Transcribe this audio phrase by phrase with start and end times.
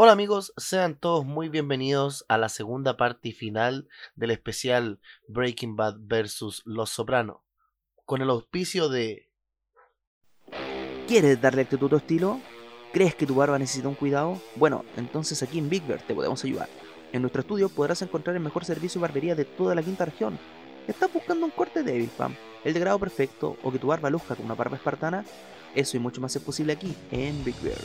[0.00, 5.74] Hola amigos, sean todos muy bienvenidos a la segunda parte y final del especial Breaking
[5.74, 6.62] Bad vs.
[6.66, 7.42] Los Soprano,
[8.04, 9.28] con el auspicio de...
[11.08, 12.40] ¿Quieres darle actitud a tu estilo?
[12.92, 14.40] ¿Crees que tu barba necesita un cuidado?
[14.54, 16.68] Bueno, entonces aquí en Big Bear te podemos ayudar.
[17.10, 20.38] En nuestro estudio podrás encontrar el mejor servicio de barbería de toda la quinta región.
[20.86, 22.36] ¿Estás buscando un corte débil, fam?
[22.62, 25.24] ¿El de grado perfecto o que tu barba luzca con una barba espartana?
[25.74, 27.78] Eso y mucho más es posible aquí, en Big Bear.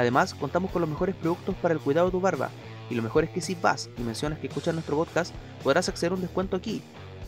[0.00, 2.48] Además, contamos con los mejores productos para el cuidado de tu barba.
[2.88, 6.12] Y lo mejor es que si vas y mencionas que escuchas nuestro podcast, podrás acceder
[6.12, 6.80] a un descuento aquí,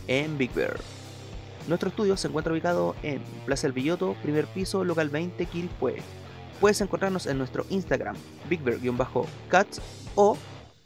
[0.07, 0.79] en Big Bear.
[1.67, 6.01] Nuestro estudio se encuentra ubicado en Plaza El Villoto, primer piso, local 20, Quilpue.
[6.59, 8.15] Puedes encontrarnos en nuestro Instagram,
[8.49, 9.79] bigbear-cats,
[10.15, 10.35] o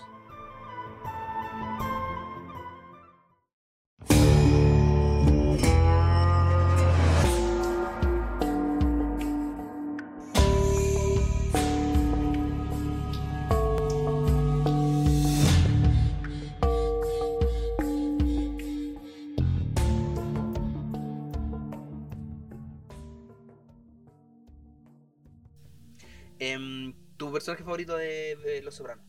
[27.32, 29.06] ¿Tu personaje favorito de, de Los Sopranos?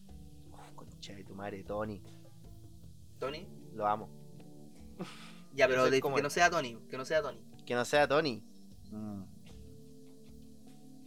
[0.77, 2.01] Concha de tu madre, Tony.
[3.19, 3.45] ¿Tony?
[3.73, 4.09] Lo amo.
[5.53, 7.43] Ya, pero de- que no sea Tony, que no sea Tony.
[7.65, 8.41] Que no sea Tony.
[8.91, 9.23] Mm.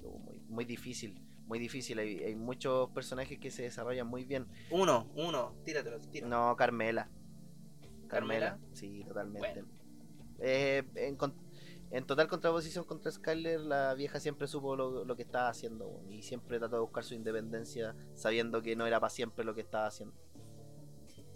[0.03, 1.99] Uh, Muy, muy difícil, muy difícil.
[2.00, 4.47] Hay, hay muchos personajes que se desarrollan muy bien.
[4.71, 6.28] Uno, uno, tíratelo, tira.
[6.28, 7.09] No, Carmela.
[8.09, 8.59] Carmela, ¿Carmela?
[8.75, 9.62] sí, totalmente.
[9.62, 9.69] Bueno.
[10.41, 11.16] Eh, en,
[11.96, 16.22] en total contraposición contra Skyler, la vieja siempre supo lo, lo que estaba haciendo y
[16.22, 19.86] siempre trató de buscar su independencia sabiendo que no era para siempre lo que estaba
[19.86, 20.14] haciendo.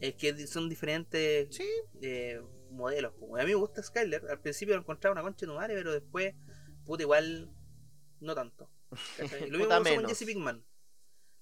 [0.00, 1.69] Es que son diferentes Sí,
[2.00, 3.15] eh, modelos.
[3.38, 4.22] A mí me gusta Skyler.
[4.31, 6.34] Al principio lo encontraba una concha de tu madre, pero después,
[6.84, 7.50] puta, igual,
[8.20, 8.70] no tanto.
[9.50, 10.06] Lo mismo me pasó con.
[10.06, 10.65] Jesse Pinkman.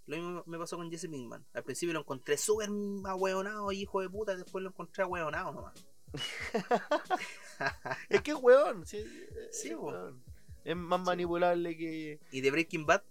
[0.06, 1.46] Lo mismo me pasó con Jesse Pinkman.
[1.52, 2.68] Al principio lo encontré súper
[3.04, 5.87] ahueonado, hijo de puta, después lo encontré ahueonado nomás.
[8.08, 8.86] es que es weón.
[8.86, 9.04] Sí,
[9.50, 10.22] Sí, es, weón.
[10.64, 11.06] Es más Sí.
[11.06, 13.02] manipulable que y de Breaking Bad,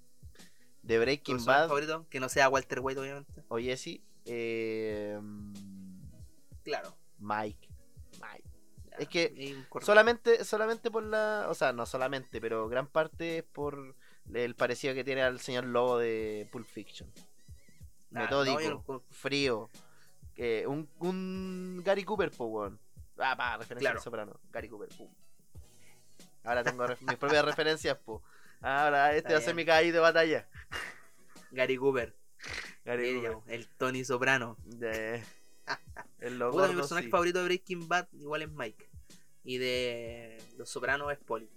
[0.84, 3.44] de Breaking Bad favorito, que no sea Walter White, obviamente.
[3.48, 4.02] o Jesse.
[4.26, 5.20] eh,
[6.64, 6.96] Claro.
[7.20, 7.68] Mike.
[8.22, 8.44] Mike.
[9.00, 9.64] Es que.
[9.82, 11.48] Solamente, solamente por la.
[11.50, 13.96] O sea, no solamente, pero gran parte es por
[14.34, 17.10] el parecido que tiene al señor Lobo de Pulp Fiction.
[18.14, 19.70] Ah, Metódico, no, yo no- frío.
[20.36, 22.80] eh, un, un Gary Cooper, po, weón.
[23.20, 24.00] Ah, pa, referencia Claro.
[24.00, 24.40] al soprano.
[24.52, 25.12] Gary Cooper, pum.
[26.44, 28.24] Ahora tengo mis propias referencias, po.
[28.62, 30.48] Ahora este Está va a ser mi caballo de batalla.
[31.52, 32.16] Gary Cooper.
[32.86, 33.54] Gary Cooper.
[33.54, 34.58] el Tony Soprano.
[34.66, 35.24] De-
[36.20, 36.66] El loco.
[36.68, 38.90] Mi personaje favorito de Breaking Bad igual es Mike.
[39.44, 41.50] Y de Los Sopranos es Polly.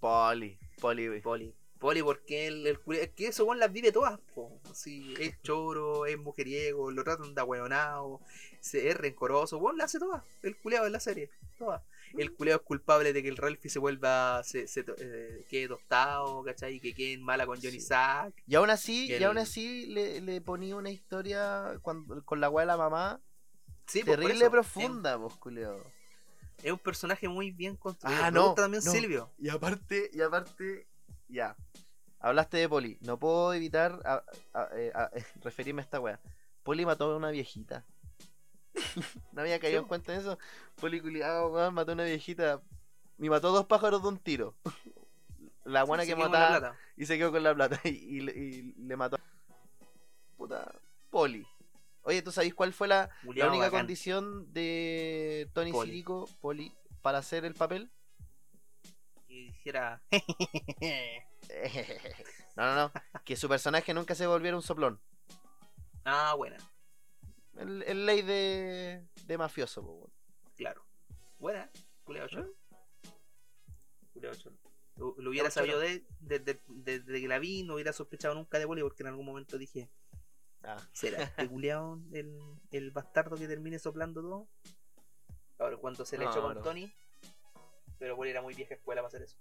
[0.00, 0.58] Poli.
[0.80, 1.20] Poli.
[1.20, 1.54] Poli.
[1.78, 4.60] Poli porque el, el es que eso weón las vive todas, po.
[4.70, 8.20] Así, es choro, es mujeriego, lo tratan de ahueonado,
[8.60, 11.82] se- es rencoroso, weón la hace todas, el culeado en la serie, todas.
[12.16, 16.42] El culeado es culpable de que el Ralphie se vuelva, se, se eh, quede tostado,
[16.42, 16.76] ¿cachai?
[16.76, 17.80] Y que quede mala con Johnny Sí.
[17.82, 18.32] Sack.
[18.46, 22.62] Y aún así, y aún así le, le ponía una historia cuando, con la weá
[22.64, 23.20] de la mamá
[23.86, 25.76] Sí, pues, terrible profunda, pues, culeo.
[25.76, 28.18] Es, es un personaje muy bien construido.
[28.22, 28.90] Ah, no, también no.
[28.90, 29.30] Silvio.
[29.38, 30.87] Y aparte, y aparte,
[31.28, 31.56] ya.
[32.20, 32.98] Hablaste de Poli.
[33.00, 36.20] No puedo evitar a- a- eh, a- eh, referirme a esta weá.
[36.62, 37.84] Poli mató a una viejita.
[39.32, 40.38] no había caído en cuenta de eso.
[40.80, 42.60] Poli culiado, weón, mató a una viejita.
[43.18, 44.54] Y mató dos pájaros de un tiro.
[45.64, 47.78] La buena que mataba y se quedó con la plata.
[47.84, 49.18] Y, y le- y le mató.
[50.36, 50.72] Puta.
[51.10, 51.46] Poli.
[52.02, 53.70] Oye, ¿tú sabés cuál fue la, única bacán.
[53.80, 56.02] condición de Tony Poli.
[56.40, 57.90] Poli, para hacer el papel?
[62.56, 62.92] No, no, no.
[63.24, 65.00] Que su personaje nunca se volviera un soplón.
[66.04, 66.56] Ah, buena.
[67.56, 70.10] El, el ley de, de mafioso, po.
[70.56, 70.84] Claro.
[71.38, 71.70] Buena,
[72.04, 72.48] culeado choro.
[72.50, 73.10] ¿Eh?
[74.12, 74.56] Culeado choro.
[74.96, 78.66] Lo, lo hubiera sabido de- desde desde que la vi, no hubiera sospechado nunca de
[78.66, 79.88] Poli, porque en algún momento dije,
[80.64, 82.36] Ah, ¿será este culeado el,
[82.72, 84.48] el bastardo que termine soplando todo?
[85.58, 86.62] Ahora, cuando se le No, echó con no.
[86.62, 86.92] Tony,
[87.98, 89.38] pero Poli era muy vieja escuela para hacer eso.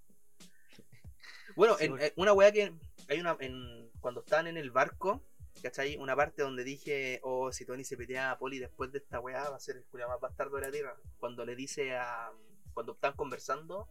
[1.56, 2.74] Bueno, Sí, en- eh, una weá que
[3.10, 5.24] hay una, en, cuando estaban en el barco,
[5.62, 5.98] ¿cachai?
[5.98, 9.50] Una parte donde dije, oh, si Tony se pelea a Poli después de esta weá,
[9.50, 10.96] va a ser el culiao más bastardo de la tierra.
[11.20, 12.32] Cuando le dice a.
[12.74, 13.88] Cuando están conversando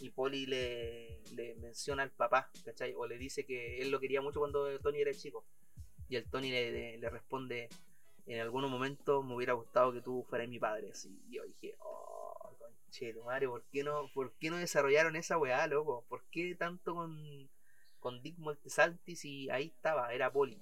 [0.00, 2.94] y Poli le, le menciona al papá, ¿cachai?
[2.96, 5.44] O le dice que él lo quería mucho cuando Tony era chico.
[6.08, 7.68] Y el Tony le, le- le responde,
[8.26, 10.90] en algún momento me hubiera gustado que tú fueras mi padre.
[10.92, 12.23] Así, y yo dije, oh,
[12.74, 16.04] conchero, madre, ¿por qué no, por qué no desarrollaron esa weá, loco?
[16.08, 17.50] ¿Por qué tanto con,
[18.00, 20.58] con Dick Moltesantis y ahí estaba, era Poli?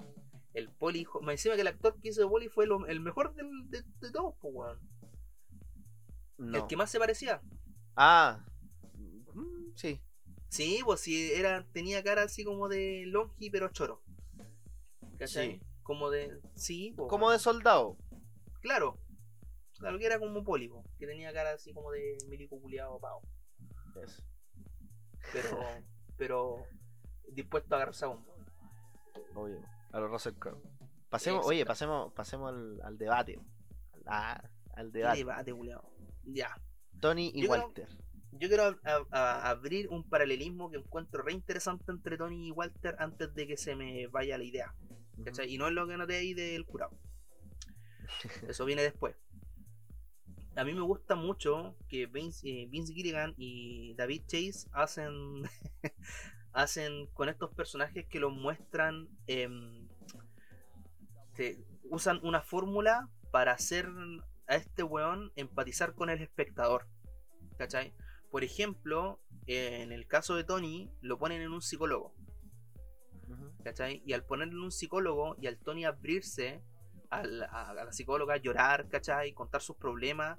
[0.55, 3.35] El Poli, me encima que el actor que hizo de Poli fue lo- el mejor
[3.35, 4.79] del- de, de todos, pues, weón.
[6.39, 6.59] no.
[6.59, 7.41] El que más se parecía.
[7.97, 8.45] Ah,
[9.35, 10.01] mm, sí.
[10.49, 14.03] Sí, pues sí, era, tenía cara así como de longi, pero choro.
[15.19, 15.53] ¿Cachai?
[15.53, 15.61] Sí.
[15.83, 16.41] Como de.
[16.55, 17.97] Sí, pues, Como de soldado.
[18.61, 18.99] Claro.
[19.83, 23.23] Claro que era como Poli, po, que tenía cara así como de milico culiado pavo.
[25.33, 25.59] Pero.
[26.17, 26.57] pero.
[27.33, 28.25] dispuesto a agarrarse a un.
[29.35, 29.61] Obvio.
[29.93, 30.61] A los Russell Crowe.
[31.11, 33.39] Pasemos, oye, pasemos, pasemos al, al debate.
[34.07, 34.43] A-
[34.75, 35.19] al Qué debate.
[35.19, 35.93] debate, culiao.
[36.25, 36.57] Ya.
[37.01, 37.89] Tony y Yo Walter.
[38.33, 42.51] Yo quiero a- a- a- abrir un paralelismo que encuentro re interesante entre Tony y
[42.51, 44.75] Walter antes de que se me vaya la idea.
[45.47, 46.99] Y no es lo que noté ahí del curado.
[48.49, 49.15] Eso viene después.
[50.57, 55.43] A mí me gusta mucho que Vince, eh, Vince Gilligan y David Chase hacen
[56.53, 59.89] hacen con estos personajes que los muestran em,
[61.35, 63.89] te- usan una fórmula para hacer
[64.47, 66.87] a este weón empatizar con el espectador.
[67.57, 67.95] ¿Cachai?
[68.31, 72.15] Por ejemplo, en el caso de Tony, lo ponen en un psicólogo.
[73.65, 74.03] ¿cachai?
[74.05, 76.63] Y al ponerle un psicólogo y al Tony abrirse
[77.13, 79.33] a, la psicóloga, llorar, ¿cachai?
[79.33, 80.39] Contar sus problemas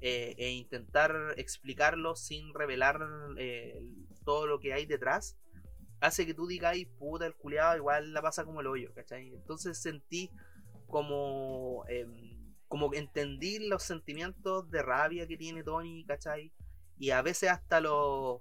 [0.00, 3.00] eh, e intentar explicarlos sin revelar
[3.38, 3.82] eh,
[4.24, 5.38] todo lo que hay detrás,
[6.00, 9.34] hace que tú digas, ay, puta, el culiado igual la pasa como el hoyo, ¿cachai?
[9.34, 10.30] Entonces sentí
[10.86, 16.52] como, em, como entendí los sentimientos de rabia que tiene Tony, ¿cachai?
[16.98, 18.40] Y a veces hasta los...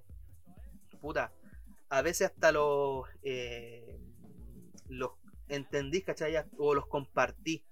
[1.01, 1.31] Puta,
[1.89, 3.97] a veces hasta los eh,
[4.89, 5.11] los
[5.47, 6.35] entendí, ¿cachai?
[6.57, 7.63] O los compartí.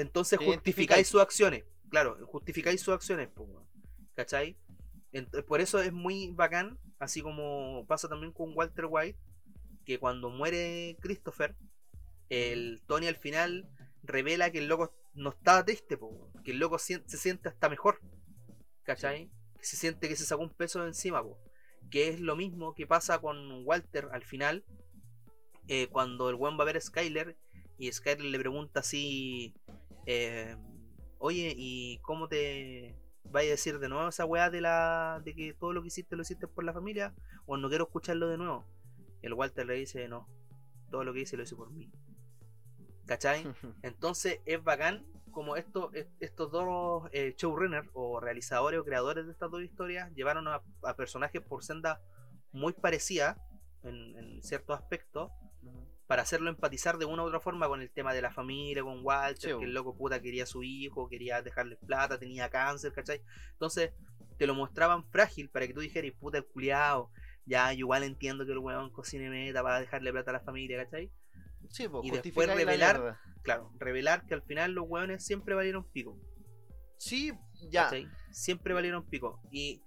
[0.00, 1.64] Entonces justificáis sus acciones.
[1.90, 3.66] Claro, justificáis sus acciones, weón.
[4.14, 4.56] ¿cachai?
[5.12, 9.18] Ent- por eso es muy bacán, así como pasa también con Walter White,
[9.84, 11.54] que cuando muere Christopher,
[12.28, 13.68] el Tony al final
[14.02, 18.00] revela que el loco no estaba triste, po, que el loco se siente hasta mejor,
[18.82, 19.30] ¿cachai?
[19.58, 21.38] Que se siente que se sacó un peso de encima, po
[21.90, 24.64] que es lo mismo que pasa con Walter al final,
[25.68, 27.36] eh, cuando el buen va a ver a Skyler
[27.78, 29.54] y Skyler le pregunta así,
[30.08, 30.56] eh,
[31.18, 35.52] oye, ¿y cómo te vaya a decir de nuevo esa weá de, la, de que
[35.54, 37.14] todo lo que hiciste lo hiciste por la familia?
[37.46, 38.64] O no quiero escucharlo de nuevo.
[39.22, 40.28] El Walter le dice, no,
[40.90, 41.90] todo lo que hice lo hice por mí.
[43.06, 43.44] ¿Cachai?
[43.82, 49.32] Entonces es bacán como esto, est- estos dos eh, showrunners o realizadores o creadores de
[49.32, 52.00] estas dos historias llevaron a, a personajes por senda
[52.52, 53.38] muy parecidas
[53.82, 55.30] en, en ciertos aspectos
[56.08, 59.04] para hacerlo empatizar de una u otra forma con el tema de la familia, con
[59.04, 62.92] Walter, Sí, que el loco puta quería a su hijo, quería dejarle plata, tenía cáncer,
[62.92, 63.22] ¿cachai?
[63.52, 63.92] Entonces
[64.38, 67.12] te lo mostraban frágil para que tú dijeras, puta el culiao,
[67.44, 70.82] ya yo igual entiendo que el weón cocine meta para dejarle plata a la familia,
[70.82, 71.12] ¿cachai?
[71.68, 73.18] Sí, pues, Y después revelar-.
[73.42, 76.18] Claro, revelar que al final los weones siempre valieron pico.
[76.98, 77.32] Sí,
[77.70, 77.84] ya.
[77.84, 78.08] ¿cachai?
[78.30, 79.40] Siempre valieron pico.
[79.50, 79.82] Y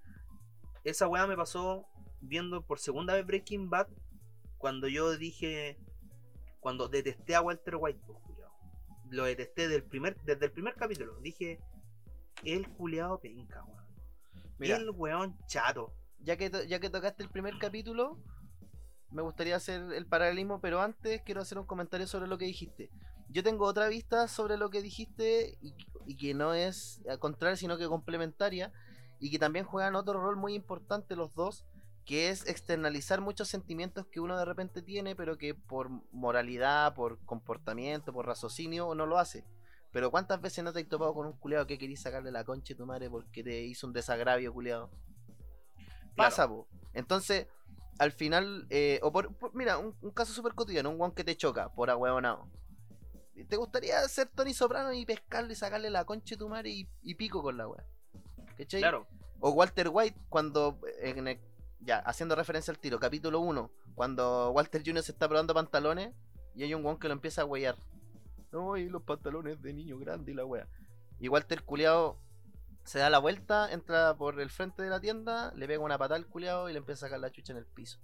[0.83, 1.87] esa weá me pasó
[2.21, 3.87] viendo por segunda vez Breaking Bad.
[4.57, 5.77] Cuando yo dije.
[6.61, 8.19] Cuando detesté a Walter White, pues.
[9.09, 11.19] Lo detesté del primer, desde el primer capítulo.
[11.19, 11.59] Dije.
[12.43, 13.85] El culiado penca, weón.
[14.57, 15.93] Mira, El weón chato.
[16.19, 18.17] ya que, ya que tocaste el primer capítulo,
[19.11, 22.89] me gustaría hacer el paralelismo, pero antes quiero hacer un comentario sobre lo que dijiste.
[23.29, 25.75] Yo tengo otra vista sobre lo que dijiste y,
[26.07, 28.71] y que no es eh, contraria, sino que complementaria,
[29.19, 31.65] y que también juegan otro rol muy importante los dos,
[32.05, 37.19] que es externalizar muchos sentimientos que uno de repente tiene, pero que por moralidad, por
[37.25, 39.45] comportamiento, por raciocinio, no lo hace.
[39.91, 42.73] Pero ¿cuántas veces no te has topado con un culeado que querís sacarle la concha
[42.73, 44.89] de tu madre porque te hizo un desagravio, culeado?
[46.15, 46.67] Pasa, po.
[46.93, 47.47] Entonces,
[47.99, 51.23] al final, eh, o por, por- mira, un, un caso súper cotidiano, un guan que
[51.23, 52.47] te choca por ahueonado.
[53.47, 56.89] ¿Te gustaría ser Tony Soprano y pescarlo y sacarle la concha de tu madre y,
[57.01, 57.83] y pico con la weá?
[58.57, 58.81] ¿Cachai?
[58.81, 59.07] Claro.
[59.39, 61.39] O Walter White cuando en el-
[61.81, 65.03] ya, haciendo referencia al tiro, capítulo 1, cuando Walter Jr.
[65.03, 66.13] se está probando pantalones
[66.55, 67.77] y hay un weón que lo empieza a huear.
[68.51, 70.67] No, y los pantalones de niño grande y la wea.
[71.19, 72.19] Y Walter culiao
[72.83, 76.17] se da la vuelta, entra por el frente de la tienda, le pega una patada
[76.17, 77.99] al culiao y le empieza a sacar la chucha en el piso.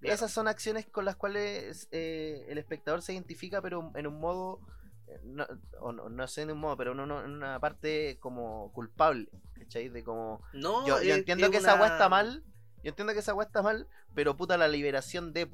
[0.00, 0.14] Claro.
[0.14, 4.60] Esas son acciones con las cuales eh, el espectador se identifica, pero en un modo,
[5.06, 5.46] eh, no,
[5.80, 9.28] o no, no sé en un modo, pero en una, en una parte como culpable,
[9.72, 9.88] ¿cachai?
[9.88, 12.44] De como, No, yo, entiendo que esa weá está mal,
[12.82, 15.50] yo entiendo que esa weá está mal, pero puta la liberación de,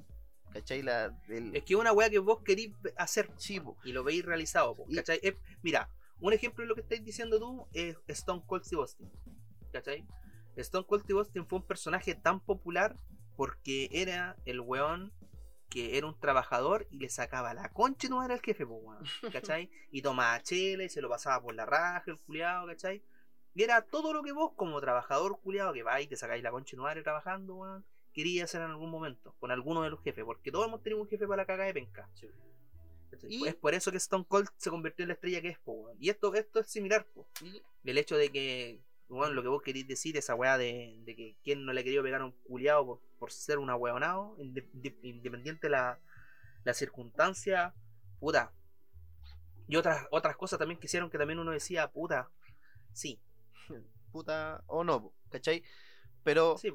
[0.53, 0.83] ¿cachai?
[0.83, 1.55] La, del...
[1.55, 3.77] Es que es una weá que vos querís hacer Sí, po.
[3.85, 5.21] y lo veis realizado, po, Y- ¿cachai?
[5.23, 5.89] Es- mira,
[6.21, 9.11] un ejemplo de lo que estáis diciendo tú es Stone Cold Steve Austin,
[9.73, 10.05] ¿cachai?
[10.57, 12.97] Stone Cold Steve Austin fue un personaje tan popular
[13.37, 15.13] porque era el weón
[15.71, 18.77] que era un trabajador y le sacaba la concha y no era el jefe, po,
[18.77, 19.71] weón, ¿cachai?
[19.93, 23.05] Y tomaba chela y se lo pasaba por la raja, el culiado, ¿cachai?
[23.55, 26.51] Y era todo lo que vos, como trabajador culiado, que vais y te sacáis la
[26.51, 30.03] concha y no madre trabajando, weón, quería hacer en algún momento, con alguno de los
[30.03, 32.09] jefes, porque todos hemos tenido un jefe para la caga de penca.
[33.29, 35.73] Y- Es por eso que Stone Cold se convirtió en la estrella que es, po,
[35.73, 35.97] weón.
[36.01, 37.27] Y esto, esto es similar, po.
[37.43, 41.17] Y- El hecho de que, weón, lo que vos queréis decir, esa weá de, de
[41.17, 44.69] que quien no le quería pegar a un culiado por, por ser una weonado, inde-
[44.75, 45.99] inde- independiente la,
[46.65, 47.75] la circunstancia,
[48.21, 48.53] puta.
[49.67, 52.31] Y otras, otras cosas también que hicieron que también uno decía, puta,
[52.93, 53.21] sí,
[54.13, 55.63] puta o no, ¿cachai?
[56.25, 56.71] Pero sí,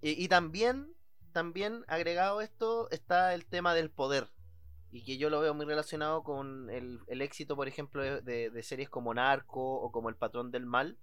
[0.00, 0.94] y, y también
[1.32, 4.28] también agregado esto está el tema del poder
[4.90, 8.50] y que yo lo veo muy relacionado con el, el éxito, por ejemplo, de, de-
[8.50, 10.98] de series como Narco o como El Patrón del Mal,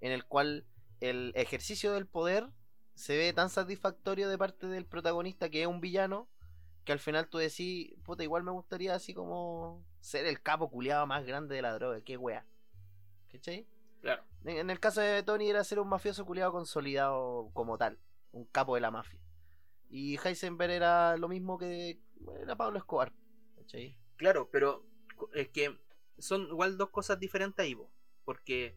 [0.00, 0.66] en el cual
[1.00, 2.48] el ejercicio del poder
[2.94, 6.28] se ve tan satisfactorio de parte del protagonista que es un villano
[6.84, 11.06] que al final tú decís, puta, igual me gustaría así como ser el capo culiado
[11.06, 12.46] más grande de la droga, qué wea.
[13.32, 13.66] ¿Cachai?
[14.00, 14.22] Claro.
[14.44, 17.98] En en el caso de Tony era ser un mafioso culiado consolidado como tal,
[18.32, 19.20] un capo de la mafia.
[19.90, 22.00] Y Heisenberg era lo mismo que
[22.42, 23.12] era Pablo Escobar.
[23.56, 23.96] ¿cachai?
[24.16, 24.84] Claro, pero
[25.34, 25.76] es que
[26.18, 27.90] son igual dos cosas diferentes ahí, po,
[28.24, 28.76] porque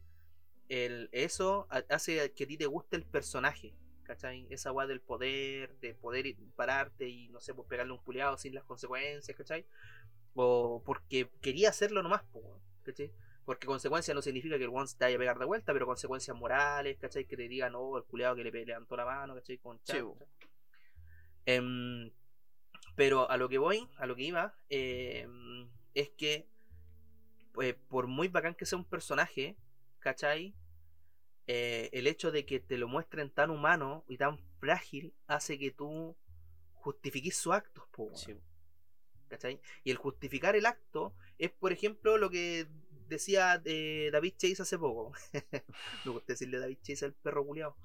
[0.70, 4.48] el, eso ha- hace que a ti te guste el personaje, ¿cachai?
[4.50, 8.56] Esa weá del poder, de poder pararte y no sé, pues pegarle un culiado sin
[8.56, 9.65] las consecuencias, ¿cachai?
[10.36, 12.24] O porque quería hacerlo nomás,
[12.84, 13.12] ¿cachai?
[13.46, 16.36] Porque consecuencias no significa que el one te vaya a pegar de vuelta, pero consecuencias
[16.38, 17.26] morales, ¿cachai?
[17.26, 19.58] Que te digan, oh, el culiado que le levantó la mano, ¿cachai?
[19.58, 20.18] Con Sí, po.
[20.18, 20.50] ¿cachai?
[21.46, 22.12] Em,
[22.96, 26.48] pero a lo que voy, a lo que iba, em, es que
[27.54, 29.56] pues, por muy bacán que sea un personaje,
[30.00, 30.56] ¿cachai?
[31.46, 35.70] Eh, el hecho de que te lo muestren tan humano y tan frágil hace que
[35.72, 36.16] tú
[36.74, 38.36] justifiques sus actos, po, Sí.
[39.28, 39.60] ¿cachai?
[39.84, 42.68] Y el justificar el acto es, por ejemplo, lo que
[43.13, 45.13] decía eh, David Chase hace poco.
[46.05, 47.75] Me gusta decirle David Chase al perro culiao.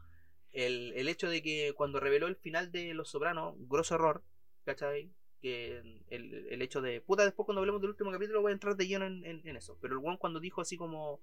[0.52, 4.22] El, el hecho de que cuando reveló el final de Los Sopranos, grosso error,
[4.64, 5.12] ¿cachai?
[5.42, 5.78] Que
[6.10, 7.00] el, el hecho de.
[7.00, 9.78] Puta, después cuando hablemos del último capítulo voy a entrar de lleno en, en- eso.
[9.80, 11.20] Pero el one cuando dijo así como.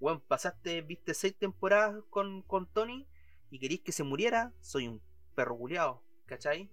[0.00, 3.06] weón, pasaste, viste seis temporadas con, con Tony
[3.50, 5.00] y querís que se muriera, soy un
[5.34, 6.70] perro culiao, ¿cachai?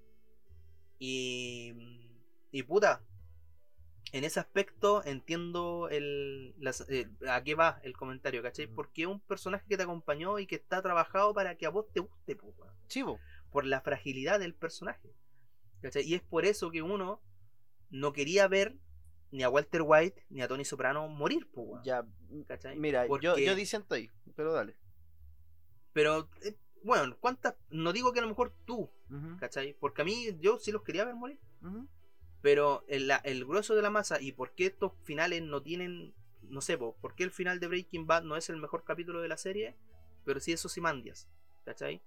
[1.00, 1.74] Y.
[2.52, 3.02] Y puta.
[4.16, 8.68] En ese aspecto entiendo el, las- eh, a qué va el comentario, ¿cachai?
[8.68, 8.76] Ujú.
[8.76, 11.86] Porque es un personaje que te acompañó y que está trabajado para que a vos
[11.92, 12.38] te guste,
[12.88, 13.20] Sí, po.
[13.52, 15.12] por la fragilidad del personaje.
[15.82, 16.04] ¿cachai?
[16.04, 17.22] Y es por eso que uno
[17.90, 18.78] no quería ver
[19.32, 22.06] ni a Walter White ni a Tony Soprano morir, weón, Ya,
[22.48, 22.78] ¿cachai?
[22.80, 24.78] mira, yo, Porque- yo disiento ahí, pero dale.
[25.92, 27.56] Pero, eh, bueno, ¿cuántas?
[27.70, 29.74] No digo que a lo mejor tú, Ujú, ¿cachai?
[29.74, 31.40] Porque a mí yo sí los quería ver morir.
[31.62, 31.86] ujú.
[32.46, 36.78] Pero el, grueso de la masa y por qué estos finales no tienen, no sé,
[36.78, 39.38] po, por qué el final de Breaking Bad no es el mejor capítulo de la
[39.38, 39.76] serie,
[40.26, 41.28] pero sí esos Simandias,
[41.64, 42.04] ¿cachai?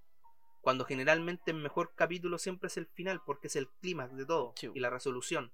[0.61, 4.53] Cuando generalmente el mejor capítulo siempre es el final, porque es el clímax de todo
[4.55, 4.71] Sí.
[4.73, 5.51] y la resolución.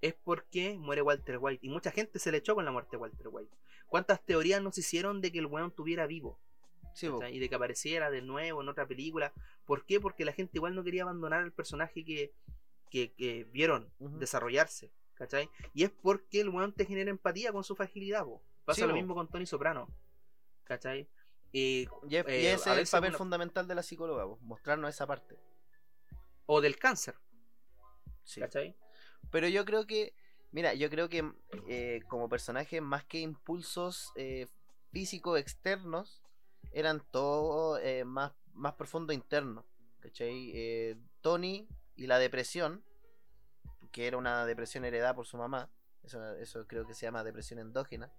[0.00, 1.64] Es porque muere Walter White.
[1.64, 3.56] Y mucha gente se le echó con la muerte de Walter White.
[3.86, 6.40] ¿Cuántas teorías nos hicieron de que el weón tuviera vivo?
[6.94, 9.32] Sí, y de que apareciera de nuevo en otra película.
[9.64, 10.00] ¿Por qué?
[10.00, 12.32] Porque la gente igual no quería abandonar al personaje que,
[12.90, 14.92] que, que vieron desarrollarse.
[15.14, 15.48] ¿cachai?
[15.72, 18.24] Y es porque el weón te genera empatía con su fragilidad.
[18.24, 18.42] po.
[18.64, 19.88] Pasa Sí, lo mismo con Tony Soprano.
[20.64, 21.08] ¿cachai?
[21.52, 25.06] Y, Y, es- y eh, ese es el papel fundamental de la psicóloga, mostrarnos esa
[25.06, 25.38] parte.
[26.46, 27.14] o del cáncer.
[28.24, 28.40] Sí.
[28.40, 28.76] ¿cachai?
[29.30, 30.14] Pero yo creo que,
[30.50, 31.30] mira, yo creo que
[31.68, 34.48] eh, como personaje, más que impulsos eh,
[34.90, 36.22] físicos externos,
[36.72, 39.64] eran todo más, más profundo interno.
[40.00, 40.98] ¿Cachai?
[41.22, 42.84] Tony y la depresión,
[43.92, 45.70] que era una depresión heredada por su mamá.
[46.02, 48.12] Eso, eso creo que se llama depresión endógena.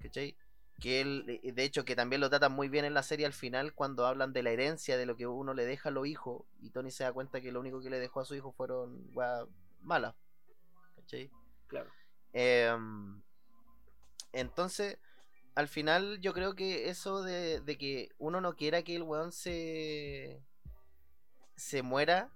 [0.00, 0.36] ¿Cachai?
[0.80, 3.74] Que él, de hecho, que también lo tratan muy bien en la serie al final
[3.74, 6.44] cuando hablan de la herencia, de lo que uno le deja a los hijos.
[6.60, 9.08] Y Tony se da cuenta que lo único que le dejó a su hijo fueron
[9.80, 10.14] malas.
[10.96, 11.30] ¿Cachai?
[11.68, 11.90] Claro.
[12.32, 13.22] Em,
[14.32, 14.98] entonces,
[15.54, 19.30] al final yo creo que eso de, de, que uno no quiera que el weón
[19.30, 20.42] se,
[21.56, 22.32] se muera,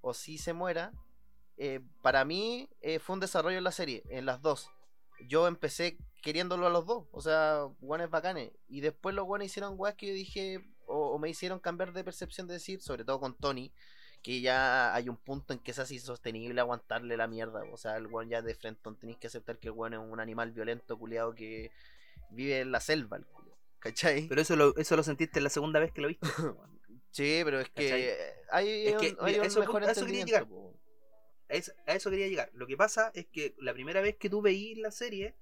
[0.00, 0.92] o si se muera,
[1.56, 4.70] eh, para mí eh, fue un desarrollo en la serie, en las dos.
[5.28, 8.52] Yo empecé queriéndolo a los dos, o sea, guanes bacanes.
[8.68, 12.46] Y después los guanes hicieron guas que yo dije, o, me hicieron cambiar de percepción
[12.46, 13.72] de decir, sobre todo con Tony,
[14.22, 17.62] que ya hay un punto en que es así sostenible aguantarle la mierda.
[17.72, 20.20] O sea, el guan ya de frente tenéis que aceptar que el guan es un
[20.20, 21.70] animal violento, culiado, que
[22.30, 23.56] vive en la selva, el culo.
[23.78, 24.28] ¿Cachai?
[24.28, 26.26] Pero eso lo, eso lo sentiste la segunda vez que lo viste.
[27.10, 30.46] sí, pero es que hay, es que, hay eso, mejor a eso quería llegar.
[31.48, 32.50] A eso, quería llegar.
[32.54, 35.34] Lo que pasa es que la primera vez que tú veís la serie,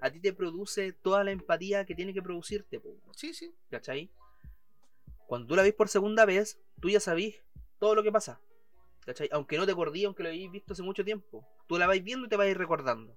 [0.00, 2.78] a ti te produce toda la empatía que tiene que producirte.
[2.78, 2.96] Po.
[3.16, 3.54] Sí, sí.
[3.70, 4.10] ¿Cachai?
[5.26, 7.42] Cuando tú la ves por segunda vez, tú ya sabís
[7.80, 8.40] todo lo que pasa.
[9.04, 9.28] ¿Cachai?
[9.32, 11.44] Aunque no te acordí, aunque lo hayáis visto hace mucho tiempo.
[11.66, 13.16] Tú la vais viendo y te vais recordando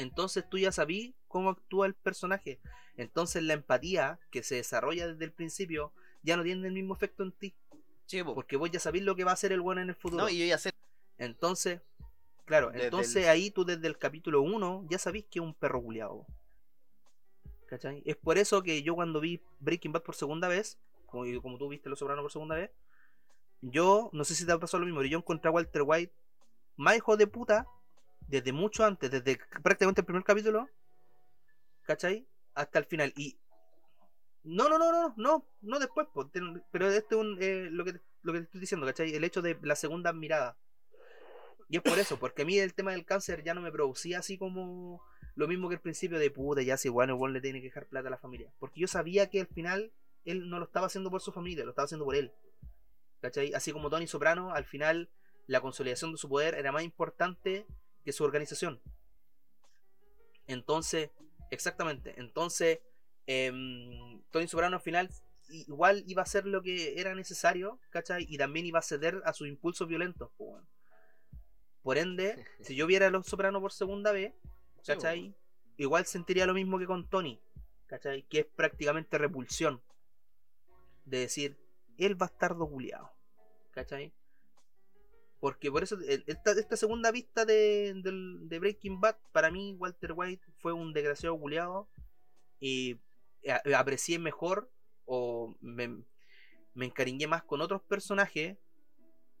[0.00, 2.58] entonces tú ya sabís cómo actúa el personaje.
[2.96, 7.22] Entonces la empatía que se desarrolla desde el principio ya no tiene el mismo efecto
[7.22, 7.54] en ti.
[8.34, 10.22] porque vos ya sabés lo que va a hacer el bueno en el futuro.
[10.22, 10.70] No, y yo ya sé.
[11.18, 11.80] Entonces,
[12.44, 16.26] claro, entonces ahí tú desde el capítulo 1 ya sabís que es un perro culiado.
[17.66, 18.02] ¿Cachai?
[18.04, 21.68] Es por eso que yo cuando vi Breaking Bad por segunda vez, como, como tú
[21.68, 22.70] viste Los Sopranos por segunda vez,
[23.62, 26.12] yo, no sé si te ha pasado lo mismo, pero yo encontré a Walter White
[26.76, 27.66] más hijo de puta
[28.26, 30.68] desde mucho antes, desde prácticamente el primer capítulo,
[31.82, 32.26] ¿cachai?
[32.54, 33.12] Hasta el final.
[33.16, 33.38] Y.
[34.42, 36.06] No, no, no, no, no, no después,
[36.70, 39.14] pero este es eh, lo, que, lo que te estoy diciendo, ¿cachai?
[39.14, 40.56] El hecho de la segunda mirada.
[41.68, 44.18] Y es por eso, porque a mí el tema del cáncer ya no me producía
[44.18, 45.02] así como
[45.36, 47.86] lo mismo que el principio de puta, ya si bueno, igual le tiene que dejar
[47.86, 48.52] plata a la familia.
[48.58, 49.92] Porque yo sabía que al final
[50.24, 52.32] él no lo estaba haciendo por su familia, lo estaba haciendo por él.
[53.20, 53.52] ¿Cachai?
[53.54, 55.10] Así como Tony Soprano, al final
[55.46, 57.66] la consolidación de su poder era más importante
[58.04, 58.80] que su organización.
[60.46, 61.10] Entonces,
[61.50, 62.80] exactamente, entonces
[63.26, 65.10] em, Tony Soprano al final
[65.50, 68.26] igual iba a hacer lo que era necesario, ¿cachai?
[68.28, 70.30] Y también iba a ceder a sus impulsos violentos.
[71.82, 74.34] Por ende, si yo viera a Los Sopranos por segunda vez,
[74.86, 75.34] ¿cachai?
[75.76, 77.40] Igual sentiría lo mismo que con Tony,
[77.86, 78.22] ¿cachai?
[78.24, 79.82] Que es prácticamente repulsión.
[81.04, 81.58] De decir,
[81.96, 83.10] el bastardo culiado,
[83.72, 84.12] ¿cachai?
[85.40, 87.94] Porque por eso, esta, segunda vista de,
[88.60, 91.88] Breaking Bad, para mí, Walter White fue un desgraciado culiado.
[92.60, 93.00] Y
[93.74, 94.70] aprecié mejor
[95.04, 96.04] o me,
[96.74, 98.58] me encariñé más con otros personajes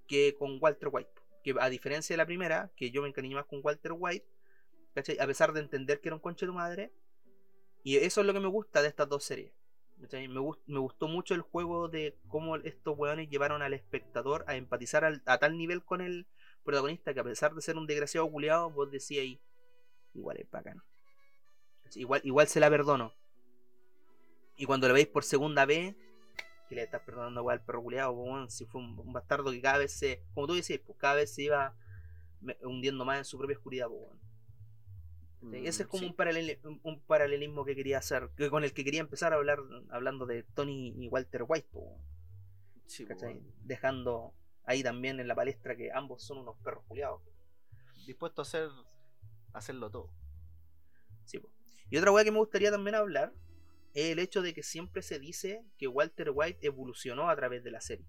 [0.06, 1.10] que con Walter White.
[1.42, 4.26] Que a diferencia de la primera, que yo me encariñé más con Walter White,
[5.20, 6.92] a pesar de entender que era un conche de tu madre.
[7.82, 9.52] Y eso es lo que me gusta de estas dos series.
[10.66, 15.38] Me, gustó mucho el juego de cómo estos weones llevaron al espectador a empatizar a
[15.38, 16.26] tal nivel con el
[16.64, 19.38] protagonista que a pesar de ser un desgraciado culiado, vos decíais,
[20.14, 20.82] igual es bacán.
[21.94, 23.14] Igual, igual se la perdono.
[24.60, 25.96] Y cuando lo veis por segunda vez,
[26.68, 28.14] que le estás perdonando al perro culiado,
[28.50, 31.44] si fue un, bastardo que cada vez se, como tú decís, pues cada vez se
[31.44, 31.74] iba
[32.62, 33.88] hundiendo más en su propia oscuridad,
[35.64, 36.06] ese es mm, como
[36.82, 40.42] un, paralelismo que quería hacer, que con el que quería empezar a hablar hablando de
[40.42, 41.70] Tony y Walter White,
[43.64, 47.22] dejando ahí también en la palestra que ambos son unos perros culiados.
[48.04, 48.68] Dispuesto a hacer
[49.54, 50.10] hacerlo todo.
[51.88, 53.32] Y otra weá que me gustaría también hablar
[53.94, 57.70] es el hecho de que siempre se dice que Walter White evolucionó a través de
[57.70, 58.06] la serie.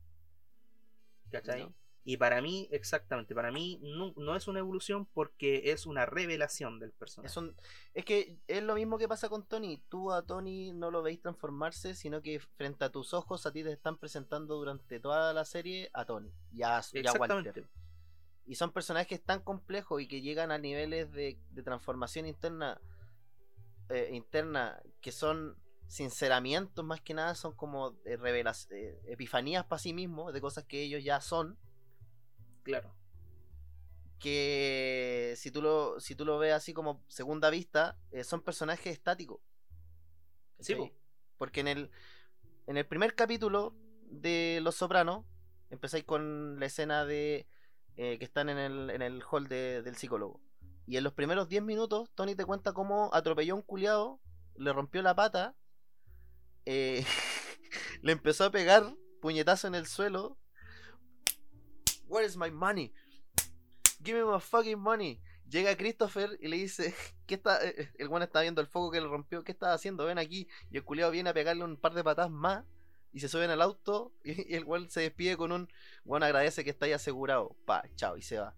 [1.32, 1.74] ¿Cachai?
[2.04, 6.92] Y para mí, exactamente, para mí no, es una evolución porque es una revelación del
[6.94, 7.32] personaje.
[7.32, 7.46] Es,
[7.94, 9.84] es que es lo mismo que pasa con Tony.
[9.88, 13.64] Tú a Tony no lo veis transformarse, sino que frente a tus ojos a ti
[13.64, 16.82] te están presentando durante toda la serie a Tony y a,
[17.20, 17.70] Walter.
[18.48, 22.82] Y son personajes tan complejos y que llegan a niveles de, transformación interna,
[23.90, 25.56] eh, interna que son
[25.92, 28.18] sinceramientos más que nada, son como eh,
[28.72, 31.58] eh, epifanías para sí mismos de cosas que ellos ya son
[32.64, 32.94] Claro.
[34.20, 38.94] Que si tú lo, si tú lo ves así como segunda vista, eh, son personajes
[38.94, 39.42] estáticos.
[40.60, 40.76] Sí,
[41.38, 41.92] porque en el,
[42.68, 45.26] en el primer capítulo de Los Sopranos,
[45.72, 47.48] empezáis con la escena de
[47.98, 50.40] eh, que están en el, en el hall del psicólogo.
[50.86, 54.20] Y en los primeros 10 minutos, Tony te cuenta cómo atropelló a un culiado,
[54.56, 55.56] le rompió la pata,
[56.66, 57.06] eh,
[58.02, 60.38] le empezó a pegar puñetazo en el suelo
[62.08, 62.94] Where is my money?
[64.04, 65.20] give me my fucking money.
[65.50, 66.94] Llega Christopher y le dice,
[67.26, 67.64] ¿qué está?
[67.66, 70.06] eh, El weón está viendo el foco que le rompió, ¿qué estás haciendo?
[70.06, 70.48] Ven aquí.
[70.70, 72.64] Y el culiado viene a pegarle un par de patas más
[73.14, 75.70] y se suben al auto y, el weón se despide con un,
[76.06, 77.56] weón agradece que está ahí asegurado.
[77.66, 78.56] Pa, chao, y se va.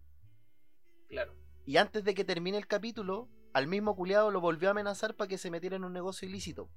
[1.09, 1.35] Claro.
[1.65, 5.27] Y antes de que termine el capítulo, al mismo culiado lo volvió a amenazar para
[5.27, 6.69] que se metiera en un negocio ilícito.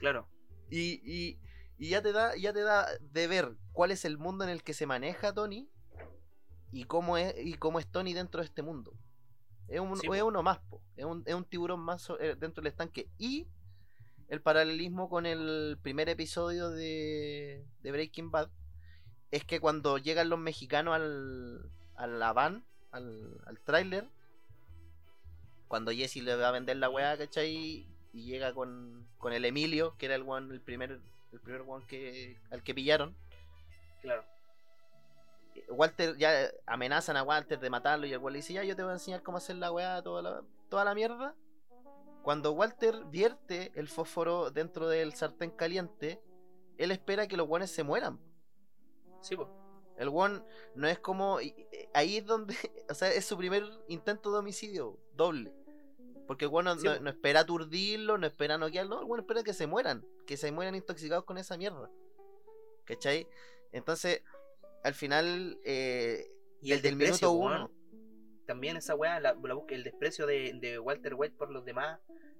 [0.00, 0.26] Claro.
[0.70, 1.38] Y, y,
[1.78, 4.62] y ya te da, ya te da de ver cuál es el mundo en el
[4.62, 5.70] que se maneja Tony
[6.72, 8.94] y cómo es, y cómo es Tony dentro de este mundo.
[9.68, 10.82] Es, un, Sí, es uno más, po.
[10.96, 13.08] Es, un, es un tiburón más eh, dentro del estanque.
[13.18, 13.46] Y
[14.28, 18.50] el paralelismo con el primer episodio de, de Breaking Bad
[19.30, 24.08] es que cuando llegan los mexicanos al, a la van, al, al tráiler,
[25.68, 27.86] cuando Jesse le va a vender la weá, ¿cachai?
[28.12, 31.00] Y llega con, con el Emilio, que era el one, el primer,
[31.32, 33.16] el primer one que, al que pillaron.
[34.02, 34.24] Claro.
[35.68, 38.82] Walter ya amenazan a Walter de matarlo y el weón le dice, ya yo te
[38.82, 41.34] voy a enseñar cómo hacer la weá, toda la, toda la mierda.
[42.22, 46.20] Cuando Walter vierte el fósforo dentro del sartén caliente,
[46.78, 48.18] él espera que los guanes se mueran.
[49.20, 49.48] Sí, pues.
[49.96, 50.42] El one
[50.74, 51.40] no es como.
[51.40, 51.54] y-
[51.92, 52.54] Ahí es donde.
[52.90, 55.52] O sea, es su primer intento de homicidio doble.
[56.30, 59.00] Porque el one no, Sí, no- espera aturdirlo, no espera noquearlo.
[59.00, 60.06] El one espera que se mueran.
[60.28, 61.90] Que se mueran intoxicados con esa mierda.
[62.84, 63.26] ¿Cachai?
[63.72, 64.22] Entonces,
[64.84, 65.58] al final.
[65.64, 66.30] Eh,
[66.62, 67.70] Y el desde el desprecio, minuto uno.
[68.46, 71.98] También esa weá, la, la busca- el desprecio de, de Walter White por los demás,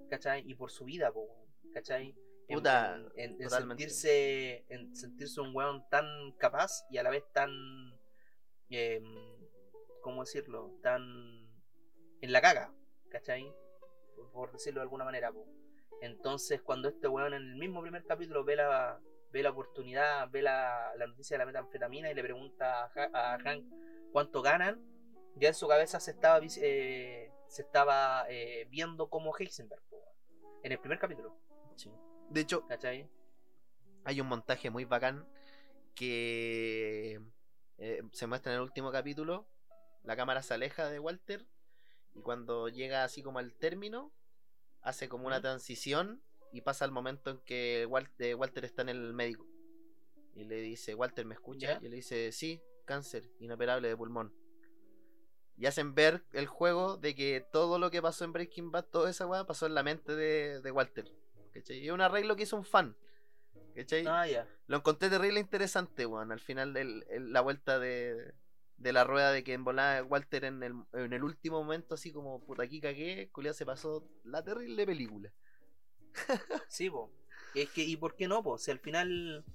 [0.09, 0.49] ¿cachai?
[0.49, 1.27] Y por su vida, po,
[1.73, 2.15] ¿cachai?
[2.47, 3.83] En- Puta, en, en- en totalmente.
[3.83, 6.05] sentirse en sentirse un weón tan
[6.37, 7.49] capaz y a la vez tan
[8.69, 9.03] em,
[10.01, 10.77] ¿cómo decirlo?
[10.81, 11.01] tan
[12.21, 12.73] en la caga,
[13.09, 13.53] ¿cachai?
[14.31, 15.45] Por, decirlo de alguna manera, po.
[16.01, 18.99] Entonces cuando este weón en el mismo primer capítulo ve la
[19.31, 23.33] ve la oportunidad, ve la, la noticia de la metanfetamina y le pregunta a, Ha-
[23.35, 23.65] a Hank
[24.11, 24.83] cuánto ganan,
[25.35, 30.03] ya en su cabeza se estaba eh, se estaba eh, viendo como Heisenberg, po,
[30.63, 31.37] en el primer capítulo,
[31.75, 31.89] Sí.
[32.29, 33.09] De hecho, ¿cachai?
[34.03, 35.25] hay un montaje muy bacán
[35.95, 37.21] que
[37.77, 39.47] eh, se muestra en el último capítulo.
[40.03, 41.45] La cámara se aleja de Walter
[42.15, 44.11] y cuando llega así como al término,
[44.81, 46.21] hace como una transición
[46.51, 49.45] y pasa al momento en que Walter, Walter está en el médico.
[50.33, 51.79] Y le dice, Walter, ¿me escucha?
[51.79, 51.85] ¿Ya?
[51.85, 54.33] Y le dice, sí, cáncer, inoperable de pulmón.
[55.57, 59.09] Y hacen ver el juego de que todo lo que pasó en Breaking Bad, toda
[59.09, 61.11] esa weá, pasó en la mente de, de Walter.
[61.53, 61.77] ¿Cachai?
[61.79, 62.95] Y es un arreglo que hizo un fan.
[63.75, 64.05] ¿Cachai?
[64.07, 64.47] Ah.
[64.67, 66.31] Lo encontré terrible interesante, weón.
[66.31, 68.33] Al final del el- la vuelta de,
[68.81, 72.11] de la rueda de que en volada Walter en el, en el último momento, así
[72.11, 75.31] como puta aquí cagué, culiao se pasó la terrible película.
[76.67, 77.11] Sí, po.
[77.53, 78.57] Es que, ¿y por qué no, po?
[78.57, 79.45] Si al final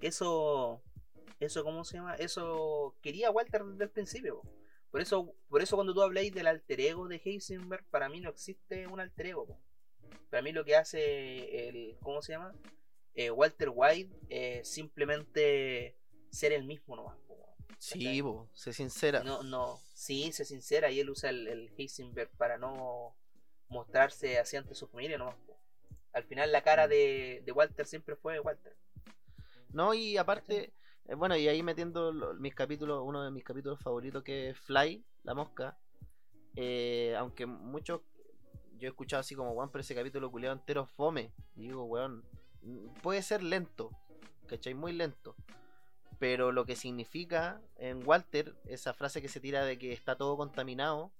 [0.00, 0.82] eso,
[1.38, 2.14] eso, ¿cómo se llama?
[2.14, 4.48] Eso quería Walter desde el principio, po.
[4.90, 8.30] Por eso, por eso cuando tú habláis del alter ego de Heisenberg, para mí no
[8.30, 9.60] existe un alter ego, po.
[10.30, 12.54] Para mí lo que hace el, ¿cómo se llama?
[13.14, 15.96] Eh, Walter White es simplemente
[16.30, 17.18] ser el mismo nomás.
[17.82, 19.24] Sí, bo, sé sincera.
[19.24, 23.16] No, no, sí, sé sincera, y él usa el, el Heisenberg para no
[23.68, 25.34] mostrarse así ante su familia nomás.
[25.46, 25.58] po.
[26.12, 28.76] Al final la cara de, de Walter siempre fue Walter.
[29.72, 30.72] No, y aparte,
[31.06, 35.04] eh, bueno, y ahí metiendo mis capítulos, uno de mis capítulos favoritos que es Fly,
[35.24, 35.76] la mosca.
[36.56, 38.02] eh, aunque muchos,
[38.78, 41.32] yo he escuchado así como, weón, pero ese capítulo culiado entero fome.
[41.56, 42.24] Y digo, weón,
[42.62, 43.90] mm, puede ser lento,
[44.48, 44.74] ¿cachai?
[44.74, 45.34] Muy lento.
[46.22, 50.36] Pero lo que significa en Walter, esa frase que se tira de que está todo
[50.36, 51.10] contaminado,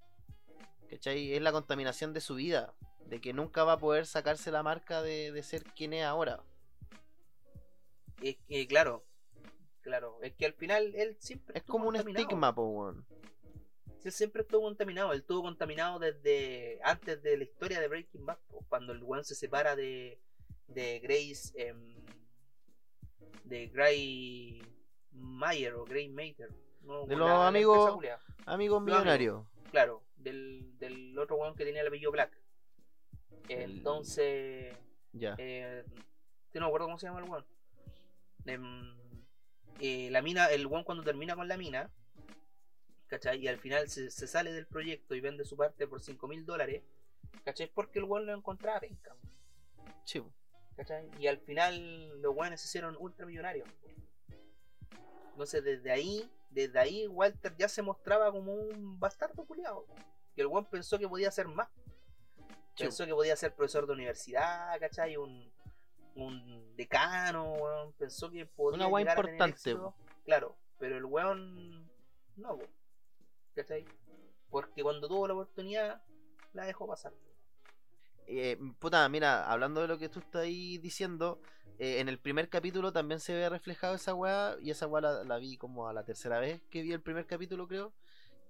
[0.88, 1.32] ¿cachai?
[1.32, 2.72] Es la contaminación de su vida,
[3.06, 6.44] de que nunca va a poder sacarse la marca de, de ser quien es ahora.
[8.22, 9.04] Es que, claro,
[9.80, 12.94] claro, es que al final él siempre Es como un estigma, po,
[14.04, 15.10] Él siempre estuvo contaminado.
[15.14, 18.38] Él estuvo contaminado desde antes de la historia de Breaking Bad,
[18.68, 20.20] cuando el weón se separa de,
[20.68, 21.96] de Grace, em,
[23.42, 24.62] de Gray
[25.12, 26.50] Mayer o Gray Mayer.
[26.82, 27.06] ¿no?
[27.06, 27.98] De los la amigos-
[28.82, 29.44] millonarios.
[29.70, 32.36] Claro, del, del otro weón que tenía el apellido Black.
[33.48, 34.74] Entonces,
[35.12, 35.34] Ya.
[35.38, 35.84] eh,
[36.54, 37.46] no me acuerdo cómo se llama el weón.
[38.46, 38.94] Em,
[39.80, 41.90] eh, la mina, el weón cuando termina con la mina,
[43.06, 43.38] ¿cachai?
[43.40, 46.44] Y al final se, se sale del proyecto y vende su parte por 5 mil
[46.44, 46.82] dólares,
[47.44, 47.70] ¿cachai?
[47.72, 49.28] Porque el weón lo encontraba penca, po.
[50.76, 51.08] ¿cachai?
[51.18, 53.68] Y al final los weones se hicieron ultramillonarios.
[55.32, 59.86] Entonces desde ahí, desde ahí Walter ya se mostraba como un bastardo culiado.
[60.36, 61.68] Y el weón pensó que podía hacer más.
[62.74, 62.84] Sí.
[62.84, 65.16] Pensó que podía ser profesor de universidad, ¿cachai?
[65.16, 65.52] Un,
[66.14, 67.92] un decano, weón.
[67.94, 69.76] Pensó que podía Una tener importante.
[70.24, 71.90] Claro, pero el weón
[72.36, 72.66] no, po.
[73.54, 73.84] ¿cachai?
[74.50, 76.02] Porque cuando tuvo la oportunidad,
[76.52, 77.12] la dejó pasar.
[78.34, 81.40] Eh, puta, mira, hablando de lo que tú estás ahí diciendo,
[81.78, 85.24] eh, en el primer capítulo también se ve reflejado esa weá, y esa weá la,
[85.24, 87.92] la vi como a la tercera vez que vi el primer capítulo, creo.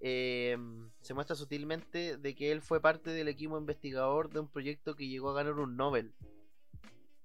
[0.01, 0.57] Eh,
[1.01, 5.09] se muestra sutilmente de que él fue parte del equipo investigador de un proyecto que
[5.09, 6.12] llegó a ganar un Nobel.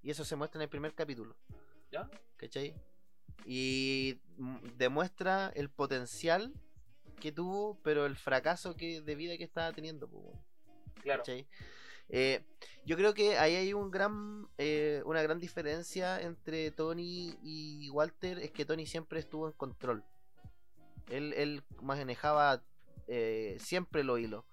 [0.02, 1.36] Y eso se muestra en el primer capítulo.
[1.92, 2.10] ¿Ya?
[2.36, 2.74] ¿Cachai?
[3.44, 6.52] Y mm, demuestra el potencial
[7.20, 10.08] que tuvo, pero el fracaso que de vida que estaba teniendo.
[10.08, 10.24] pues.
[11.02, 11.20] Claro.
[11.20, 11.46] ¿cachai?
[12.08, 12.44] Eh,
[12.84, 18.38] yo creo que ahí hay un gran, eh, una gran diferencia entre Tony y Walter,
[18.38, 20.04] es que Tony siempre estuvo en control.
[21.10, 22.62] Él, él manejaba
[23.06, 24.44] eh, siempre los hilos.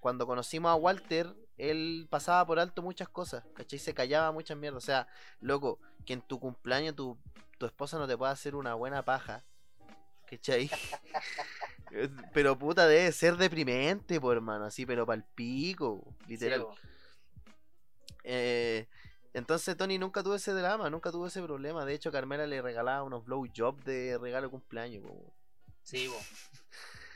[0.00, 3.78] Cuando conocimos a Walter, él pasaba por alto muchas cosas, ¿cachai?
[3.78, 4.82] Se callaba muchas mierdas.
[4.82, 5.08] O sea,
[5.40, 7.18] loco, que en tu cumpleaños tu,
[7.58, 9.44] tu esposa no te pueda hacer una buena paja,
[10.30, 10.70] ¿cachai?
[12.32, 16.66] pero puta, debe ser deprimente, por hermano, así, pero pa'l pico, literal.
[16.72, 16.88] Sí.
[18.24, 18.86] Eh,
[19.32, 21.84] entonces Tony nunca tuvo ese drama, nunca tuvo ese problema.
[21.84, 25.02] De hecho, Carmela le regalaba unos blowjobs de regalo de cumpleaños.
[25.04, 25.34] po.
[25.82, 26.16] Sí, po.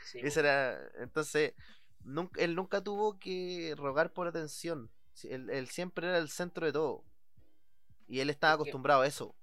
[0.05, 1.53] Sí, era, entonces,
[2.05, 4.89] nunca, él nunca tuvo que rogar por atención.
[5.23, 7.03] Él, él siempre era el centro de todo.
[8.07, 9.35] Y él estaba Es que- acostumbrado a eso.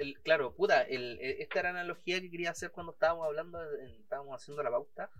[0.00, 3.58] El- claro, puta, el, el- esta era la analogía que quería hacer cuando estábamos hablando,
[3.78, 5.10] en- estábamos haciendo la pauta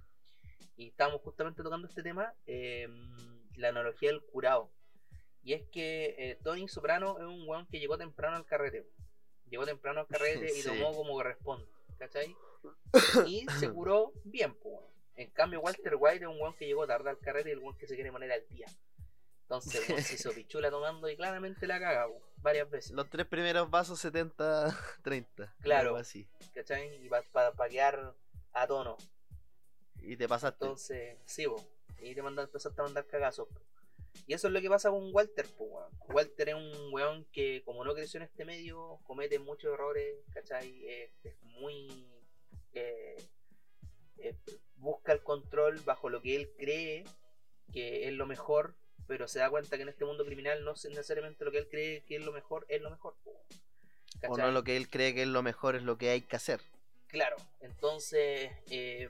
[0.77, 2.88] y estábamos justamente tocando este tema, eh,
[3.57, 4.71] la analogía del curado.
[5.43, 8.87] Y es que eh, Tony Soprano es un weón que llegó temprano al carrete.
[9.49, 11.66] Llegó temprano al carrete y tomó como corresponde,
[11.99, 12.35] ¿cachai?
[13.27, 14.77] Y se curó bien, pues.
[15.16, 17.77] En cambio, Walter White es un weón que llegó tarde al carrete y el weón
[17.77, 18.66] que se quiere poner al día.
[19.50, 22.92] Entonces, se hizo pichula tomando y claramente la caga, weón, varias veces.
[22.92, 25.52] Los tres primeros vasos 70-30.
[25.60, 25.96] Claro.
[25.96, 26.28] así.
[26.54, 27.04] ¿cachai?
[27.04, 28.14] Y para quedar
[28.52, 28.96] a tono.
[29.96, 30.64] Y te pasaste.
[30.64, 31.66] Entonces, sí, po.
[31.98, 33.48] Y te manda, empezaste a mandar cagazos.
[34.28, 35.90] Y eso es lo que pasa con Walter, weón.
[36.08, 40.86] Walter es un weón que, como no creció en este medio, comete muchos errores, ¿cachai?
[40.88, 42.06] Es, es muy.
[42.72, 43.16] eh,
[44.18, 44.36] eh,
[44.76, 47.04] busca el control bajo lo que él cree
[47.72, 48.74] que es lo mejor,
[49.11, 51.68] pero se da cuenta que en este mundo criminal no es necesariamente lo que él
[51.68, 53.16] cree que es lo mejor, es lo mejor,
[54.29, 56.37] o no lo que él cree que es lo mejor es lo que hay que
[56.37, 56.61] hacer.
[57.09, 59.09] Claro, entonces, eh,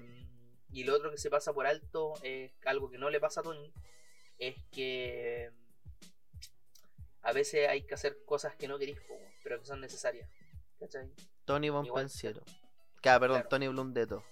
[0.72, 3.42] y lo otro que se pasa por alto es algo que no le pasa a
[3.42, 3.70] Tony,
[4.38, 5.50] es que
[7.20, 8.96] a veces hay que hacer cosas que no querís,
[9.44, 10.30] pero que son necesarias.
[10.78, 11.10] ¿Cachai?
[11.44, 12.40] Tony Von Igual- Pensiero.
[13.04, 13.48] Ah, perdón, Claro.
[13.50, 14.24] Tony Blundeto.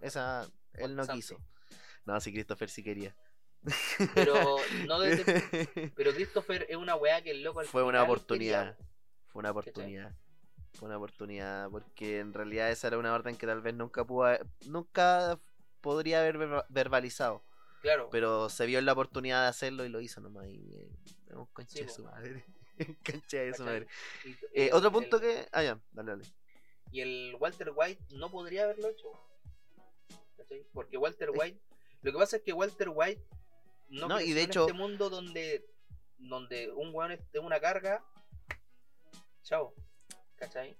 [0.00, 1.36] Esa él no quiso.
[2.06, 3.14] No, sí, Christopher sí quería.
[4.14, 8.76] Pero no desde- pero Christopher es una weá que el loco al Fue una oportunidad.
[8.76, 8.88] quería,
[9.28, 10.14] Fue una oportunidad.
[10.74, 11.70] Fue una oportunidad.
[11.70, 15.38] Porque en realidad esa era una orden que tal vez nunca pudo haber- nunca
[15.80, 17.44] podría haber verba- verbalizado.
[17.82, 20.46] Claro, Pero se vio en la oportunidad de hacerlo y lo hizo nomás.
[20.48, 20.90] Y, eh,
[21.34, 22.44] un Sí, de su madre.
[23.04, 23.86] concha de su madre.
[24.24, 25.48] Y- Eh, el- otro punto el- que.
[25.52, 26.24] Ah, ya, dale, dale.
[26.90, 29.06] Y el Walter White no podría haberlo hecho.
[30.36, 30.64] ¿cachai?
[30.72, 31.60] Porque Walter Es- White.
[32.02, 33.22] Lo que pasa es que Walter White
[33.88, 35.66] no, No, y de en hecho- este mundo donde,
[36.18, 38.04] donde un weón es de una carga.
[39.42, 39.74] Chao.
[40.36, 40.76] ¿Cachai?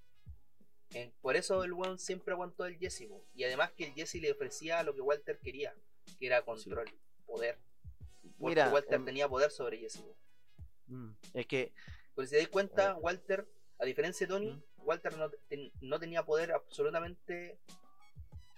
[0.90, 3.08] En- por eso el weón siempre aguantó el Jesse.
[3.34, 5.74] Y además que el Jesse le ofrecía lo que Walter quería,
[6.18, 6.86] que era control,
[7.26, 7.58] poder.
[8.38, 10.04] Porque Mira, Walter em- tenía poder sobre Jesse.
[10.86, 11.72] Mm, Es que.
[12.14, 12.94] Porque si te das cuenta, Eh.
[13.00, 13.46] Walter,
[13.78, 14.62] a diferencia de Tony, Mm.
[14.78, 17.58] Walter no, ten- no tenía poder absolutamente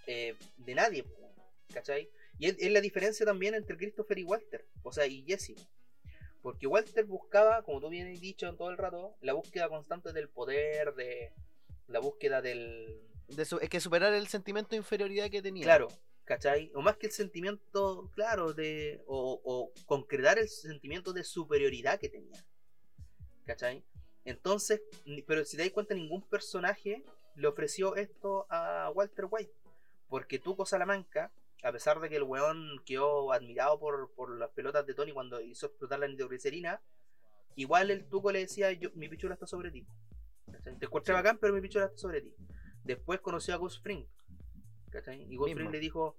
[0.07, 1.05] eh, de nadie,
[1.73, 2.09] ¿cachai?
[2.41, 5.53] Y es, es la diferencia también entre Christopher y Walter, o sea, y Jesse.
[6.41, 10.27] Porque Walter buscaba, como tú bien has dicho todo el rato, la búsqueda constante del
[10.27, 11.31] poder, de
[11.87, 12.99] la búsqueda del...
[13.27, 15.65] de su- es que superar el sentimiento de inferioridad que tenía.
[15.65, 15.89] Claro,
[16.25, 16.71] ¿cachai?
[16.73, 19.03] O más que el sentimiento, claro, de...
[19.05, 22.43] O, o concretar el sentimiento de superioridad que tenía.
[23.45, 23.83] ¿Cachai?
[24.25, 24.81] Entonces,
[25.27, 27.03] pero si te das cuenta, ningún personaje
[27.35, 29.53] le ofreció esto a Walter White.
[30.09, 31.31] Porque Tuco Salamanca,
[31.63, 35.39] a pesar de que el weón quedó admirado por, por las pelotas de Tony cuando
[35.41, 36.81] hizo explotar la nitroglicerina,
[37.55, 39.85] igual el Tuco le decía, yo, mi pichula está sobre ti.
[40.51, 40.77] ¿Cachai?
[40.77, 42.35] Te encuentro bacán, pero mi pichula está sobre ti.
[42.83, 44.05] Después conoció a Gus Fring.
[44.91, 45.25] ¿cachai?
[45.29, 45.53] Y Gus.
[45.53, 46.15] Fring le dijo,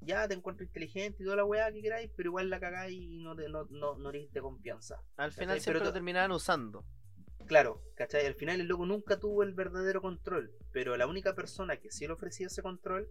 [0.00, 3.18] ya te encuentro inteligente y toda la weá que queráis, pero igual la cagáis y
[3.18, 5.02] no, te, no, no, no eres de confianza.
[5.16, 6.84] Al final siempre Pero lo terminaban usando.
[7.46, 8.26] Claro, ¿cachai?
[8.26, 12.06] Al final el loco nunca tuvo el verdadero control, pero la única persona que sí
[12.06, 13.08] le ofrecía ese control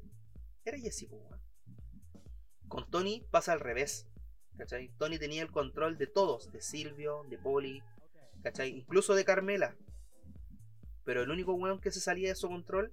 [0.66, 1.40] era Jesse, po, weón.
[2.68, 4.08] Con Tony pasa al revés,
[4.58, 4.90] ¿cachai?
[4.98, 7.82] Tony tenía el control de todos, de Silvio, de Polly,
[8.44, 8.70] ¿cachai?
[8.70, 9.76] Incluso de Carmela.
[11.04, 12.92] Pero el único weón que se salía de su control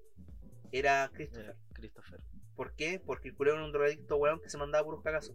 [0.70, 1.50] era Christopher.
[1.50, 2.20] Eh, Christopher.
[2.54, 3.00] ¿Por qué?
[3.04, 5.34] Porque el culeo era un drogadicto, weón, que se mandaba puros cagazos.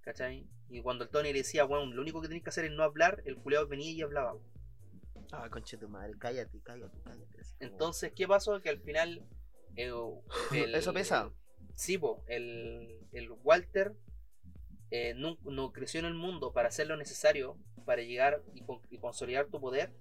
[0.00, 0.46] ¿Cachai?
[0.70, 2.82] Y cuando el Tony le decía, weón, lo único que tenés que hacer es no
[2.82, 4.34] hablar, el culeo venía y hablaba.
[5.32, 7.26] Ah, conche tu madre, cállate, cállate, cállate.
[7.26, 8.60] como- Entonces, ¿qué pasó?
[8.60, 9.22] Que al final.
[9.76, 9.90] eh,
[10.52, 11.30] el- Eso pesa.
[11.74, 13.92] Sí, po, el, el Walter
[14.90, 18.80] eh, no, no creció en el mundo para hacer lo necesario para llegar y, con-
[18.90, 19.92] y consolidar tu poder.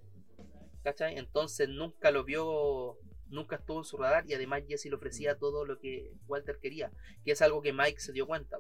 [0.84, 1.18] ¿Cachai?
[1.18, 2.98] Entonces nunca lo vio,
[3.30, 6.92] nunca estuvo en su radar y además Jesse le ofrecía todo lo que Walter quería,
[7.24, 8.58] que es algo que Mike se dio cuenta.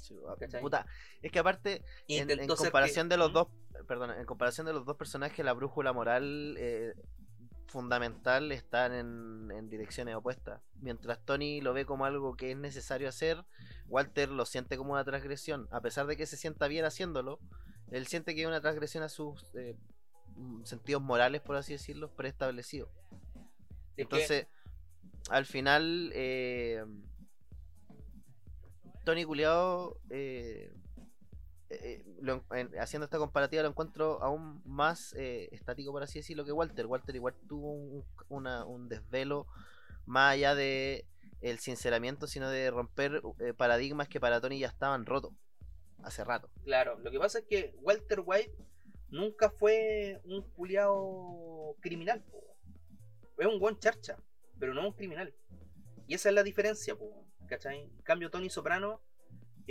[0.00, 0.86] Sí, ah, puta,
[1.20, 3.34] es que aparte, en, comparación que- de los ¿Mm?
[3.34, 3.48] dos,
[3.88, 6.94] perdón, en comparación de los dos personajes, la brújula moral eh,
[7.72, 10.60] fundamental están en, en direcciones opuestas.
[10.80, 13.44] Mientras Tony lo ve como algo que es necesario hacer,
[13.88, 15.66] Walter lo siente como una transgresión.
[15.70, 17.40] A pesar de que se sienta bien haciéndolo,
[17.90, 19.76] él siente que es una transgresión a sus eh,
[20.36, 22.90] mm, sentidos morales, por así decirlo, preestablecidos.
[23.96, 24.46] Que- Entonces,
[25.30, 26.84] al final, eh,
[29.04, 30.72] Tony Culeado, eh,
[31.72, 32.40] eh,
[32.78, 36.86] haciendo esta comparativa, lo encuentro aún más eh, estático, por así decirlo, que Walter.
[36.86, 38.04] Walter igual tuvo un,
[38.46, 39.46] un desvelo
[40.06, 41.06] más allá de
[41.40, 45.32] el sinceramiento, sino de romper eh, paradigmas que para Tony ya estaban rotos
[46.02, 46.48] hace rato.
[46.64, 48.56] Claro, lo que pasa es que Walter White
[49.10, 52.24] nunca fue un culiao criminal.
[53.38, 54.16] Es un buen charcha,
[54.58, 55.34] pero no un criminal.
[56.06, 57.82] Y esa es la diferencia, po, ¿cachai?
[57.82, 59.00] En cambio, Tony Soprano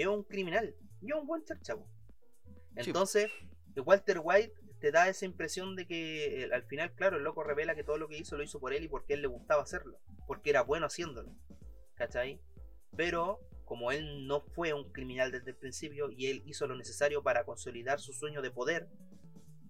[0.02, 1.88] es un criminal y es un buen po.
[2.76, 3.32] Entonces,
[3.76, 7.76] Walter White te da esa impresión de que eh, al final, claro, el loco revela
[7.76, 10.00] que todo lo que hizo lo hizo por él y porque él le gustaba hacerlo,
[10.28, 11.36] porque era bueno haciéndolo,
[11.96, 12.42] ¿cachai?
[12.96, 17.24] Pero como él no fue un criminal desde el principio y él hizo lo necesario
[17.24, 18.90] para consolidar su sueño de poder,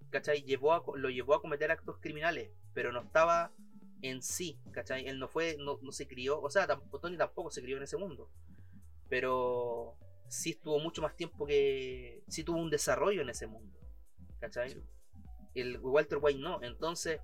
[0.09, 0.43] ¿cachai?
[0.43, 3.53] Llevó a lo llevó a cometer actos criminales, pero no estaba
[4.01, 5.07] en sí, ¿cachai?
[5.07, 7.83] Él no fue, no, no se crió, o sea, tampoco, Tony tampoco se crió en
[7.83, 8.29] ese mundo,
[9.09, 9.97] pero
[10.31, 13.77] sí estuvo mucho más tiempo que, sí tuvo un desarrollo en ese mundo,
[14.39, 14.81] ¿cachai?
[15.53, 17.19] El Walter White no, entonces,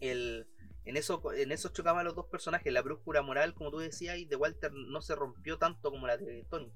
[0.00, 0.46] el,
[0.84, 2.70] en eso, en eso chocaban los dos personajes.
[2.72, 6.16] La brújula moral, como tú decías, y de Walter no se rompió tanto como la
[6.18, 6.70] de Tony.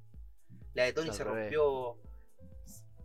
[0.72, 1.42] La de Tony Al se revés.
[1.54, 1.98] rompió.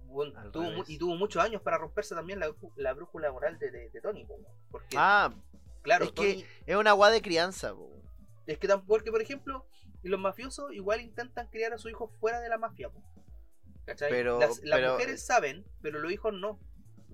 [0.05, 3.89] bueno, tuvo y tuvo muchos años para romperse también la, la brújula moral de, de-
[3.89, 4.23] de Tony.
[4.25, 4.37] po,
[4.71, 5.33] Porque, Ah,
[5.81, 7.73] claro, es que- es una guada de crianza.
[7.75, 7.91] po.
[8.47, 9.65] es que tampoco, porque por ejemplo,
[10.09, 12.89] los mafiosos igual intentan criar a su hijo fuera de la mafia.
[13.85, 14.09] ¿cachai?
[14.09, 16.59] Pero- las, las pero- mujeres saben, pero los hijos no.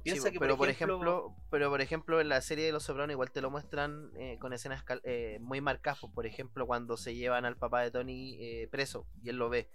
[0.04, 2.84] Piensa que, pero por por ejemplo, ejemplo, pero por ejemplo en la serie de Los
[2.84, 6.12] Sopranos igual te lo muestran eh, con escenas cal- eh, muy marcadas, po.
[6.12, 9.70] por ejemplo cuando se llevan al papá de Tony eh, preso y él lo ve.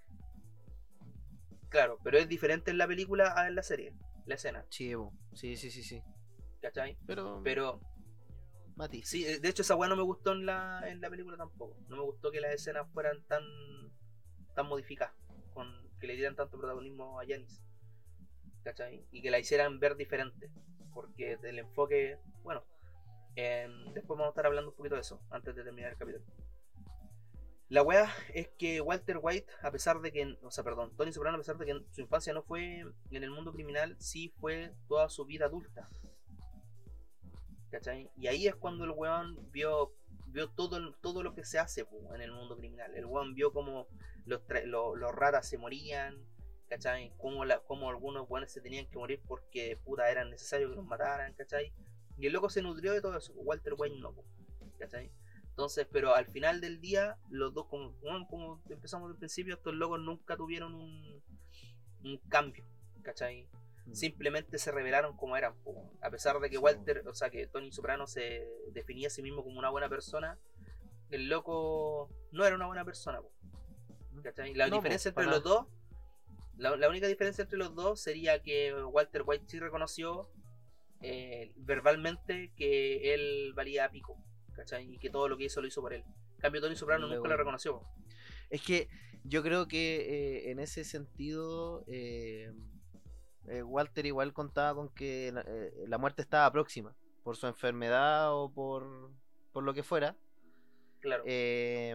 [1.69, 3.93] claro, pero es diferente en la película a en la serie,
[4.25, 4.93] la escena, Sí,
[5.35, 6.03] sí, sí, sí, sí.
[6.61, 6.97] ¿cachai?
[7.07, 7.81] Pero, Pero
[8.77, 11.37] Mati, Sí, eh, de hecho esa weá no me gustó en la, en la película
[11.37, 11.77] tampoco.
[11.89, 13.43] No me gustó que las escenas fueran tan
[14.55, 15.15] tan modificadas,
[15.53, 15.69] con
[16.01, 17.63] que le dieran tanto protagonismo a Janis.
[18.65, 19.07] ¿Cachai?
[19.13, 20.51] Y que la hicieran ver diferente.
[20.93, 22.65] Porque del enfoque, bueno,
[23.35, 26.25] em, después vamos a estar hablando un poquito de eso, antes de terminar el capítulo.
[27.69, 31.37] La weá es que Walter White, a pesar de que, o sea, perdón, Tony Soprano,
[31.37, 35.09] a pesar de que su infancia no fue en el mundo criminal, sí fue toda
[35.09, 35.89] su vida adulta.
[38.17, 39.93] Y ahí es cuando el weón vio,
[40.29, 42.95] vio todo, todo lo que se hace en el mundo criminal.
[42.95, 43.87] El weón vio como
[44.25, 44.41] los,
[45.15, 46.17] ratas se morían,
[46.69, 47.13] ¿cachai?
[47.19, 50.87] Como, la, como algunos weones se tenían que morir porque puta eran necesarios que los
[50.87, 51.73] mataran, ¿cachai?
[52.19, 53.33] Y el loco se nutrió de todo eso.
[53.35, 54.25] Walter White no, po.
[55.57, 57.95] Entonces, pero al final del día, los dos, como,
[58.29, 61.23] como empezamos al principio, estos locos nunca tuvieron un,
[62.05, 62.65] un cambio,
[63.03, 63.49] ¿cachai?
[63.87, 63.95] Mm.
[63.95, 65.55] simplemente se revelaron como eran.
[66.03, 69.43] A pesar de que Walter, o sea, que Tony Soprano se definía a sí mismo
[69.45, 70.39] como una buena persona,
[71.11, 73.21] el loco no era una buena persona.
[74.23, 74.55] ¿Cachai?
[74.55, 75.67] La No, diferencia entre los dos,
[76.57, 80.31] la, la única diferencia entre los dos sería que Walter White sí reconoció
[81.03, 84.17] eh, verbalmente que él valía a pico.
[84.55, 84.95] ¿Cachai?
[84.95, 86.03] Y que todo lo que hizo lo hizo por él.
[86.37, 87.83] En cambio, Tony Soprano nunca lo reconoció.
[88.49, 88.89] Es que
[89.23, 89.97] yo creo que
[90.47, 92.53] eh, en ese sentido eh,
[93.49, 98.33] eh, Walter igual contaba con que la, eh, la muerte estaba próxima por su enfermedad
[98.35, 99.11] o por,
[99.53, 100.17] por lo que fuera.
[101.01, 101.23] Claro.
[101.27, 101.95] Eh,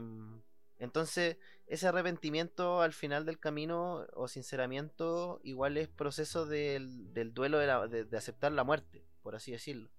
[0.77, 1.37] entonces,
[1.67, 7.67] ese arrepentimiento al final del camino o sinceramiento igual es proceso del, del duelo de,
[7.67, 9.89] la- de- de aceptar la muerte, por así decirlo.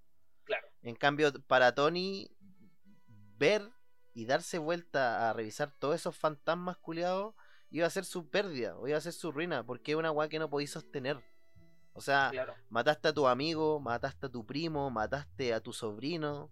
[0.44, 0.66] Claro.
[0.82, 2.30] En cambio, para Tony,
[3.38, 3.70] ver
[4.14, 7.34] y darse vuelta a revisar todos esos fantasmas culiados
[7.70, 10.28] iba a ser su pérdida, o iba a ser su ruina, porque es una weá
[10.28, 11.18] que no podéis sostener.
[11.94, 12.54] O sea, claro.
[12.70, 16.50] mataste a tu amigo, mataste a tu primo, mataste a tu sobrino.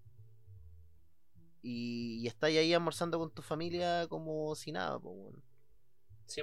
[1.62, 5.42] y, y estáis ahí almorzando con tu familia como si nada, weón.
[6.26, 6.42] Sí.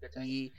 [0.00, 0.28] ¿cachai?
[0.28, 0.54] Y,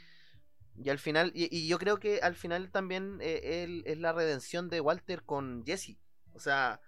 [0.76, 4.14] y al final, y, y yo creo que al final también eh, él- es la
[4.14, 5.98] redención de Walter con Jesse.
[6.34, 6.82] O sea,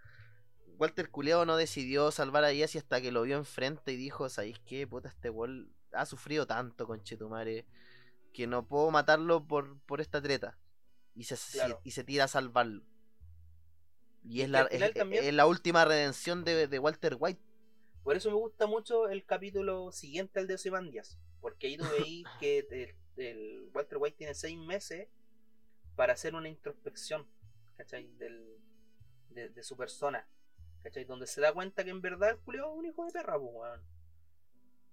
[0.79, 4.59] Walter Culeo no decidió salvar a Jesse hasta que lo vio enfrente y dijo, ¿sabéis
[4.65, 4.87] qué?
[4.87, 7.65] Puta, este weón ha sufrido tanto con Chetumare
[8.33, 10.57] que no puedo matarlo por, por esta treta.
[11.15, 11.35] Y se,
[11.83, 12.83] y se tira a salvarlo.
[14.23, 17.41] Y Es la, final es- también- es la última redención de, de Walter White.
[18.03, 21.19] Por eso me gusta mucho el capítulo siguiente al de Ozymandias.
[21.41, 25.07] Porque ahí tú veis que el, el Walter White tiene seis meses
[25.95, 27.27] para hacer una introspección,
[27.75, 28.07] ¿cachai?
[28.17, 28.57] Del,
[29.29, 30.27] de, de su persona,
[30.83, 31.03] ¿cachai?
[31.05, 33.51] Donde se da cuenta que en verdad el Julio es un hijo de perra, pues,
[33.53, 33.81] weón.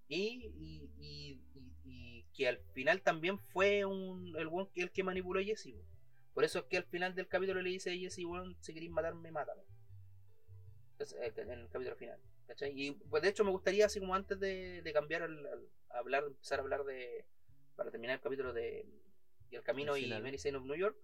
[0.09, 1.41] Y, y,
[1.85, 5.73] y, que al final también fue un, el el que manipuló a Jesse.
[5.73, 5.96] po.
[6.37, 8.21] Por eso es que al final del capítulo le dice a Jesse,
[8.61, 9.63] si queréis matarme, mátame.
[10.99, 12.19] Eh, En el capítulo final.
[12.45, 12.79] ¿cachai?
[12.79, 16.59] Y pues de hecho me gustaría, así como antes de, de cambiar al, hablar, empezar
[16.59, 17.25] a hablar de.
[17.75, 18.85] Para terminar el capítulo de
[19.49, 20.21] y El Camino El y.
[20.21, 20.95] Mary Jane of New York,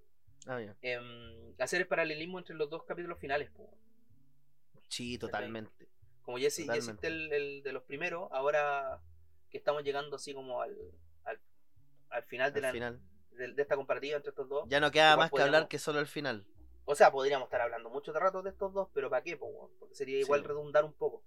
[0.45, 0.75] Ah, ya.
[0.83, 3.49] em, hacer el paralelismo entre los dos capítulos finales.
[4.87, 5.87] Sí, totalmente.
[6.21, 7.07] Como ya Totalmente.
[7.07, 9.01] el, el de los primeros, ahora
[9.49, 10.77] que estamos llegando así como al,
[11.23, 11.39] al,
[12.09, 13.01] al final, de, Al la, final.
[13.35, 14.67] De, de esta comparativa entre estos dos.
[14.69, 16.45] Ya no queda más que hablar que solo el final.
[16.85, 19.37] O sea, podríamos estar hablando mucho de rato de estos dos, pero ¿para qué?
[19.37, 19.71] po?
[19.79, 20.47] Porque sería igual Sí.
[20.47, 21.23] redundar un poco.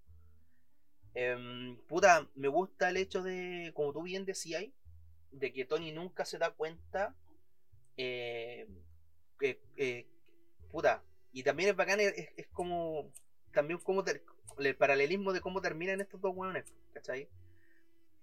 [1.15, 4.65] Em, puta, me gusta el hecho de, como tú bien decías,
[5.33, 7.15] de que Tony nunca se da cuenta.
[7.97, 8.69] eh,
[9.39, 10.07] que, eh,
[10.71, 11.03] puta,
[11.33, 13.11] y también es bacán, es, es como.
[13.53, 14.23] También como ter-
[14.59, 17.31] el paralelismo de cómo terminan estos dos hueones, ¿cachai?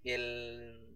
[0.04, 0.96] El.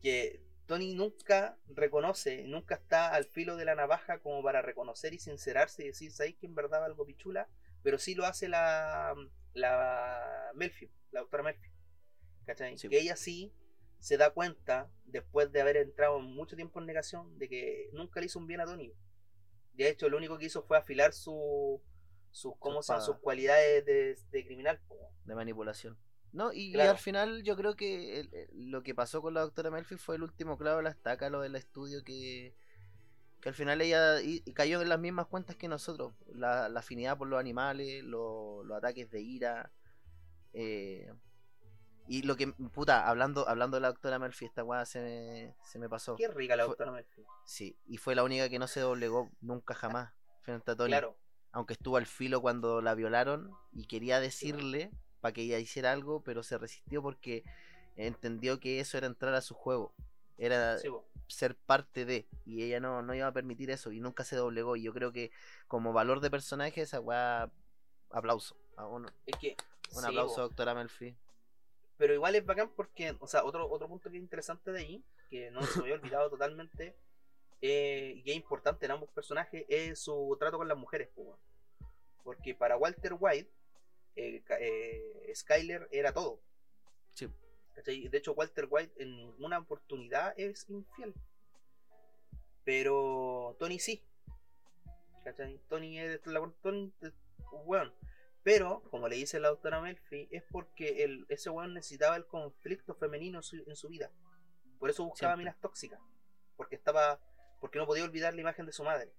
[0.00, 5.18] Que Tony nunca reconoce, nunca está al filo de la navaja como para reconocer y
[5.18, 7.48] sincerarse y decir, ¿sabéis que en verdad algo pichula?
[7.82, 9.14] Pero sí lo hace la,
[9.54, 11.70] la Melfi, la doctora Melfi.
[12.46, 12.78] ¿Cachai?
[12.78, 12.88] Sí.
[12.88, 13.52] Que ella sí
[13.98, 18.26] se da cuenta, después de haber entrado mucho tiempo en negación, de que nunca le
[18.26, 18.92] hizo un bien a Tony.
[19.74, 21.80] De hecho, lo único que hizo fue afilar su,
[22.32, 23.00] sus, ¿cómo espada.
[23.00, 24.80] sus cualidades de, de criminal.
[25.24, 25.96] de manipulación.
[26.32, 29.42] No, y, y al final yo creo que el- el- lo que pasó con la
[29.42, 32.54] doctora Melfi fue el último clavo de la estaca, lo del estudio que,
[33.40, 36.14] que al final ella y- cayó en las mismas cuentas que nosotros.
[36.34, 39.70] La, la afinidad por los animales, lo- los ataques de ira.
[40.54, 41.12] eh,
[42.08, 45.78] y lo que, puta, hablando, hablando de la doctora Melfi, esta weá se me, se
[45.78, 46.16] me pasó.
[46.16, 47.22] Qué rica la doctora Melfi.
[47.44, 50.12] Sí, y fue la única que no se doblegó nunca jamás
[50.42, 50.90] frente a Tony.
[50.90, 51.16] Claro,
[51.52, 54.90] Aunque estuvo al filo cuando la violaron y quería decirle
[55.22, 57.44] para que ella hiciera algo, pero se resistió porque
[57.96, 59.94] entendió que eso era entrar a su juego.
[60.36, 60.88] Era sí,
[61.28, 62.26] ser parte de.
[62.44, 64.74] Y ella no, no iba a permitir eso y nunca se doblegó.
[64.74, 65.30] Y yo creo que
[65.68, 67.52] como valor de personaje, esa weá,
[68.10, 68.56] aplauso.
[68.76, 69.56] A un, Es que.
[69.94, 70.40] un sí, aplauso, po.
[70.42, 71.16] doctora Melfi.
[71.98, 75.04] Pero igual es bacán porque, o sea, otro, otro punto que es interesante de ahí,
[75.30, 76.96] que no se me había olvidado totalmente,
[77.60, 81.10] eh, y es importante en ambos personajes, es su trato con las mujeres.
[81.14, 81.38] po.
[82.24, 83.52] Porque para Walter White,
[84.16, 86.40] eh, eh, Skyler era todo.
[87.14, 87.28] Sí.
[87.84, 91.14] De hecho, Walter White en ninguna oportunidad es infiel.
[92.64, 94.04] Pero Tony sí.
[95.24, 95.60] ¿Cachai?
[95.68, 96.92] Tony es la Tony,
[97.64, 97.92] weón.
[98.42, 102.94] Pero, como le dice la doctora Melfi, es porque el, ese weón necesitaba el conflicto
[102.94, 104.10] femenino en su, en su vida.
[104.78, 105.44] Por eso buscaba Siempre.
[105.44, 106.00] minas tóxicas.
[106.56, 107.20] Porque estaba.
[107.60, 109.12] Porque no podía olvidar la imagen de su madre.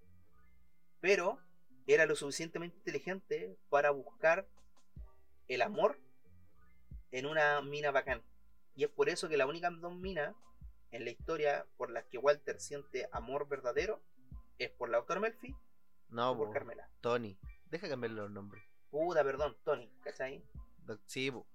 [1.00, 1.38] Pero
[1.86, 4.46] era lo suficientemente inteligente para buscar
[5.48, 5.98] el amor
[7.10, 8.22] en una mina bacán.
[8.74, 10.34] Y es por eso que la única dos minas
[10.90, 14.00] en la historia por las que Walter siente amor verdadero
[14.58, 15.54] es por la doctora Melfi
[16.08, 16.88] No, por po, Carmela.
[17.00, 17.38] Tony.
[17.70, 18.62] Deja cambiarle los nombres.
[18.90, 20.44] Puta, perdón, Tony, ¿cachai?
[21.06, 21.46] Sí, po.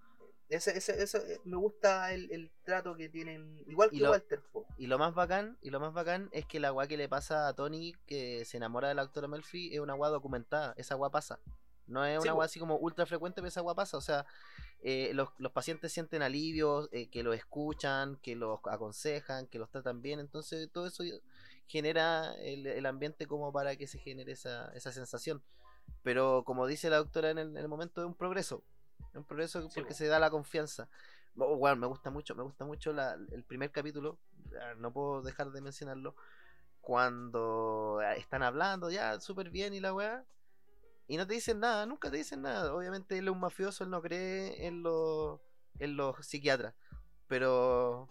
[0.50, 4.10] Ese, ese, ese- eh, me gusta el, el trato que tienen, igual Y que lo-
[4.12, 4.66] Walter, po.
[4.78, 7.48] Y lo más bacán, y lo más bacán es que la weá que le pasa
[7.48, 10.74] a Tony, que se enamora de la doctora Melfi, es una weá documentada.
[10.76, 11.40] Esa weá pasa.
[11.90, 13.98] No es una weá así como ultra frecuente, pero esa weá pasa.
[13.98, 14.26] O sea,
[14.82, 19.70] eh, los, los pacientes sienten alivio, eh, que los escuchan, que los aconsejan, que los
[19.70, 20.20] tratan bien.
[20.20, 21.04] Entonces, todo eso
[21.68, 25.42] genera el, el ambiente como para que se genere esa, esa sensación.
[26.04, 28.64] Pero como dice la doctora en el, en el momento, es un progreso.
[29.12, 29.98] Es un progreso Sí, porque po.
[29.98, 30.88] se da la confianza.
[31.38, 34.18] Oh, bueno, me gusta mucho, me gusta mucho la- el primer capítulo,
[34.62, 36.16] ah, no puedo dejar de mencionarlo,
[36.82, 40.26] cuando ah, están hablando ya súper bien y la weá,
[41.10, 42.74] y no te dicen nada, nunca te dicen nada.
[42.74, 45.42] Obviamente él es un mafioso, él no cree en los,
[45.80, 46.76] en los psiquiatras,
[47.28, 48.08] pero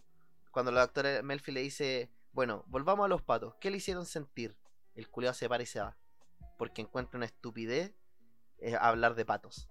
[0.50, 4.56] cuando la doctora Melfi le dice, bueno, volvamos a los patos, ¿qué le hicieron sentir?
[4.96, 5.96] El culiao se para y se va,
[6.58, 7.94] porque encuentra una estupidez
[8.58, 9.70] eh, hablar de patos.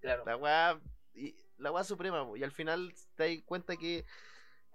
[0.00, 0.24] Claro.
[0.26, 0.80] La weá,
[1.58, 4.04] la weá suprema, y al final te das cuenta que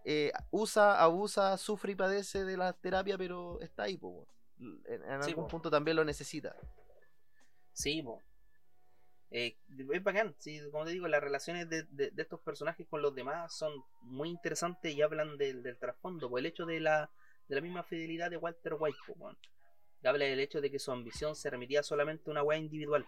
[0.05, 4.25] eh, usa, abusa, sufre y padece de la terapia, pero está ahí, po.
[4.57, 5.51] En, en Sí, algún po.
[5.51, 6.55] punto también lo necesita.
[7.73, 8.03] Sí.
[9.31, 9.55] Eh,
[9.91, 13.15] es bacán, sí, como te digo, las relaciones de, de- de estos personajes con los
[13.15, 17.09] demás son muy interesantes y hablan del, del trasfondo, por el hecho de la,
[17.47, 19.35] de la misma fidelidad de Walter White, po,
[20.03, 23.05] habla del hecho de que su ambición se remitía solamente a una weá individual,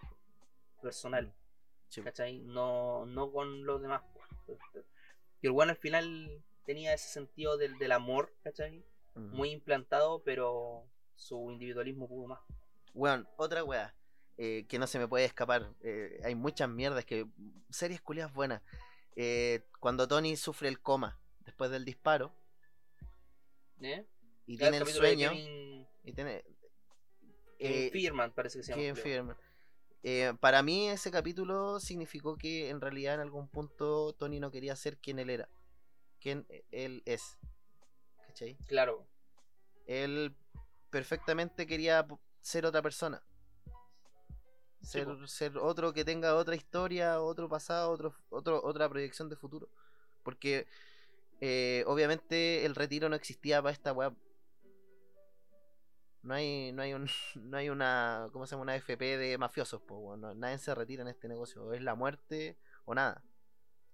[0.82, 1.32] personal,
[1.88, 2.06] Sí, po.
[2.06, 2.40] ¿cachai?
[2.40, 4.02] No, no con los demás.
[4.46, 4.58] po.
[5.42, 8.82] Y el bueno al final tenía ese sentido del, del amor, ¿cachai?
[9.14, 9.36] Mm.
[9.36, 12.40] Muy implantado, pero su individualismo pudo más.
[12.94, 13.94] Weón, otra weá.
[14.38, 15.72] Eh, que no se me puede escapar.
[15.82, 17.26] eh, hay muchas mierdas que.
[17.70, 18.62] Series culias buenas.
[19.16, 22.34] Eh, cuando Tony sufre el coma después del disparo
[23.80, 24.04] ¿Eh?
[24.46, 25.30] y tiene el sueño.
[25.30, 26.44] Kevin- Y tiene.
[27.90, 28.72] Fearman parece que se
[29.14, 29.36] llama.
[30.02, 34.76] Eh, para mí ese capítulo significó que en realidad en algún punto Tony no quería
[34.76, 35.48] ser quien él era.
[36.20, 37.36] Quien él es.
[38.26, 38.56] ¿Cachai?
[38.68, 39.06] Claro,
[39.86, 40.36] Él
[40.90, 42.06] perfectamente quería
[42.40, 43.22] ser otra persona.
[44.86, 49.68] Ser, ser otro que tenga otra historia, otro pasado, otro, otro, otra proyección de futuro.
[50.22, 50.66] Porque
[51.40, 54.14] eh, obviamente el retiro no existía para esta weá.
[56.22, 57.06] No hay, no hay un,
[57.36, 58.62] no hay una, ¿cómo se llama?
[58.62, 61.64] Una FP de mafiosos, pues bueno, nadie se retira en este negocio.
[61.64, 63.22] O es la muerte o nada.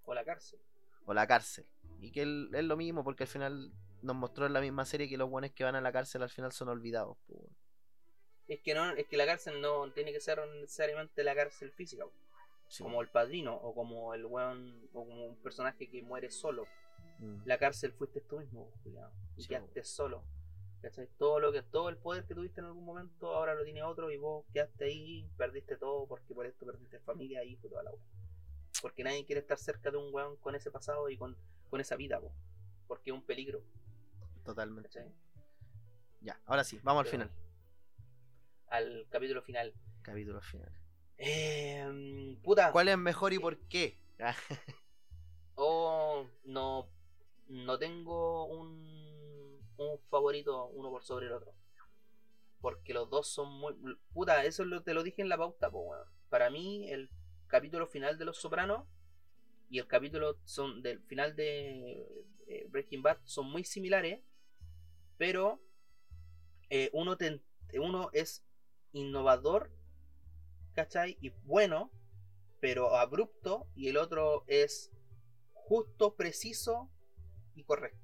[0.05, 0.61] o la cárcel.
[1.07, 1.67] O la cárcel.
[2.01, 3.73] Y que él- es lo mismo, porque al final
[4.03, 6.31] nos mostró en la misma serie que los buenos que van a la cárcel al
[6.31, 7.17] final son olvidados.
[7.27, 7.41] pues.
[8.49, 12.05] Es que no, es que la cárcel no tiene que ser necesariamente la cárcel física,
[12.69, 16.67] Sí, como el padrino, o como el weón, o como un personaje que muere solo.
[17.19, 17.43] mm.
[17.45, 20.25] La cárcel fuiste tú mismo, culiao, y Sí, quedaste solo.
[20.81, 21.07] ¿Cachai?
[21.17, 24.11] Todo lo que, todo el poder que tuviste en algún momento, ahora lo tiene otro,
[24.11, 27.91] y vos quedaste ahí, perdiste todo, porque por esto perdiste familia, hijo y toda la
[27.93, 28.03] weá.
[28.81, 31.37] Porque nadie quiere estar cerca de un weón con ese pasado y con,
[31.71, 32.33] con esa vida, po,
[32.89, 33.63] porque es un peligro,
[34.45, 34.89] Totalmente.
[34.89, 35.13] ¿cachai?
[36.21, 37.31] Ya, ahora sí, vamos al final.
[38.73, 39.73] Al capítulo final.
[40.03, 40.73] Capítulo final.
[41.19, 42.73] Eh, puta.
[42.73, 43.99] ¿Cuál es mejor y por qué?
[45.55, 46.89] Oh, no,
[47.49, 51.53] no tengo un, un favorito uno por sobre el otro.
[52.61, 53.75] Porque los dos son muy...
[54.13, 55.95] Puta, eso lo- te lo dije en la pauta, po.
[56.31, 57.11] Para mí, el
[57.49, 58.87] capítulo final de Los Sopranos
[59.71, 62.07] y el capítulo son del final de
[62.47, 64.21] eh, Breaking Bad son muy similares,
[65.19, 65.61] pero
[66.71, 67.41] eh, uno, te-
[67.79, 68.43] uno es
[68.93, 69.71] innovador,
[70.75, 71.17] ¿cachai?
[71.21, 71.91] Y bueno,
[72.61, 74.91] pero abrupto, y el otro es
[75.53, 76.91] justo, preciso
[77.55, 77.99] y correcto.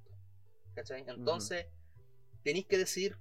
[0.75, 1.03] ¿Cachai?
[1.07, 1.65] Entonces,
[2.43, 3.17] tenéis que decir,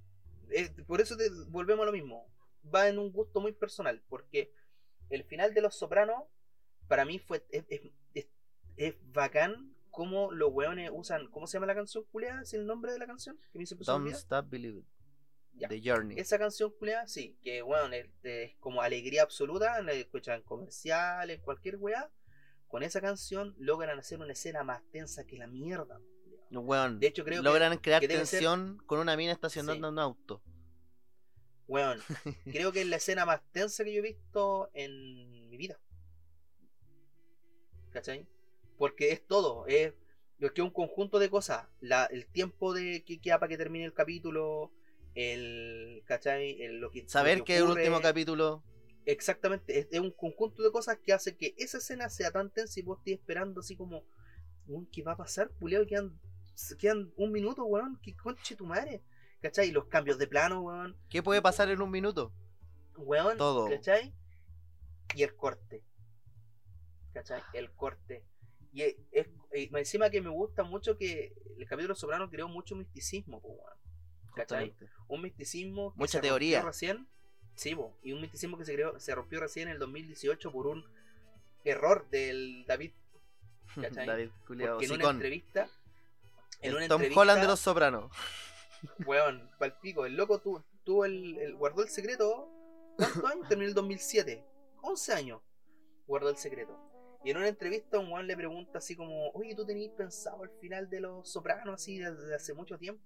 [0.50, 2.26] eh, por eso te, volvemos a lo mismo,
[2.74, 4.52] va en un gusto muy personal, porque
[5.10, 6.24] el final de Los Sopranos,
[6.86, 7.80] para mí fue, es, es,
[8.14, 8.28] es-
[8.76, 12.42] es bacán cómo los weones usan, ¿cómo se llama la canción, culiada?
[12.42, 13.36] ¿Es el nombre de la canción?
[13.52, 14.06] Que me hizo Don't.
[14.12, 14.86] Stop Believing.
[15.58, 15.68] Ya.
[15.68, 16.18] The Journey.
[16.18, 21.40] Esa canción culiada, sí, que weón, es, es como alegría absoluta, la escuchan en comerciales,
[21.40, 22.10] cualquier weá.
[22.68, 26.00] Con esa canción logran hacer una escena más tensa que la mierda.
[26.50, 29.92] Weón, De hecho, creo que- logran crear que ser- tensión con una mina estacionando Sí.
[29.92, 30.42] un auto.
[31.66, 31.98] Weón,
[32.44, 35.78] creo que es la escena más tensa que yo he visto en mi vida.
[37.90, 38.26] ¿Cachai?
[38.76, 39.92] Porque es todo, es,
[40.38, 41.66] es que un conjunto de cosas.
[41.80, 44.72] La, el tiempo de que queda para que termine el capítulo,
[45.18, 46.60] el, ¿cachai?
[46.62, 47.80] El- lo que, lo Saber que el ocurre.
[47.82, 48.62] último capítulo.
[49.04, 52.78] Exactamente, es, es un conjunto de cosas que hace que esa escena sea tan tensa
[52.78, 54.04] y vos estés esperando así como,
[54.66, 55.50] "Weón, ¿qué va a pasar?
[55.58, 56.20] Puleo, quedan,
[56.78, 59.02] quedan un minuto, weón, que conche tu madre.
[59.40, 59.70] ¿Cachai?
[59.70, 60.96] Los cambios de plano, weón.
[61.08, 62.32] ¿Qué puede pasar en un minuto?
[62.96, 63.68] Weón, Todo.
[63.70, 64.12] ¿cachai?
[65.14, 65.82] Y el corte.
[67.14, 67.40] ¿Cachai?
[67.54, 68.24] El corte.
[68.72, 73.38] Y es, es- encima que me gusta mucho que el capítulo Soprano creó mucho misticismo,
[73.38, 73.78] weón.
[74.34, 74.74] ¿Cachai?
[75.08, 76.62] Un misticismo que Mucha se rompió teoría.
[76.62, 77.08] recién.
[77.54, 80.84] Sí, y un misticismo que se creó, se rompió recién en el 2018 por un
[81.64, 82.92] error del David,
[83.74, 84.06] ¿Cachai?
[84.06, 85.68] David Culeado, en una entrevista.
[86.60, 88.12] En El una Tom entrevista, Holland de los Sopranos.
[89.06, 92.48] Weón, palpico, el loco tuvo, tuvo el, el- guardó el secreto.
[92.96, 93.48] ¿Cuántos años?
[93.48, 94.44] Terminó el 2007.
[94.82, 95.40] 11 años.
[96.06, 96.76] Guardó el secreto.
[97.24, 100.50] Y en una entrevista un weón le pregunta así como, oye, ¿tú tenías pensado el
[100.60, 103.02] final de Los Sopranos así desde hace mucho tiempo?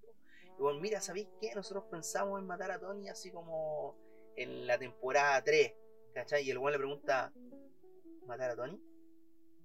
[0.59, 1.55] Y bueno, mira, ¿sabéis qué?
[1.55, 3.97] Nosotros pensamos en matar a Tony así como
[4.37, 5.73] en la temporada 3.
[6.15, 6.45] ¿Cachai?
[6.45, 7.33] Y el weón le pregunta,
[8.27, 8.79] ¿matar a Tony?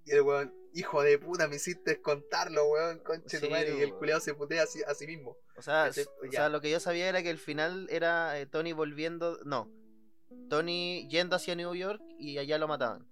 [0.06, 3.76] Y el weón, hijo de puta, me hiciste contarlo, weón, conche tu madre.
[3.78, 5.36] Y el culeado se putea a sí, a sí mismo.
[5.58, 8.38] O sea, Ese- s- o sea, lo que yo sabía era que el final era
[8.40, 9.38] eh, Tony volviendo.
[9.44, 9.70] No.
[10.48, 13.06] Tony yendo hacia New York y allá lo mataban.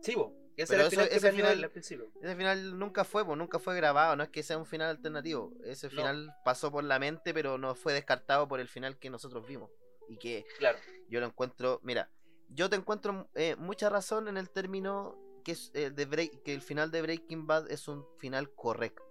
[0.00, 0.34] Sí, bo.
[0.56, 2.56] Ese Pero era el eso- final ese final-.
[2.62, 5.52] Ese nunca fue, pues nunca fue grabado, no es que sea un final alternativo.
[5.64, 5.90] Ese No.
[5.90, 9.70] final pasó por la mente, pero no fue descartado por el final que nosotros vimos.
[10.08, 10.78] Y que Claro.
[11.08, 12.10] yo lo encuentro, mira,
[12.50, 16.54] yo te encuentro eh, mucha razón en el término que es eh, de Break- que
[16.54, 19.02] el final de Breaking Bad es un final correcto.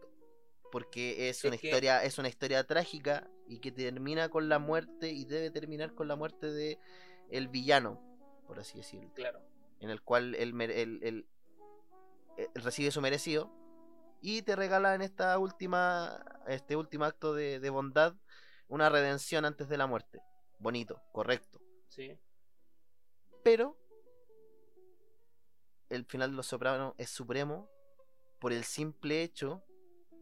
[0.71, 4.57] Porque es Es una que- historia, es una historia trágica y que termina con la
[4.59, 6.79] muerte y debe terminar con la muerte de
[7.29, 8.01] el villano,
[8.47, 9.39] por así decirlo Claro.
[9.79, 11.27] en el cual él, él- él,
[12.55, 13.51] recibe su merecido
[14.21, 18.15] y te regala en esta última este último acto de, de bondad
[18.67, 20.21] una redención antes de la muerte.
[20.59, 21.59] Bonito correcto.
[21.89, 22.17] Sí.
[23.43, 23.77] pero
[25.89, 27.69] el final de los sopranos es supremo
[28.39, 29.63] por el simple hecho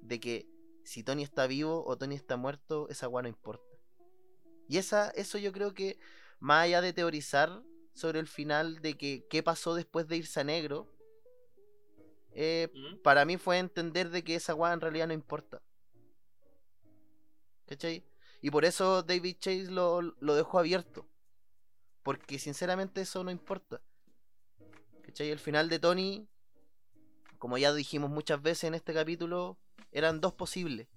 [0.01, 0.49] de que
[0.84, 3.64] si Tony está vivo o Tony está muerto esa agua no importa.
[4.68, 5.97] Y esa eso yo creo que
[6.39, 10.43] más allá de teorizar sobre el final de que qué pasó después de irse a
[10.43, 10.91] negro
[12.34, 12.97] eh, ¿Mm?
[13.01, 15.61] para mí fue entender de que esa weá en realidad no importa.
[17.65, 18.03] ¿Cachai?
[18.41, 21.07] Y por eso David Chase lo, lo dejó abierto.
[22.03, 23.82] Porque sinceramente eso no importa.
[25.03, 25.29] ¿Cachai?
[25.29, 26.27] El final de Tony,
[27.38, 29.57] como ya dijimos muchas veces en este capítulo,
[29.91, 30.88] eran dos posibles.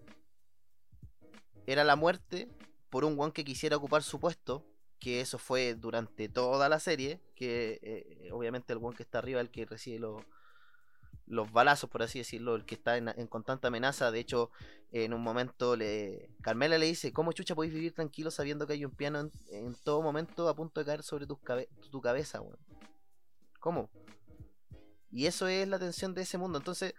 [1.67, 2.49] Era la muerte
[2.91, 4.65] por un one que quisiera ocupar su puesto,
[4.99, 9.41] que eso fue durante toda la serie, que eh, obviamente el one que está arriba
[9.41, 10.25] es el que recibe los
[11.27, 14.11] los balazos, por así decirlo, el que está en, en constante amenaza.
[14.11, 14.51] De hecho,
[14.93, 18.85] en un momento le Carmela le dice, ¿cómo chucha podéis vivir tranquilo sabiendo que hay
[18.85, 22.59] un piano en, todo momento a punto de caer sobre cabe- tu cabeza, weón?
[23.59, 23.91] ¿Cómo?
[25.11, 26.59] Y eso es la tensión de ese mundo.
[26.59, 26.95] Entonces,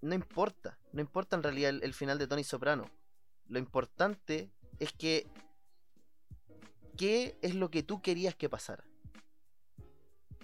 [0.00, 2.90] no importa, no importa en realidad el, final de Tony Soprano.
[3.48, 5.26] Lo importante es que
[6.96, 8.84] qué es lo que tú querías que pasara.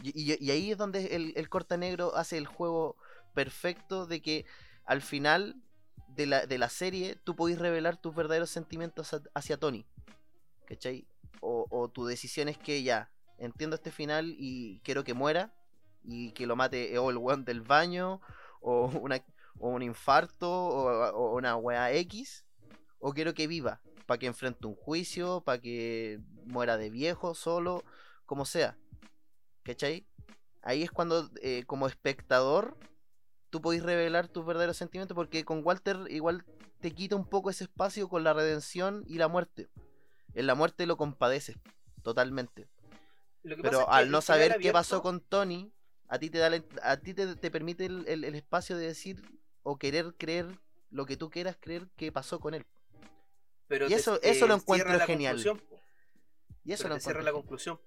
[0.03, 2.97] Y, y- y ahí es donde el, el corta negro hace el juego
[3.35, 4.47] perfecto de que
[4.85, 5.57] al final
[6.09, 9.87] de la, de la serie tú podés revelar tus verdaderos sentimientos hacia Tony.
[10.67, 11.07] ¿Cachai?
[11.41, 15.53] O, o tu decisión es que ya, entiendo este final y quiero que muera
[16.03, 18.21] y que lo mate o el weón del baño
[18.61, 19.25] o, una,
[19.59, 22.45] o un infarto o, una wea X
[22.99, 27.85] o quiero que viva para que enfrente un juicio, para que muera de viejo, solo,
[28.27, 28.77] como sea.
[29.63, 30.07] ¿Cachai?
[30.63, 32.77] Ahí es cuando, eh, como espectador,
[33.55, 36.45] tú podés revelar tus verdaderos sentimientos, porque con Walter igual
[36.81, 39.69] te quita un poco ese espacio con la redención y la muerte.
[40.35, 41.57] En la muerte lo compadeces,
[42.03, 42.67] totalmente.
[43.45, 45.71] Lo que pasa Pero es que al no saber qué pasó con Tony,
[46.09, 48.87] a ti te da la- a ti te, te permite el, el- el espacio de
[48.89, 49.23] decir
[49.63, 50.47] o querer creer
[50.91, 52.67] lo que tú quieras creer que pasó con él.
[53.69, 55.37] pero y eso- te eso lo encuentro genial.
[56.65, 57.81] Y eso pero lo te cierra la conclusión,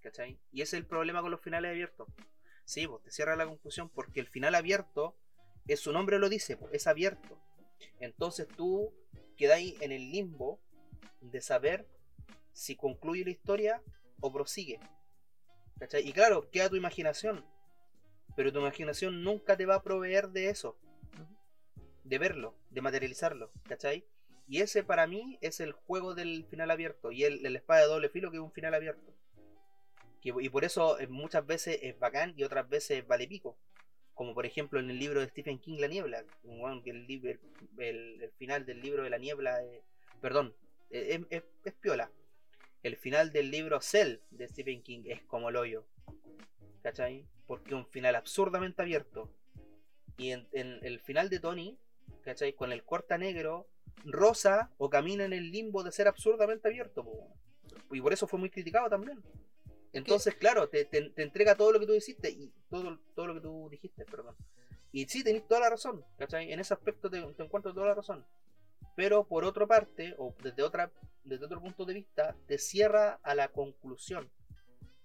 [0.00, 0.38] ¿cachai?
[0.52, 2.08] Y ese es el problema con los finales abiertos.
[2.64, 5.16] Sí, pues te cierra la conclusión porque el final abierto,
[5.66, 7.40] es, su nombre lo dice, po, es abierto.
[8.00, 8.92] Entonces tú
[9.36, 10.60] quedáis en el limbo
[11.20, 11.86] de saber
[12.52, 13.82] si concluye la historia
[14.20, 14.80] o prosigue.
[15.78, 16.06] ¿cachai?
[16.08, 17.44] Y claro, queda tu imaginación,
[18.36, 20.78] pero tu imaginación nunca te va a proveer de eso,
[22.04, 24.06] de verlo, de materializarlo, ¿cachai?
[24.46, 27.10] Y ese para mí es el juego del final abierto.
[27.10, 29.11] Y el, el espada de doble filo que es un final abierto.
[30.24, 33.56] Y por eso eh, muchas veces es bacán y otras veces vale pico.
[34.14, 36.24] Como por ejemplo en el libro de Stephen King, La Niebla.
[37.78, 39.82] El, final del libro de La Niebla, eh,
[40.20, 40.54] perdón,
[40.90, 42.10] eh, es, piola.
[42.84, 45.84] El final del libro Cell de Stephen King es como el hoyo.
[46.82, 47.26] ¿Cachai?
[47.46, 49.28] Porque un final absurdamente abierto.
[50.18, 51.78] Y en, el final de Tony,
[52.22, 52.52] ¿cachai?
[52.52, 53.66] Con el corta negro,
[54.04, 57.08] rosa o camina en el limbo de ser absurdamente abierto.
[57.90, 59.20] Y por eso fue muy criticado también.
[59.92, 63.34] Entonces, claro, te, te- te entrega todo lo que tú hiciste y todo, todo lo
[63.34, 64.34] que tú dijiste, perdón.
[64.90, 66.52] Y sí, tenés toda la razón, ¿cachai?
[66.52, 68.24] En ese aspecto te, te encuentro toda la razón.
[68.96, 70.90] Pero por otra parte, o desde, otra,
[71.24, 74.30] desde otro punto de vista, te cierra a la conclusión.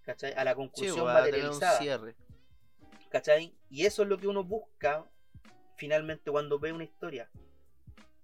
[0.03, 0.33] ¿Cachai?
[0.33, 1.79] A la Sí, conclusión un materializada.
[1.79, 2.15] cierre.
[3.09, 3.55] ¿Cachai?
[3.69, 5.05] Y eso es lo que uno busca
[5.77, 7.29] finalmente cuando ve una historia.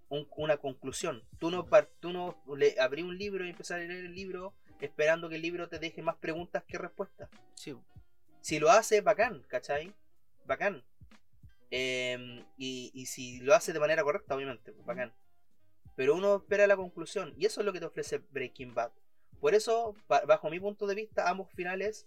[0.08, 1.22] Un- una conclusión.
[1.38, 1.66] Tú no,
[2.00, 5.42] tú no le abrí un libro y empezar a leer el libro esperando que el
[5.42, 7.28] libro te deje más preguntas que respuestas.
[7.54, 7.74] Sí,
[8.40, 9.92] Si lo hace, bacán, ¿cachai?
[10.46, 10.82] Bacán.
[11.70, 15.12] Em, y, y si lo hace de manera correcta, obviamente, pues, bacán.
[15.96, 17.34] Pero uno espera la conclusión.
[17.38, 18.90] Y eso es lo que te ofrece Breaking Bad.
[19.40, 22.06] Por eso, ba- bajo mi punto de vista, ambos finales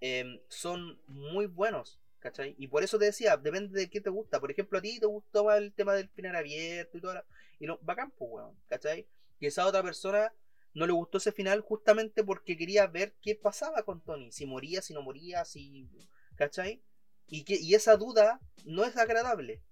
[0.00, 2.00] em, son muy buenos.
[2.20, 2.56] ¿Cachai?
[2.58, 4.40] Y por eso te decía, depende de qué te gusta.
[4.40, 7.14] Por ejemplo, a ti te gustó más el tema del final abierto y todo.
[7.14, 7.24] la-
[7.60, 8.56] Y lo, bacán, pues, weón.
[8.68, 9.06] ¿Cachai?
[9.38, 10.32] Y esa otra persona
[10.74, 14.30] no le gustó ese final justamente porque quería ver qué pasaba con Tony.
[14.32, 15.88] Si moría, si no moría, si.
[16.36, 16.82] ¿Cachai?
[17.28, 19.62] Y, que, y esa duda no es agradable.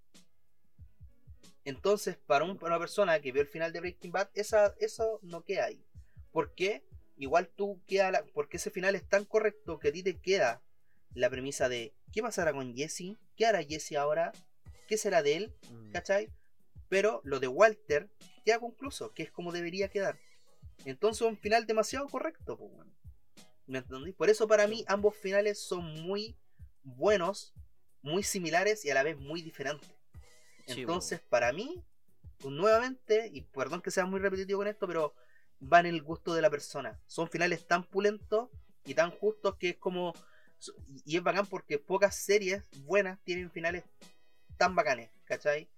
[1.65, 5.19] Entonces, para, un- para una persona que vio el final de Breaking Bad, esa, eso
[5.23, 5.85] no queda ahí.
[6.31, 6.85] ¿Por qué?
[7.17, 10.63] Igual tú queda la- porque ese final es tan correcto que a ti te queda
[11.15, 13.17] la premisa de ¿qué pasará con Jesse?
[13.37, 14.33] ¿Qué hará Jesse ahora?
[14.87, 15.55] ¿Qué será de él?
[15.71, 15.91] Mm.
[15.93, 16.29] ¿Cachai?
[16.89, 18.09] Pero lo de Walter
[18.45, 20.19] queda concluso, que es como debería quedar.
[20.85, 22.73] Entonces un final demasiado correcto, pues.
[23.67, 24.13] ¿Me entendí?
[24.13, 26.37] Por eso para mí ambos finales son muy
[26.85, 27.53] buenos,
[28.01, 29.91] muy similares y a la vez muy diferentes.
[30.67, 31.85] Entonces, para mí,
[32.39, 35.15] pues, nuevamente, y perdón que sea muy repetitivo con esto, pero
[35.61, 37.01] va en el gusto de la persona.
[37.07, 38.51] Son finales tan pulentos
[38.85, 40.15] y tan justos que es como.
[41.05, 43.85] Y es bacán porque pocas series buenas tienen finales
[44.57, 45.69] tan bacanes, ¿cachai?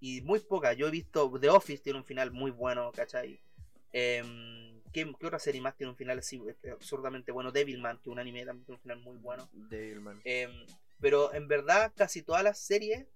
[0.00, 0.76] Y muy pocas.
[0.76, 3.40] Yo he visto The Office tiene un final muy bueno, ¿cachai?
[3.92, 7.52] Em, ¿qué, qué otra serie más tiene un final así eh, absurdamente bueno?
[7.52, 9.48] Devilman, que es un anime también tiene un final muy bueno.
[9.52, 10.20] Devilman.
[10.24, 10.50] Em,
[11.00, 13.06] pero en verdad casi todas las series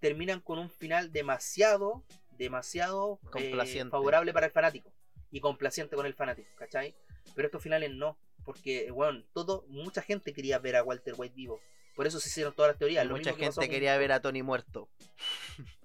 [0.00, 2.04] terminan con un final demasiado,
[2.38, 3.90] demasiado eh, Complaciente.
[3.90, 4.92] favorable para el fanático
[5.30, 6.94] y complaciente con el fanático, ¿cachai?
[7.34, 11.60] Pero estos finales no, porque, bueno, todo, mucha gente quería ver a Walter White vivo.
[11.94, 13.04] Por eso se hicieron todas las teorías.
[13.06, 14.88] lo Mucha que gente con- quería ver a Tony muerto.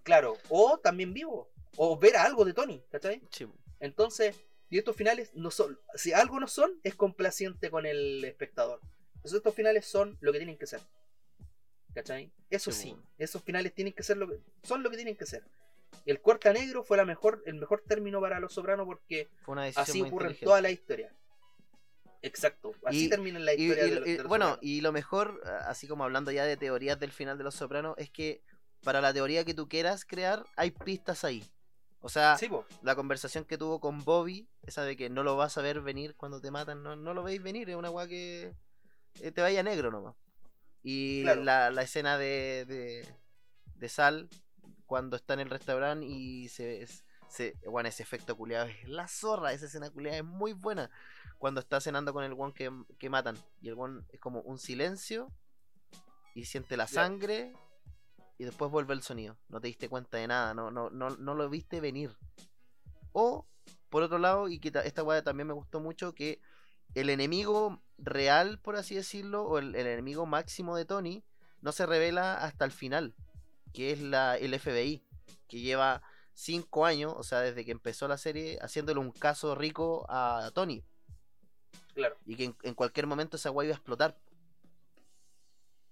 [0.04, 3.22] Claro, o también vivo, o ver algo de Tony, ¿cachai?
[3.32, 3.48] Sí.
[3.84, 8.80] Entonces, y estos finales no son, si algo no son, es complaciente con el espectador.
[9.16, 10.80] Entonces estos finales son lo que tienen que ser.
[11.94, 12.32] ¿Cachai?
[12.50, 15.44] Eso Sí, esos finales tienen que ser lo que, son lo que tienen que ser.
[16.06, 19.30] El corta negro fue la mejor, el mejor término para los sopranos porque
[19.76, 21.14] así ocurre en toda la historia.
[22.22, 24.64] Exacto, así Y- termina la historia y- de, los- de los bueno, Sopranos.
[24.64, 28.10] y lo mejor, así como hablando ya de teorías del final de Los Sopranos, es
[28.10, 28.42] que
[28.82, 31.44] para la teoría que tú quieras crear, hay pistas ahí.
[32.06, 32.50] O sea, Sí,
[32.82, 36.16] la conversación que tuvo con Bobby, esa de que no lo vas a ver venir
[36.18, 38.54] cuando te matan, no, no lo veis venir, es una weá que
[39.22, 40.14] eh, te vaya negro nomás.
[40.84, 41.44] Y Claro.
[41.44, 43.08] la, la escena de, de,
[43.76, 44.28] de Sal,
[44.86, 46.86] cuando está en el restaurante y se,
[47.30, 50.92] se bueno, ese efecto culiado es la zorra, esa escena culiada es muy buena.
[51.38, 54.60] Cuando está cenando con el one que, que matan, y el one es como un
[54.60, 55.32] silencio,
[56.36, 57.54] y siente la sangre,
[58.38, 59.38] y después vuelve el sonido.
[59.50, 62.16] No te diste cuenta de nada, no, no, no, no lo viste venir.
[63.12, 63.46] O,
[63.90, 66.40] por otro lado, y que ta- esta weá también me gustó mucho, que
[66.96, 71.24] el enemigo real, por así decirlo, o el, el enemigo máximo de Tony,
[71.62, 73.14] no se revela hasta el final,
[73.74, 75.04] que es la, el FBI,
[75.48, 76.02] que lleva
[76.34, 80.84] cinco años, o sea, desde que empezó la serie, haciéndole un caso rico a Tony,
[81.94, 82.18] claro.
[82.26, 84.18] y que en, en cualquier momento esa weá iba a explotar.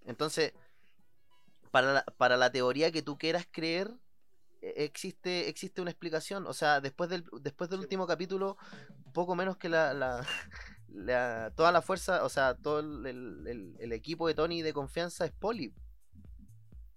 [0.06, 0.54] Entonces,
[1.72, 3.92] para la, para la teoría que tú quieras creer,
[4.62, 6.48] e- existe, existe una explicación.
[6.48, 8.58] O sea, después del, después del último capítulo,
[9.14, 10.26] poco menos que la, la,
[10.90, 15.32] la- toda la fuerza, o sea, todo el, el- equipo de Tony de confianza es
[15.34, 15.74] Poli.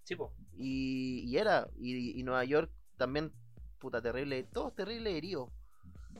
[0.03, 0.33] Sí, po.
[0.57, 3.31] Y, y era, y, y Nueva York también,
[3.79, 5.49] puta, terrible, todos terribles heridos.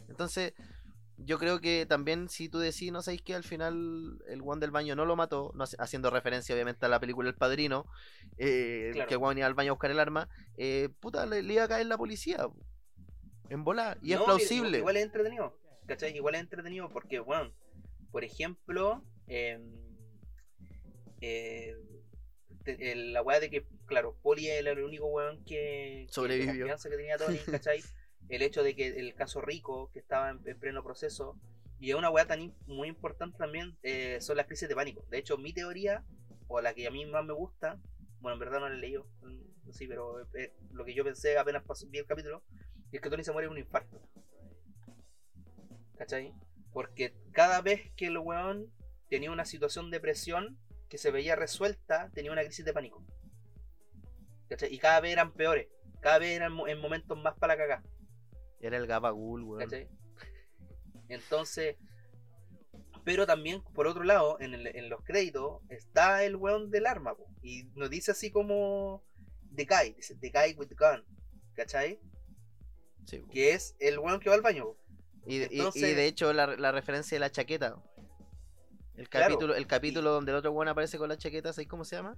[0.09, 0.53] Entonces,
[1.17, 4.71] yo creo que también si tú decís, no sabéis que al final el Juan del
[4.71, 7.85] baño no lo mató, no haciendo referencia obviamente a la película El Padrino,
[8.37, 9.07] eh, Claro.
[9.07, 11.63] que el Juan iba al baño a buscar el arma, eh, puta, le, le iba
[11.63, 12.47] a caer la policía.
[13.49, 13.97] En bola.
[14.01, 14.77] Y es mira, plausible.
[14.79, 15.57] Igual es entretenido.
[15.85, 16.15] ¿Cachai?
[16.15, 17.51] Igual es entretenido porque, bueno,
[18.11, 19.71] por ejemplo, em,
[21.21, 21.75] eh,
[22.63, 26.05] te- el- la weá de que, claro, Poli era el único weón que.
[26.07, 26.51] que Sobrevivió.
[26.53, 27.83] la confianza que tenía Tony, ¿cachai?
[28.29, 31.37] El hecho de que el caso Rico, que estaba en, en pleno proceso,
[31.79, 35.05] y una weá tan muy importante también, eh, son las crisis de pánico.
[35.09, 36.03] De hecho, mi teoría,
[36.47, 37.79] o la que a mí más me gusta,
[38.19, 41.37] bueno, en verdad no la he leído, mm, sí, pero eh, lo que yo pensé
[41.37, 42.43] apenas pasó, vi el capítulo,
[42.91, 44.01] es que Tony se muere de un infarto.
[45.97, 46.33] ¿Cachai?
[46.73, 48.71] Porque cada vez que el weón
[49.09, 50.57] tenía una situación de presión
[50.89, 53.03] que se veía resuelta, tenía una crisis de pánico.
[54.49, 54.73] ¿Cachai?
[54.73, 55.67] Y cada vez eran peores.
[56.01, 57.83] Cada vez eran en momentos más para la cagá.
[58.65, 59.59] Era el Gabagul, weón.
[59.63, 59.87] ¿Cachai?
[61.07, 61.75] Entonces,
[63.03, 67.15] pero también, por otro lado, en, el- en los créditos está el weón del arma,
[67.15, 69.03] po, y nos dice así como
[69.55, 71.05] The Guy, dice The Guy with the Gun,
[71.53, 71.99] ¿cachai?
[73.05, 73.23] Sí.
[73.31, 74.77] Que es el weón que va al baño, po,
[75.27, 77.75] Y, y- de hecho la, la referencia de la chaqueta.
[78.95, 81.83] El Claro, capítulo, el capítulo donde el otro weón aparece con la chaqueta, ¿sabes cómo
[81.85, 82.17] se llama?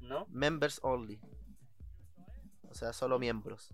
[0.00, 0.26] ¿no?
[0.30, 1.20] Members only.
[2.68, 3.72] O sea, solo miembros.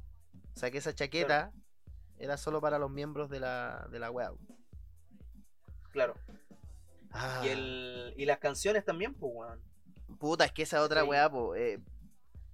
[0.54, 1.52] O sea que esa chaqueta
[2.22, 4.32] era solo para los miembros de la, de la web.
[5.90, 6.14] Claro.
[7.10, 9.60] Ah, Y, el, y las canciones también, pues, weón.
[10.20, 11.08] Puta, es que esa otra Sí.
[11.08, 11.80] weá, po, eh,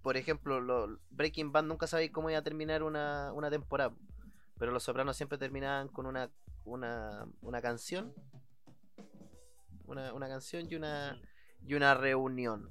[0.02, 3.90] por ejemplo, lo- Breaking Bad nunca sabéis cómo iba a terminar una, una temporada.
[3.90, 3.98] po.
[4.58, 6.30] Pero los sopranos siempre terminaban con una,
[6.64, 8.14] una, una canción.
[9.86, 11.20] Una, una canción y una,
[11.66, 12.70] y una reunión.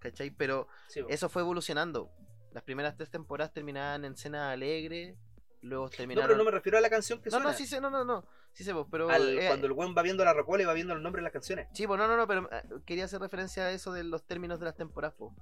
[0.00, 0.30] ¿cachai?
[0.30, 2.10] Pero Sí, eso fue evolucionando.
[2.52, 5.16] Las primeras tres temporadas terminaban en escena alegre,
[5.62, 6.26] luego No, terminaron...
[6.28, 7.50] pero no me refiero a la canción que no, suena.
[7.50, 9.08] no, sí sé, no, no, no, sí sé, pero...
[9.10, 11.24] Al- eh, Cuando el buen va viendo la rocola y va viendo los nombres de
[11.24, 11.68] las canciones.
[11.72, 14.58] Sí, pues no, no, no, pero eh, quería hacer referencia a eso de los términos
[14.58, 15.34] de las temporadas, po.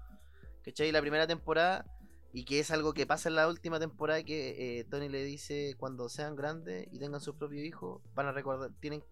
[0.64, 0.90] ¿Cachai?
[0.92, 1.84] La primera temporada,
[2.32, 5.74] y que es algo que pasa en la última temporada, que eh, Tony le dice,
[5.78, 9.02] cuando sean grandes y tengan su propio hijo, van a recordar, tienen,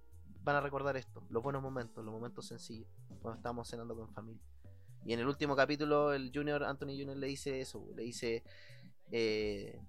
[0.43, 2.89] van a recordar esto, los buenos momentos, los momentos sencillos,
[3.23, 4.43] cuando estábamos cenando con familia.
[5.05, 8.43] Y en el último capítulo, el Junior, Anthony Junior le dice eso, le dice,
[9.13, 9.81] eh,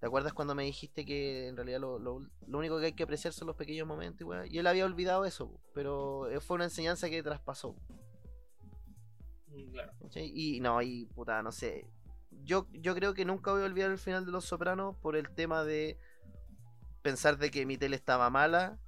[0.00, 3.02] ¿te acuerdas cuando me dijiste que en realidad lo, lo- lo único que hay que
[3.02, 4.20] apreciar son los pequeños momentos?
[4.20, 4.46] y weá?
[4.46, 7.74] Y él había olvidado eso, pero eh, fue una enseñanza que traspasó.
[9.48, 9.92] Mm, Claro.
[10.14, 11.86] Y no, y puta, no sé.
[12.44, 15.28] Yo, yo creo que nunca voy a olvidar el final de Los Sopranos por el
[15.30, 15.98] tema de
[17.02, 18.78] pensar de que mi tele estaba mala,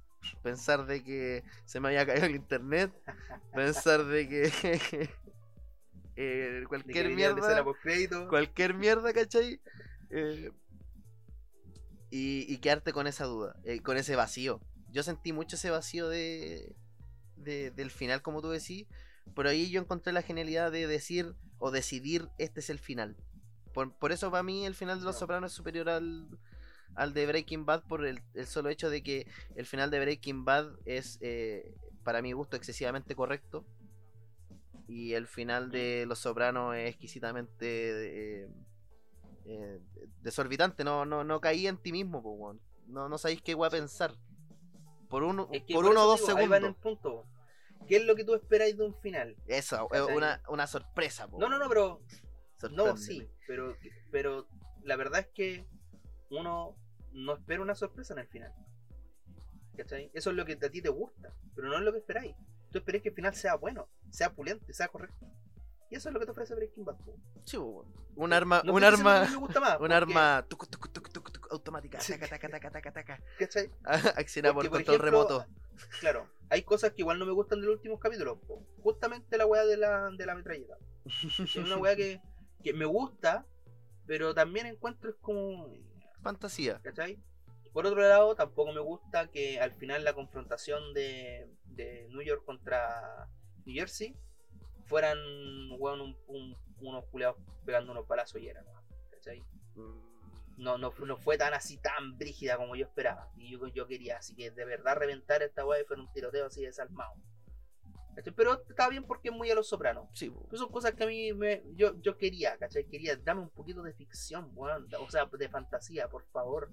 [0.43, 2.91] pensar de que se me había caído el internet,
[3.53, 4.51] pensar de que
[6.15, 7.63] eh, cualquier de mierda,
[8.29, 9.59] cualquier mierda, ¿cachai?
[10.09, 10.51] Eh,
[12.11, 14.61] y, y quedarte con esa duda, eh, con ese vacío.
[14.91, 16.75] Yo sentí mucho ese vacío de,
[17.37, 18.87] de- del final, como tú decís,
[19.35, 23.15] pero ahí yo encontré la genialidad de decir o decidir este es el final.
[23.73, 25.19] Por, por eso para mí el final de Los No.
[25.21, 26.27] Sopranos es superior al,
[26.95, 30.43] al de Breaking Bad por el, el solo hecho de que el final de Breaking
[30.45, 33.65] Bad es, eh, para mi gusto, excesivamente correcto.
[34.87, 38.49] Y el final de Los Sopranos es exquisitamente eh,
[39.45, 39.79] eh,
[40.21, 40.83] desorbitante.
[40.83, 42.61] No, no, no caí en ti mismo, po, weón.
[42.87, 44.13] No, no sabéis qué voy a pensar.
[45.09, 47.01] Por uno, Es que por por uno o dos digo, ahí va en el segundos.
[47.01, 47.25] punto.
[47.87, 49.35] ¿Qué es lo que tú esperáis de un final?
[49.47, 52.01] Eso, una, una sorpresa, po, No, no, no, pero
[52.71, 53.75] No, sí, pero,
[54.11, 54.47] pero
[54.83, 55.65] la verdad es que
[56.29, 56.75] uno
[57.11, 58.53] no espera una sorpresa en el final.
[59.75, 60.11] ¿Cachai?
[60.13, 62.35] Eso es lo que a ti te gusta, pero no es lo que esperáis.
[62.71, 65.25] Tú esperáis que el final sea bueno, sea pulente, sea correcto.
[65.91, 66.95] Y eso es lo que te ofrece Breaking Bad.
[67.43, 67.57] Sí.
[68.15, 69.27] Un arma, un arma,
[69.79, 73.23] un arma tucu, tucu, tucu, tucu, tucu, automática, taca, taca, taca, taca, taca.
[73.37, 73.69] ¿cachai?
[74.15, 75.45] Acciona por control remoto.
[75.99, 78.37] Claro, hay cosas que igual no me gustan de los últimos capítulos.
[78.81, 80.77] Justamente la weá de la, de la metralleta.
[81.05, 82.21] Es una weá que,
[82.63, 83.45] que me gusta,
[84.07, 85.73] pero también encuentro es como.
[86.21, 86.79] Fantasía.
[86.81, 87.19] ¿cachai?
[87.73, 92.45] Por otro lado, tampoco me gusta que al final la confrontación de, de New York
[92.45, 93.27] contra
[93.65, 94.15] New Jersey
[94.91, 95.17] fueran
[95.79, 98.71] weón, un- un- unos culeados pegando unos balazos y era, ¿no?
[99.09, 99.41] ¿cachai?
[100.57, 103.31] No, no, no fue tan así, tan brígida como yo esperaba.
[103.37, 106.45] Y yo, yo quería, así que de verdad reventar esta weá y fuera un tiroteo
[106.47, 107.13] así desalmado.
[108.15, 108.33] ¿Cachai?
[108.35, 110.09] Pero está bien porque es muy a los sopranos.
[110.13, 110.29] Sí.
[110.49, 112.85] Pero son cosas que a mí me, yo, yo quería, ¿cachai?
[112.85, 114.87] Quería, dame un poquito de ficción, weón.
[114.99, 116.69] O sea, de fantasía, por favor.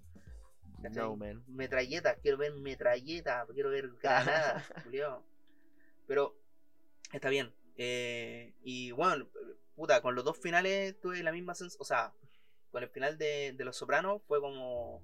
[0.83, 1.03] ¿cachai?
[1.05, 1.45] No, man.
[1.47, 4.71] Metralleta, quiero ver metralleta, quiero ver granadas.
[6.09, 6.35] Pero
[7.13, 7.55] está bien.
[7.79, 9.29] Eh, y bueno,
[9.77, 11.81] puta, con los dos finales tuve la misma sensación.
[11.81, 12.13] O sea,
[12.71, 15.03] con el final de, de Los Sopranos fue como.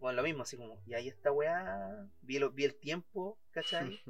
[0.00, 0.80] Bueno, lo mismo, así como.
[0.86, 2.06] Y ahí esta weá.
[2.22, 4.00] Vi, lo- vi el tiempo, ¿cachai?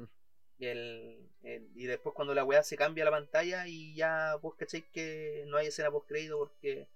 [0.59, 4.55] Y, el, el- y después cuando la weá se cambia la pantalla y ya vos
[4.55, 6.87] cacháis que no hay escena post crédito porque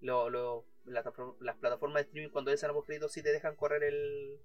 [0.00, 1.04] lo, lo- la-
[1.40, 4.40] las plataformas de streaming cuando hay escena post crédito sí te dejan correr el,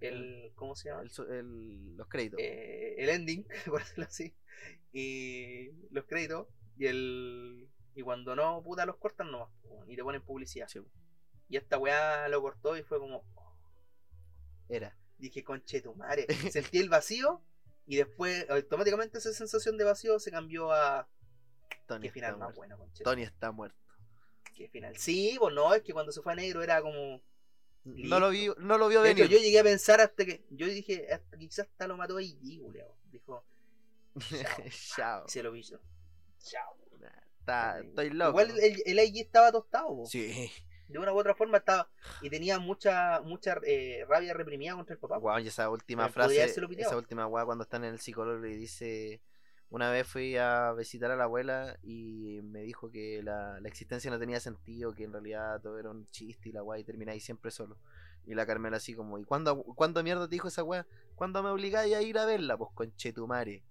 [0.00, 1.02] el ¿cómo se llama?
[1.02, 2.40] El el- los créditos.
[2.42, 4.34] Eh, el ending, por decirlo así,
[4.92, 6.46] y los créditos
[6.76, 9.48] y el y cuando no, puta, los cortan nomás
[9.88, 10.68] y te ponen publicidad.
[10.68, 10.80] Sí.
[11.48, 13.24] Y esta weá lo cortó y fue como,
[14.68, 14.96] Era.
[15.16, 16.26] dije, conche tu madre.
[16.52, 17.42] Sentí el vacío
[17.86, 21.08] y después automáticamente esa sensación de vacío se cambió a
[21.86, 22.56] Tony qué está final más muerto.
[22.58, 23.02] bueno, conche.
[23.04, 23.78] Tony está muerto.
[24.54, 24.96] Qué final.
[24.96, 27.22] Sí, pues no, es que cuando se fue a negro era como.
[27.96, 29.30] No lo, vi, no lo vio hecho, venir.
[29.30, 30.44] yo llegué a pensar hasta que.
[30.50, 32.38] Yo dije, hasta, quizás hasta lo mató ahí.
[32.42, 32.72] Dijo,
[34.96, 35.24] Chao.
[35.26, 35.80] y se lo hizo.
[36.38, 36.76] Chao.
[37.40, 38.30] Está- estoy loco.
[38.30, 40.06] Igual el, el estaba tostado, po.
[40.06, 40.50] Sí.
[40.88, 41.90] de una u otra forma estaba.
[42.20, 45.18] Y tenía mucha mucha eh, rabia reprimida contra el papá.
[45.18, 48.56] Guau, y esa última Pero frase, esa última guau cuando están en el psicólogo y
[48.56, 49.22] dice,
[49.70, 54.10] una vez fui a visitar a la abuela y me dijo que la, la existencia
[54.10, 57.24] no tenía sentido, que en realidad todo era un chiste y la guay y termináis
[57.24, 57.76] siempre solo.
[58.26, 60.86] Y la Carmela así como, ¿y cuándo, cuándo mierda te dijo esa weá?
[61.14, 62.56] ¿Cuándo me obligáis a ir a verla?
[62.58, 63.62] Pues conchetumare.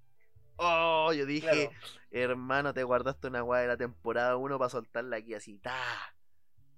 [0.55, 1.71] Oh, yo dije, Claro.
[2.09, 5.59] hermano, te guardaste una weá de la temporada 1 para soltarla aquí así.
[5.59, 5.75] ¡Ta!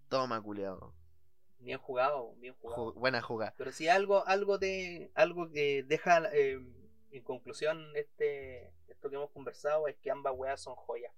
[0.09, 0.93] Toma, culeado.
[1.59, 2.93] Bien jugado, bien jugado.
[2.93, 3.53] buena jugada.
[3.57, 6.59] Pero si algo, algo de, algo que deja eh,
[7.11, 11.14] en conclusión este, esto que hemos conversado es que ambas weas son joyas.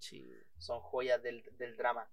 [0.00, 0.28] Sí.
[0.58, 2.10] son joyas del, del drama.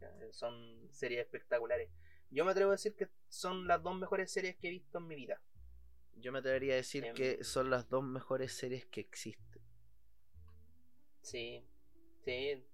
[0.00, 1.90] Eh, Son series espectaculares.
[2.30, 5.06] Yo me atrevo a decir que son las dos mejores series que he visto en
[5.06, 5.38] mi vida.
[6.16, 7.14] Yo me atrevería a decir Em.
[7.14, 9.62] que son las dos mejores series que existen.
[11.20, 11.64] Sí,
[12.24, 12.64] Sí,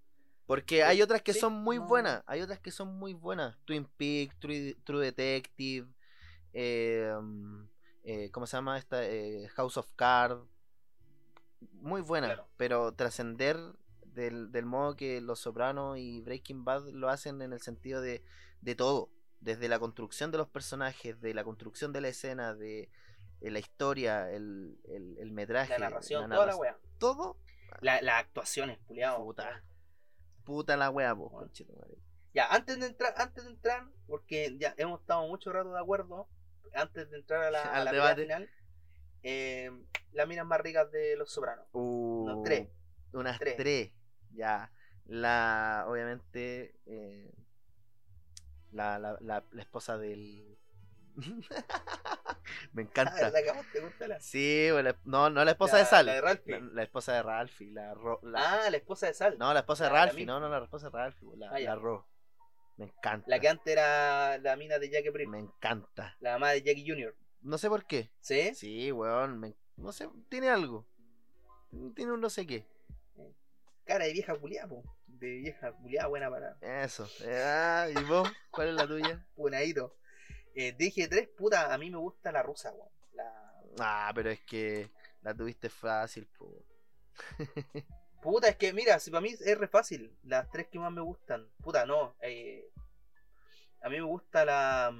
[0.47, 1.87] Porque hay otras que Sí, son muy no.
[1.89, 2.23] buenas.
[2.27, 3.59] Hay otras que son muy buenas.
[3.65, 5.89] Twin Peaks, True, True Detective.
[6.53, 7.65] eh, mm,
[8.05, 9.05] eh, ¿Cómo se llama esta?
[9.09, 10.41] Eh, House of Cards.
[11.73, 12.29] Muy buena.
[12.29, 12.49] Claro.
[12.57, 13.57] Pero trascender
[14.05, 18.23] del, del modo que Los Sopranos y Breaking Bad lo hacen en el sentido de,
[18.61, 19.11] de todo.
[19.41, 22.91] Desde la construcción de los personajes, de la construcción de la escena, de,
[23.41, 25.73] de la historia, el, el, el metraje.
[25.79, 26.79] la narración, la toda la wea.
[26.99, 27.39] Todo.
[27.81, 29.25] La, las actuaciones, culiado.
[29.25, 29.63] Puta.
[30.45, 31.51] Puta la wea, po, Bueno.
[32.35, 36.29] Ya, antes de entrar, antes de entrar, porque ya hemos estado mucho rato de acuerdo,
[36.75, 38.23] antes de entrar a la, a la debate.
[38.23, 38.51] final,
[39.23, 39.71] eh,
[40.13, 41.67] las minas más ricas de los sopranos.
[41.73, 42.69] Uh, tres.
[43.13, 43.57] Unas Tres.
[43.57, 43.93] tres.
[44.33, 44.71] Ya.
[45.07, 47.33] La, obviamente, eh,
[48.73, 50.57] la, la, la, la esposa del.
[52.73, 53.15] Me Ah, encanta.
[53.15, 56.07] ¿verdad que a vos te gusta la- Sí, bueno, no, no la esposa de Sal.
[56.07, 56.61] La de Ralphie.
[56.73, 57.71] La, esposa de Ralphie.
[57.73, 59.37] La, Ro- la- Ah, la esposa de Sal.
[59.39, 60.27] no, la esposa de Ralphie.
[60.27, 61.29] No, no, la esposa de Ralphie.
[61.37, 62.07] La, Ah, Ro.
[62.77, 63.27] Me encanta.
[63.29, 65.29] La que antes era la mina de Jackie April.
[65.29, 66.17] Me encanta.
[66.21, 67.15] La mamá de Jackie Jr.
[67.43, 68.11] No sé por qué.
[68.21, 68.55] ¿Sí?
[68.55, 69.39] Sí, weón.
[69.39, 70.87] me- no sé, tiene algo.
[71.95, 72.67] Tiene un no sé qué.
[73.85, 74.83] Cara de vieja culiada, po.
[75.07, 77.09] De vieja culiada buena para Eso.
[77.23, 78.31] Eh, ah, ¿Y vos?
[78.51, 79.27] ¿Cuál es la tuya?
[79.35, 79.97] punadito.
[80.55, 82.89] Eh, dije tres, puta, a mí me gusta la rusa, weón.
[83.15, 83.63] La...
[83.79, 84.91] Ah, pero es que
[85.23, 86.65] la tuviste fácil, po.
[88.23, 90.15] Puta, es que mira, si para mí es re fácil.
[90.25, 91.49] Las tres que más me gustan.
[91.63, 92.15] Puta, no.
[92.21, 92.69] eh,
[93.83, 94.93] a mí me gusta la.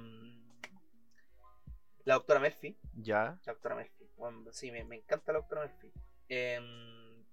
[2.11, 2.77] La doctora Murphy.
[2.93, 3.39] Ya.
[3.45, 4.05] La doctora Murphy.
[4.17, 5.89] Bueno, sí, me, me encanta la doctora Murphy.
[6.27, 7.23] Em,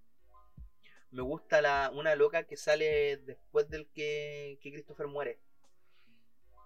[1.10, 5.40] me gusta la una loca que sale después del que, que Christopher muere.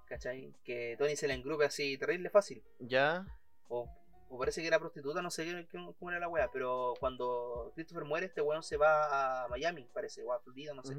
[0.08, 0.54] ¿Cachai?
[0.62, 2.62] Que Tony se la engrupe así terrible fácil.
[2.80, 3.24] Ya.
[3.68, 3.88] O,
[4.28, 5.66] o parece que era prostituta, no sé
[5.98, 6.50] cómo era la wea.
[6.52, 10.84] Pero cuando Christopher muere, este weón se va a Miami, parece, o a Florida, no
[10.84, 10.94] sé.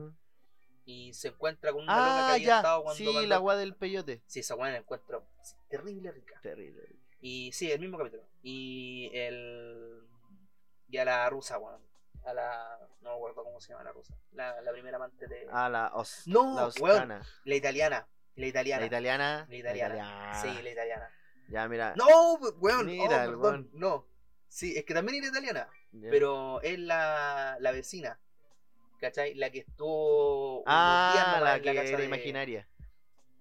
[0.86, 2.56] Y se encuentra con una loca que Ah, había ya.
[2.58, 4.24] estado cuando Sí, mandó- la agua del peyote.
[4.26, 5.24] Sí, esa weá la encuentro
[5.70, 6.40] terrible rica.
[6.42, 7.03] Terrible.
[7.26, 8.22] Y sí, el mismo capítulo.
[8.44, 10.02] Y el.
[10.90, 11.82] Y a la rusa, weón.
[12.26, 12.78] A la.
[13.02, 14.14] No me acuerdo cómo se llama la rusa.
[14.34, 15.48] La, la primera amante de.
[15.50, 16.28] Ah, la os.
[16.28, 17.22] No, la.
[17.46, 18.06] La italiana.
[18.36, 18.82] La italiana.
[18.82, 19.46] La italiana.
[19.50, 20.42] La italiana.
[20.42, 21.10] Sí, la italiana.
[21.48, 21.94] Ya, mira.
[21.96, 22.88] No, weón.
[22.88, 23.42] Mira, oh, perdón.
[23.42, 23.70] weón.
[23.72, 24.06] No.
[24.50, 25.70] Sí, es que también era italiana.
[26.12, 28.20] Pero es la, la vecina.
[29.00, 29.34] ¿Cachai?
[29.36, 30.62] La que estuvo.
[30.66, 32.68] Ah, la que casa era de- imaginaria.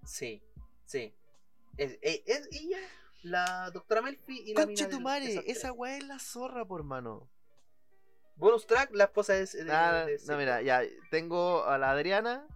[0.05, 0.41] Sí,
[0.85, 1.13] sí.
[1.75, 2.77] Es, es, es ella,
[3.23, 6.83] la doctora Melfi y la mina tu del- madre, esa weá es la zorra, por
[6.83, 7.29] mano.
[8.35, 9.45] Bonus track, la esposa de...
[9.45, 10.81] de- Ah, de- no, mira, ya.
[11.11, 12.47] Tengo a la Adriana,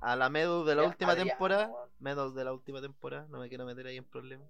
[0.00, 1.68] a la Meadow de la Ya, última Adriana, temporada.
[1.68, 1.90] weón.
[1.98, 4.48] Meadow de la última temporada, no me quiero meter ahí en problemas.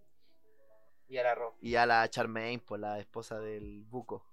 [1.08, 1.54] Y al arroz.
[1.60, 4.24] Y a la Charmaine, pues la esposa del Buco.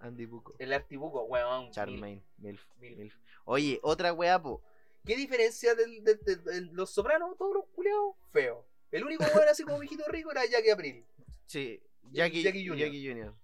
[0.00, 0.54] Andy Buco.
[0.58, 1.70] El artibuco, weón.
[1.70, 2.98] Charmaine, Milf, Milf.
[2.98, 3.14] Milf.
[3.44, 4.62] Oye, otra weá, po.
[5.04, 8.14] ¿Qué diferencia del, del- del- del- los sopranos, todos los culeados?
[8.30, 8.66] Feo.
[8.90, 11.04] El único weón así como viejito rico era Jackie April.
[11.46, 11.82] Sí,
[12.12, 12.78] Jackie, Jackie Jr.
[12.78, 13.34] Jackie Jr.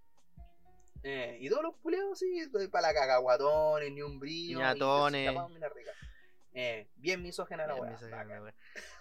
[1.05, 4.59] Eh, y todos los culeados, sí, para la caga, guatones, ni un brillo.
[4.61, 5.31] Ñatones.
[5.75, 5.91] rica.
[6.55, 7.97] Eh, bien misógena la weá.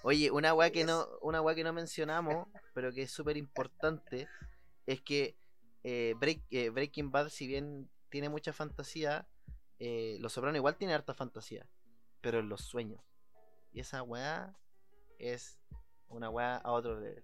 [0.03, 4.27] Oye, una weá que no, una weá que no mencionamos, pero que es súper importante,
[4.87, 5.35] es que
[5.83, 9.27] eh, Break- eh, Breaking Bad, si bien tiene mucha fantasía,
[9.79, 11.67] eh, Los Sopranos igual tiene harta fantasía,
[12.21, 13.01] pero en los sueños.
[13.73, 14.55] Y esa weá
[15.19, 15.59] es
[16.11, 17.23] una weá a otro nivel.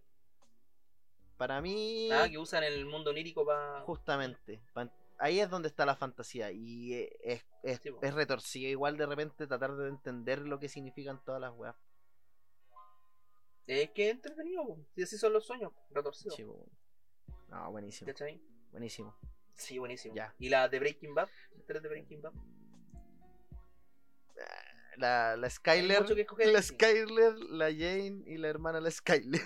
[1.37, 3.81] Para mí, Ah, que usan el mundo onírico para.
[3.81, 6.51] justamente, pa- ahí es donde está la fantasía.
[6.51, 10.67] Y eh, es, es, Sí, es retorcido igual de repente tratar de entender lo que
[10.69, 11.75] significan todas las weas.
[13.67, 14.79] Es que es entretenido, po.
[14.95, 16.35] si así son los sueños, retorcidos.
[16.35, 16.65] Sí, po.
[17.49, 18.07] No, buenísimo.
[18.07, 18.41] ¿Cachai?
[18.71, 19.15] Buenísimo.
[19.55, 20.15] Sí, buenísimo.
[20.15, 20.33] Ya.
[20.39, 21.29] ¿Y la de Breaking Bad?
[21.55, 22.33] ¿Las tres de Breaking Bad?
[24.97, 26.05] La, la Skyler,
[26.51, 26.61] la.
[26.61, 29.41] Skyler, la Jane y la hermana la Skyler.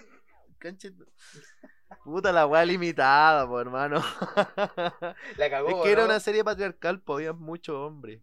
[2.06, 4.02] Puta la wea limitada, po, hermano.
[5.38, 5.70] La cagó.
[5.70, 8.22] es que era una serie patriarcal, pues había mucho hombre.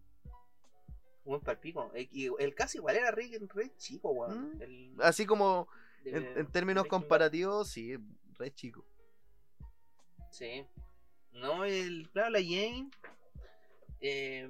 [1.23, 1.91] Buen palpico.
[1.95, 4.55] Y el caso igual era re, re chico, weón.
[4.57, 4.61] Mm.
[4.63, 5.67] El- Así como
[6.03, 7.95] de- en, en términos comparativos, sí,
[8.39, 8.83] re chico.
[10.31, 10.65] Sí.
[11.33, 12.89] No, el, claro, la Jane.
[14.01, 14.49] eh,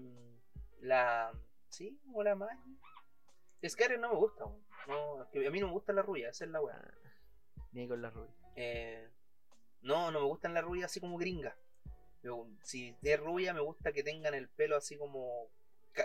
[0.79, 1.31] la.
[1.69, 2.77] Sí, o la Maggie.
[3.67, 4.63] Skyler no me gusta, weón.
[4.87, 6.81] No, es que a mí no me gusta la rubia, esa es la weá.
[7.71, 8.33] Ni con la rubia.
[8.55, 9.09] Eh,
[9.81, 11.55] no, no me gustan las rubias así como gringas.
[12.63, 15.49] Si es rubia, me gusta que tengan el pelo así como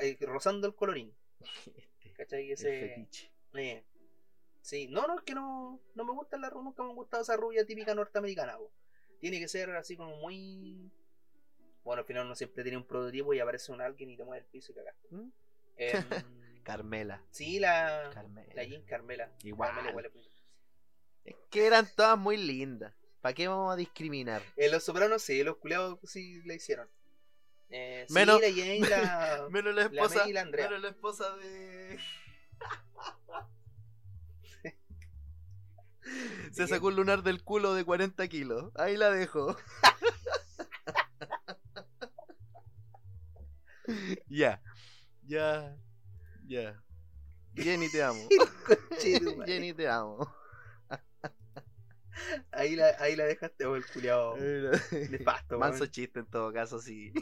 [0.00, 1.14] eh, rozando el colorín.
[2.16, 2.52] ¿Cachai?
[2.52, 3.08] Ese,
[3.54, 3.84] eh,
[4.60, 7.22] sí, no, no, es que no, no me gustan las rubias, nunca me ha gustado
[7.22, 8.56] esa rubia típica norteamericana.
[9.18, 10.92] Tiene que ser así como muy.
[11.82, 14.44] Bueno, al final uno siempre tiene un prototipo y aparece un alguien y te mueve
[14.44, 15.08] el piso y cagaste.
[15.10, 15.32] ¿Mm?
[15.76, 16.02] Em,
[16.64, 17.22] Carmela.
[17.30, 18.54] sí, la, Carmela.
[18.54, 19.30] la Jean Carmela.
[19.42, 19.70] Igual.
[19.70, 20.12] Carmela igual es
[21.50, 22.92] que eran todas muy lindas.
[23.22, 24.42] ¿Para qué vamos a discriminar?
[24.56, 26.86] En Los Sopranos sí, los culeados sí la hicieron.
[27.70, 29.48] Eh, sí, Menos- la Jane, la...
[29.50, 30.18] Menos la La esposa.
[30.20, 30.66] May y la Andrea.
[30.68, 31.98] menos la esposa de.
[36.52, 38.70] Se sacó un lunar del culo de 40 kilos.
[38.74, 39.56] Ahí la dejo.
[44.28, 44.60] ya.
[45.26, 45.76] Ya.
[46.46, 46.82] Ya.
[47.54, 48.28] Jenny, te amo.
[49.46, 50.28] Jenny, te amo.
[52.52, 54.36] ahí, la, ahí la dejaste, oh, el culiado
[55.10, 55.58] nefasto.
[55.58, 57.12] Manso chiste en todo caso, sí.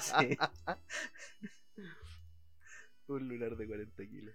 [0.00, 0.38] Sí.
[3.06, 4.34] Un lunar de 40 kilos.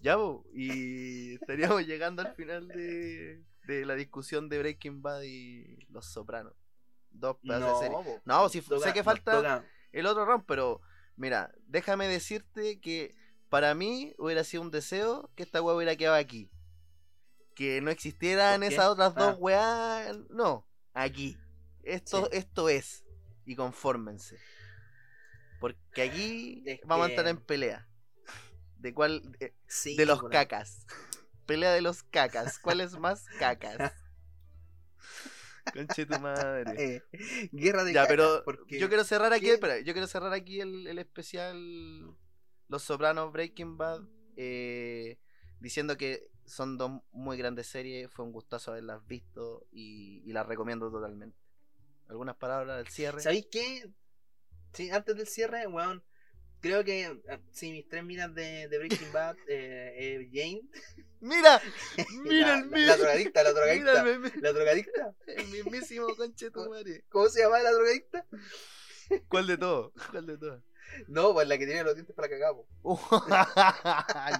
[0.00, 5.78] Ya, po, y estaríamos llegando al final de, de la discusión de Breaking Bad y
[5.88, 6.52] Los Sopranos.
[7.10, 8.20] Dos pedazos No, de serie.
[8.24, 10.80] No, sí, Toca- sé que falta toca- el otro round, pero
[11.16, 13.14] mira, déjame decirte que
[13.48, 16.50] para mí hubiera sido un deseo que esta weá hubiera quedado aquí.
[17.54, 19.38] Que no existieran esas otras dos Ah.
[19.38, 20.16] weas.
[20.30, 21.36] No, aquí.
[21.82, 22.28] Esto, Sí.
[22.38, 23.04] esto es.
[23.46, 24.38] Y confórmense.
[25.60, 27.86] Porque aquí Es vamos a entrar en pelea.
[28.78, 29.22] ¿De cuál?
[29.38, 30.84] De, Sí, de los cacas.
[31.46, 32.58] Pelea de los cacas.
[32.58, 33.78] ¿Cuál es más cacas?
[35.72, 36.74] Conche tu madre.
[36.76, 37.02] Eh,
[37.52, 40.86] guerra de Ya, caca, pero porque yo quiero cerrar aquí, yo quiero cerrar aquí el,
[40.86, 42.14] el especial
[42.68, 44.02] Los Sopranos Breaking Bad
[44.36, 45.18] eh,
[45.60, 50.46] diciendo que son dos muy grandes series, fue un gustazo haberlas visto y, y las
[50.46, 51.38] recomiendo totalmente.
[52.08, 53.22] ¿Algunas palabras del cierre?
[53.22, 53.90] ¿Sabéis qué?
[54.74, 56.04] Sí, antes del cierre, weón.
[56.64, 60.62] Creo que ah, sí, mis tres minas de, de Breaking Bad, eh, eh, Jane,
[61.20, 61.60] ¡Mira!
[62.24, 67.04] ¡Mira el la, la drogadicta, la drogadicta, meme- la drogadicta, el mismísimo conche tu madre.
[67.10, 68.26] ¿cómo se llama la drogadicta?
[69.28, 69.92] ¿Cuál de todo?
[70.10, 70.62] ¿Cuál de todo?
[71.08, 72.66] No, pues la que tiene los dientes para cagar, po.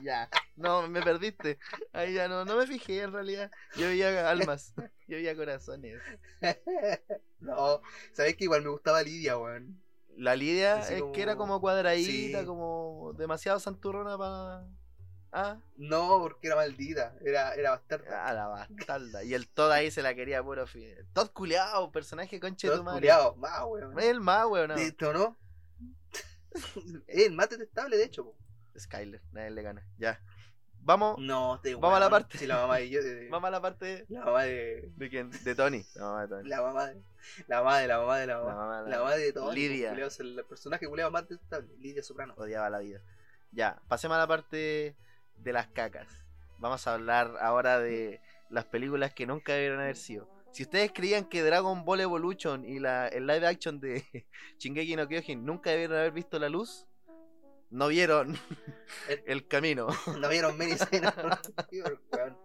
[0.03, 0.31] ya.
[0.57, 1.59] No, me perdiste.
[1.93, 3.51] Ahí ya no, no me fijé en realidad.
[3.77, 4.73] Yo veía almas,
[5.09, 6.01] yo veía corazones.
[7.41, 9.84] no, sabéis que igual me gustaba Lidia, weón.
[10.17, 12.47] La Lidia es como- que era como cuadradita, Sí.
[12.47, 14.67] como demasiado santurrona para.
[15.37, 18.29] Ah, No, porque era maldita, era, era bastarda.
[18.29, 19.25] ah, la bastarda.
[19.25, 20.95] Y el Todd ahí se la quería puro fin.
[21.13, 23.01] Todd culeado, personaje conche de tu madre.
[23.01, 23.99] culiao, más, weón.
[23.99, 24.69] El más, weón.
[24.69, 24.75] No.
[24.77, 25.37] ¿De esto no?
[27.09, 28.37] Es el más detestable, de hecho, po.
[28.79, 29.87] Skyler, nadie le gana.
[29.99, 30.21] Ya.
[30.87, 32.37] Vamos, No, Vamos a la parte.
[32.37, 34.07] Sí, la mamá de, yo- de- vamos a la parte de.
[34.11, 34.91] La mamá de.
[34.97, 35.31] ¿De quién?
[35.31, 35.83] De Tony.
[35.95, 36.49] La mamá de Tony.
[36.49, 37.03] La mamá de.
[37.47, 38.55] La mamá de la mamá de la La mamá.
[38.55, 39.53] mamá, La mamá de todo.
[39.53, 39.93] Lidia.
[39.93, 42.35] El personaje culeado más detestable, Lidia Soprano.
[42.37, 43.01] odiaba la vida.
[43.53, 44.95] Ya, pasemos a la parte
[45.39, 46.07] de las cacas.
[46.59, 48.21] Vamos a hablar ahora de
[48.51, 50.29] las películas que nunca debieron haber sido.
[50.53, 54.05] Si ustedes creían que Dragon Ball Evolution y la, el live action de
[54.59, 56.87] Shingeki no Kyojin nunca debieron haber visto la luz,
[57.75, 58.37] no vieron
[59.27, 59.89] el camino.
[60.21, 61.13] No vieron Many Signs
[62.13, 62.39] Weón.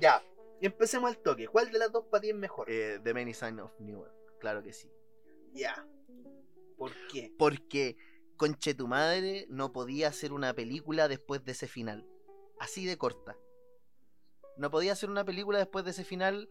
[0.00, 0.22] Ya,
[0.60, 1.46] empecemos al toque.
[1.46, 2.68] ¿Cuál de las dos para ti es mejor?
[2.68, 4.90] Eh, The Many Signs of New World, claro que sí.
[5.52, 5.86] Ya.
[6.76, 7.32] ¿Por qué?
[7.38, 7.96] Porque
[8.36, 12.06] Conche tu madre no podía hacer una película después de ese final.
[12.58, 13.36] Así de corta.
[14.56, 16.48] No podía hacer una película después de ese final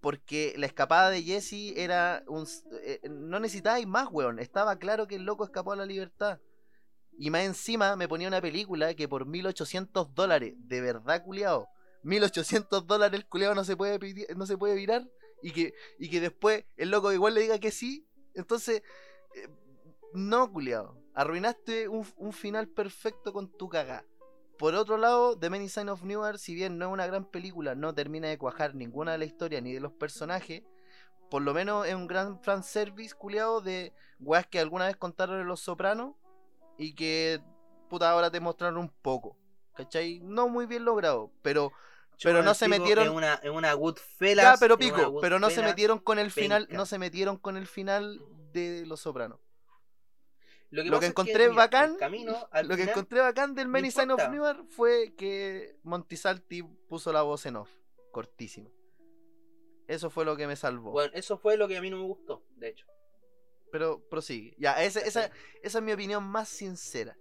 [0.00, 2.46] porque la escapada de Jesse era un...
[2.84, 4.38] eh, no necesitabais más, weón.
[4.38, 6.38] Estaba claro que el loco escapó a la libertad.
[7.18, 11.68] Y más encima me ponía una película que por 1800 dólares, de verdad culiao,
[12.02, 13.98] 1800 dólares el culiao no se puede,
[14.36, 15.08] no se puede virar
[15.42, 18.06] y que, y que después el loco igual le diga que sí.
[18.34, 18.82] Entonces,
[19.34, 19.48] eh,
[20.12, 20.96] no, culiao.
[21.14, 24.04] Arruinaste un, final perfecto con tu cagá.
[24.58, 27.74] Por otro lado, The Many Signs of Newark, si bien no es una gran película,
[27.74, 30.62] no termina de cuajar ninguna de la historia ni de los personajes,
[31.30, 35.46] por lo menos es un gran fanservice culiado de weas que alguna vez contaron en
[35.46, 36.14] Los Sopranos
[36.78, 37.40] y que
[37.88, 39.36] puta ahora te mostraron un poco.
[39.74, 40.20] ¿Cachai?
[40.20, 41.70] No muy bien logrado, pero
[42.22, 44.42] Pero no se metieron- Es una, es una Goodfellas.
[44.44, 46.76] ya, pero pico, pero no se metieron con el final, penca.
[46.78, 48.22] no se metieron con el final
[48.52, 49.38] de Los Sopranos.
[50.70, 54.06] Lo que, lo que es encontré bacán, camino, Lo que encontré bacán del Many Signs
[54.14, 54.28] of importa.
[54.30, 57.70] Newark fue que Montisalti puso la voz en off,
[58.10, 58.70] cortísima.
[59.86, 60.90] Eso fue lo que me salvó.
[60.90, 62.86] Bueno, eso fue lo que a mí no me gustó, de hecho.
[63.72, 64.54] Pero prosigue.
[64.58, 65.30] Ya, esa, ¿cachai?
[65.62, 67.16] esa es mi opinión más sincera.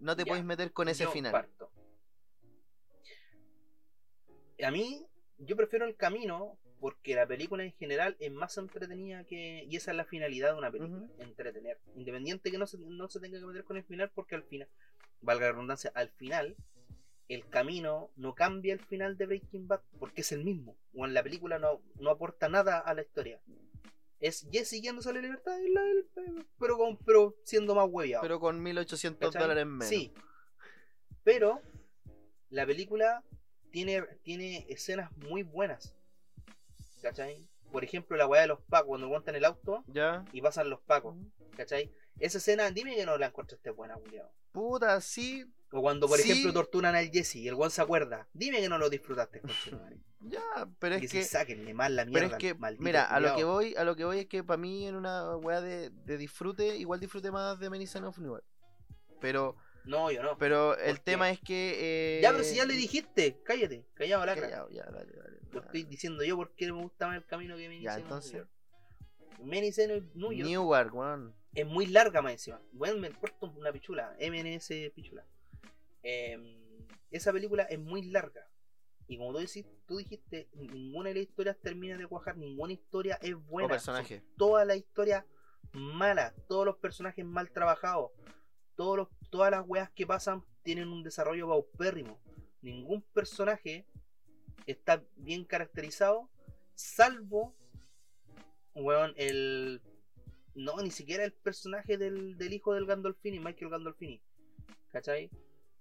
[0.00, 1.32] No te Ya, puedes meter con ese final.
[1.32, 1.70] parto.
[4.62, 5.06] A mí,
[5.38, 9.64] yo prefiero el camino porque la película en general es más entretenida que.
[9.68, 11.78] Y esa es la finalidad de una película: entretener.
[11.94, 14.68] Independiente que no se, no se tenga que meter con el final, porque al final,
[15.20, 16.56] valga la redundancia, al final,
[17.28, 20.76] el camino no cambia el final de Breaking Bad porque es el mismo.
[20.94, 23.40] O en la película no, no aporta nada a la historia.
[24.20, 28.22] Es Jesse yéndose a la libertad, es la del- pero, con, pero siendo más hueviado.
[28.22, 29.42] Pero con 1800 ¿cachai?
[29.42, 29.88] dólares menos.
[29.88, 30.12] Sí.
[31.24, 31.60] Pero
[32.50, 33.24] la película
[33.70, 35.94] tiene, tiene escenas muy buenas.
[37.02, 37.48] ¿Cachai?
[37.72, 40.24] Por ejemplo, la weá de los pacos, cuando aguantan el auto Ya.
[40.32, 41.16] y pasan los pacos.
[41.56, 41.90] ¿Cachai?
[42.18, 44.26] Esa escena, dime que no la encontraste buena, Julián.
[44.52, 45.44] Puta, sí.
[45.72, 46.30] O cuando, por Sí.
[46.32, 48.26] ejemplo, torturan al Jesse y el one se acuerda.
[48.32, 49.98] Dime que no lo disfrutaste, conchetumare.
[50.22, 50.42] Ya,
[50.78, 51.24] pero es que que.
[51.24, 52.36] sáquenle más la Pero mierda.
[52.36, 54.58] es que, maldito mira, a lo que voy, a lo que voy es que para
[54.58, 58.42] mí en una weá de, de disfrute, igual disfrute más de Son of Newer.
[59.20, 60.36] Pero, No, yo no.
[60.36, 61.02] pero el qué?
[61.12, 62.18] tema es que.
[62.18, 64.46] eh, Ya, pero si ya le dijiste, cállate, callado la cara.
[64.48, 65.38] callado, ya, dale, dale.
[65.52, 68.44] Lo estoy diciendo yo porque me gusta más el camino que Many Ya, entonces.
[69.38, 70.48] New York.
[70.48, 71.34] New York weón.
[71.54, 72.60] Es muy larga más encima.
[72.72, 75.24] Bueno, me importa una pichula, MNS pichula.
[76.02, 78.46] Em, esa película es muy larga.
[79.08, 83.18] Y como tú, decís, tú dijiste, ninguna de las historias termina de cuajar, ninguna historia
[83.20, 83.66] es buena.
[83.66, 84.20] O personaje.
[84.20, 85.26] Son Toda la historia
[85.72, 88.12] mala, todos los personajes mal trabajados,
[88.76, 92.20] todos los, todas las weas que pasan tienen un desarrollo paupérrimo.
[92.62, 93.86] Ningún personaje
[94.66, 96.30] está bien caracterizado,
[96.74, 97.54] salvo,
[98.74, 99.82] weón, el...
[100.54, 104.20] No, ni siquiera el personaje del, del hijo del Gandolfini, Michael Gandolfini.
[104.90, 105.30] ¿Cachai?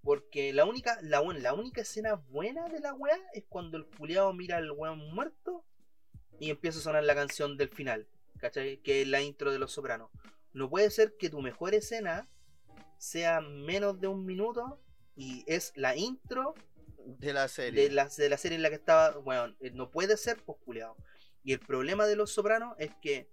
[0.01, 4.31] Porque la única, la, la única escena buena de la wea es cuando el culiao
[4.33, 5.65] mira al weón muerto
[6.39, 8.07] y empieza a sonar la canción del final.
[8.37, 8.77] ¿Cachai?
[8.77, 10.09] Que es la intro de Los Sopranos.
[10.53, 12.29] No puede ser que tu mejor escena
[12.97, 14.81] sea menos de un minuto
[15.15, 16.53] y es la intro
[17.05, 17.89] De la serie.
[17.89, 19.17] de la, de la serie en la que estaba.
[19.17, 20.95] Bueno, eh, no puede ser, pues culiao.
[21.43, 23.29] Y el problema de Los Sopranos es que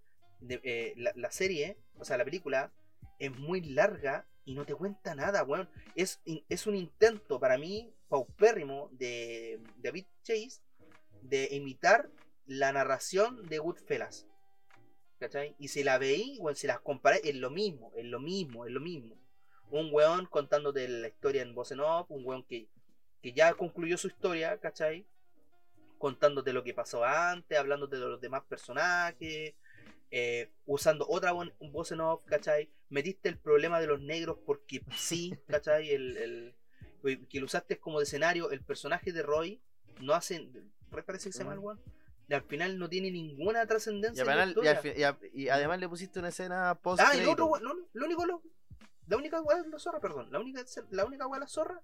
[0.49, 2.73] eh, la, serie, o sea, la película,
[3.19, 5.69] es muy larga y no te cuenta nada, weón.
[5.95, 10.61] Es, es un intento para mí, paupérrimo, de David Chase
[11.23, 12.09] de imitar
[12.47, 14.27] la narración de Goodfellas.
[15.19, 15.57] ¿Cachai?
[15.59, 18.73] Y si la veí, bueno, si las comparé, es lo mismo, es lo mismo, es
[18.73, 19.17] lo mismo.
[19.71, 22.69] Un weón contándote la historia en voz en off, un weón que,
[23.23, 25.07] que ya concluyó su historia, ¿cachai?
[25.99, 29.55] Contándote lo que pasó antes, hablándote de los demás personajes,
[30.11, 32.71] eh, usando otra vo- voz en off, ¿cachai?
[32.89, 35.91] Metiste el problema de los negros porque sí, ¿cachai?
[35.91, 36.55] El, el-
[37.29, 39.61] que lo usaste como de escenario, el personaje de Roy
[40.01, 40.49] no hace,
[40.91, 41.81] Roy parece que se llama el weón,
[42.29, 44.25] y al final no tiene ninguna trascendencia.
[44.65, 44.67] y
[45.33, 48.43] y además le pusiste una escena post Ah, y lo otro, no, lo único, lo,
[49.07, 51.81] la única weá de la zorra, perdón, la única, la única weá de la zorra,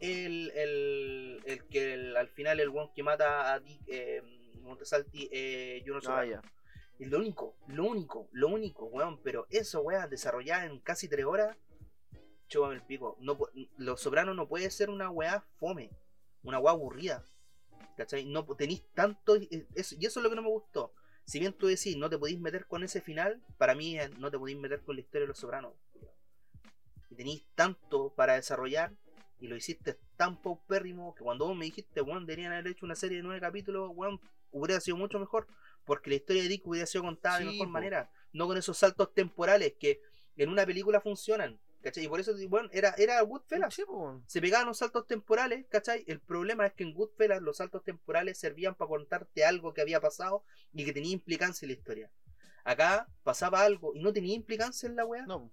[0.00, 4.22] el, el, el que el- al final el weón que mata a Dick eh,
[4.62, 6.00] Montesalti, eh, Juno
[6.36, 6.42] Ah.
[6.98, 11.24] Es lo único, lo único, lo único, weón, pero eso, weá, desarrollada en casi tres
[11.24, 11.56] horas,
[12.48, 13.16] chúpame el pico.
[13.20, 13.38] No,
[13.76, 15.90] Los Sopranos no puede ser una weá fome,
[16.42, 17.24] una weá aburrida.
[17.96, 18.24] ¿Cachai?
[18.26, 19.36] No tenéis tanto.
[19.36, 20.92] eh, eso- y eso es lo que no me gustó.
[21.24, 24.30] Si bien tú decís, no te podéis meter con ese final, para mí eh, no
[24.30, 25.74] te podéis meter con la historia de los Sopranos.
[27.10, 28.92] Y tenéis tanto para desarrollar
[29.40, 32.94] y lo hiciste tan paupérrimo que cuando vos me dijiste, weón, deberían haber hecho una
[32.96, 34.20] serie de nueve capítulos, weón,
[34.50, 35.46] hubiera sido mucho mejor
[35.88, 37.72] porque la historia de Dick hubiera sido contada de mejor po.
[37.72, 40.02] manera, no con esos saltos temporales que
[40.36, 41.58] en una película funcionan.
[41.80, 42.04] ¿Cachai?
[42.04, 43.72] Y por eso, bueno, era, era Goodfellas.
[43.72, 43.84] Sí.
[44.26, 46.04] Se pegaban los saltos temporales, ¿cachai?
[46.08, 50.00] El problema es que en Goodfellas los saltos temporales servían para contarte algo que había
[50.00, 52.10] pasado y que tenía implicancia en la historia.
[52.64, 55.24] Acá pasaba algo y no tenía implicancia en la weá.
[55.24, 55.50] No.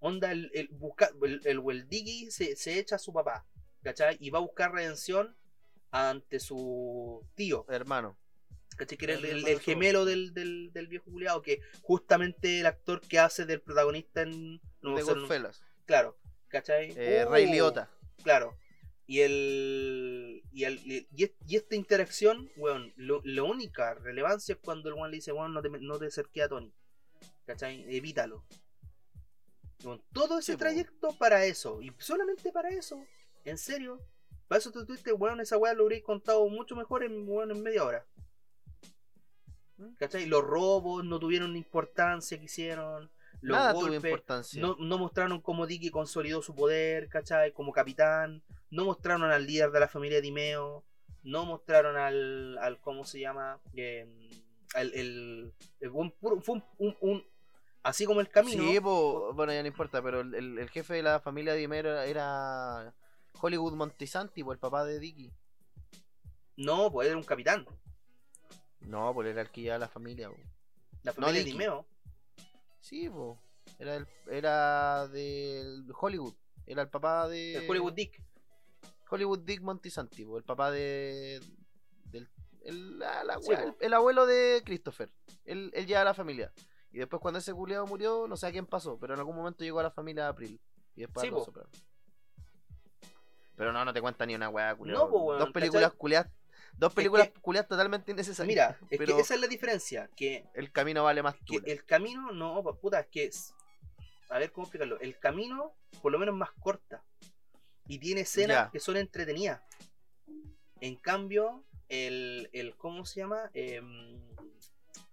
[0.00, 3.46] Onda, el, el, busca, el, el se, se echa a su papá,
[3.82, 4.16] ¿cachai?
[4.18, 5.36] Y va a buscar redención
[5.92, 8.16] ante su tío, Hermano.
[8.76, 8.96] ¿Cachai?
[8.98, 13.46] Que era el, gemelo del, del, del viejo culiado, que justamente el actor que hace
[13.46, 14.60] del protagonista en...
[14.82, 15.62] no de no- Goodfellas.
[15.86, 16.16] Claro,
[16.48, 16.92] ¿cachai?
[16.96, 17.90] Eh, Uh, Ray Liotta.
[18.22, 18.56] Claro.
[19.06, 20.42] Y el.
[20.52, 24.94] Y, el, y, es- y esta interacción, weón, lo, la única relevancia es cuando el
[24.94, 26.72] weón le dice, weón, no te, no te acerques a Tony.
[27.44, 27.84] ¿Cachai?
[27.96, 28.44] Evítalo.
[29.82, 31.80] Weón, todo ese Sí, trayecto para eso.
[31.82, 33.04] Y solamente para eso.
[33.44, 34.00] En serio.
[34.46, 37.62] Para eso tú tuviste, weón, esa weá lo habréis contado mucho mejor en, weón, en
[37.62, 38.06] media hora.
[39.98, 40.26] ¿Cachai?
[40.26, 43.10] Los robos no tuvieron importancia que hicieron.
[43.40, 44.60] Los Nada tuvo golpes, importancia.
[44.60, 47.52] no, no mostraron cómo Dicky consolidó su poder, ¿cachai?
[47.52, 48.42] Como capitán.
[48.70, 50.84] No mostraron al líder de la familia Dimeo.
[51.22, 53.58] No mostraron al, al ¿cómo se llama?
[53.74, 54.06] Eh,
[54.74, 55.52] al- el,
[56.20, 57.26] puro- fue un, un- un-
[57.82, 58.62] así como el camino.
[58.62, 61.90] Sí, po, bueno, ya no importa, pero el, el- el jefe de la familia Dimero
[61.90, 62.94] era, era
[63.40, 65.32] Hollywood Montisanti, pues el papá de Dicky.
[66.56, 67.66] No, pues era un capitán.
[68.80, 70.30] No, pues era el que llevaba la familia.
[71.02, 71.52] La familia Dicky.
[71.52, 71.86] Dimeo.
[72.80, 73.38] Sí, pues.
[73.78, 76.34] Era, el, era del Hollywood.
[76.66, 77.56] Era el papá de.
[77.56, 78.22] El Hollywood Dick.
[79.10, 81.40] Hollywood Dick Montisanti, el papá de.
[82.04, 82.28] Del,
[82.62, 83.68] El, la- la Sí, wea, po.
[83.68, 85.10] el, el abuelo de Christopher.
[85.44, 86.52] Él, él lleva a la familia.
[86.92, 89.62] Y después cuando ese culiado murió, no sé a quién pasó, pero en algún momento
[89.64, 90.60] llegó a la familia April.
[90.96, 91.30] Y después Sí.
[91.44, 91.70] Sopranos.
[93.56, 95.08] Pero no, no te cuenta ni una weá, culiao.
[95.08, 96.30] No, Dos películas culiadas.
[96.80, 98.48] Dos películas que- culiadas totalmente innecesarias.
[98.48, 101.84] Mira, es pero que esa es la diferencia, que, el camino vale más que el
[101.84, 103.54] camino, no, pa- puta, es que es,
[104.30, 107.02] a ver cómo explicarlo, el camino por lo menos es más corta
[107.86, 108.70] y tiene escenas Ya.
[108.70, 109.60] que son entretenidas.
[110.80, 113.50] En cambio, el, el ¿cómo se llama?
[113.52, 114.18] Em,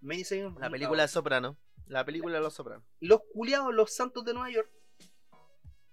[0.00, 1.56] La película de Soprano.
[1.86, 2.84] La película de Los Sopranos.
[3.00, 4.70] los culiados, los santos de Nueva York,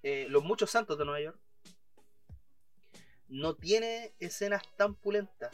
[0.04, 1.40] eh, los muchos santos de Nueva York,
[3.28, 5.50] no tiene escenas tan pulentas,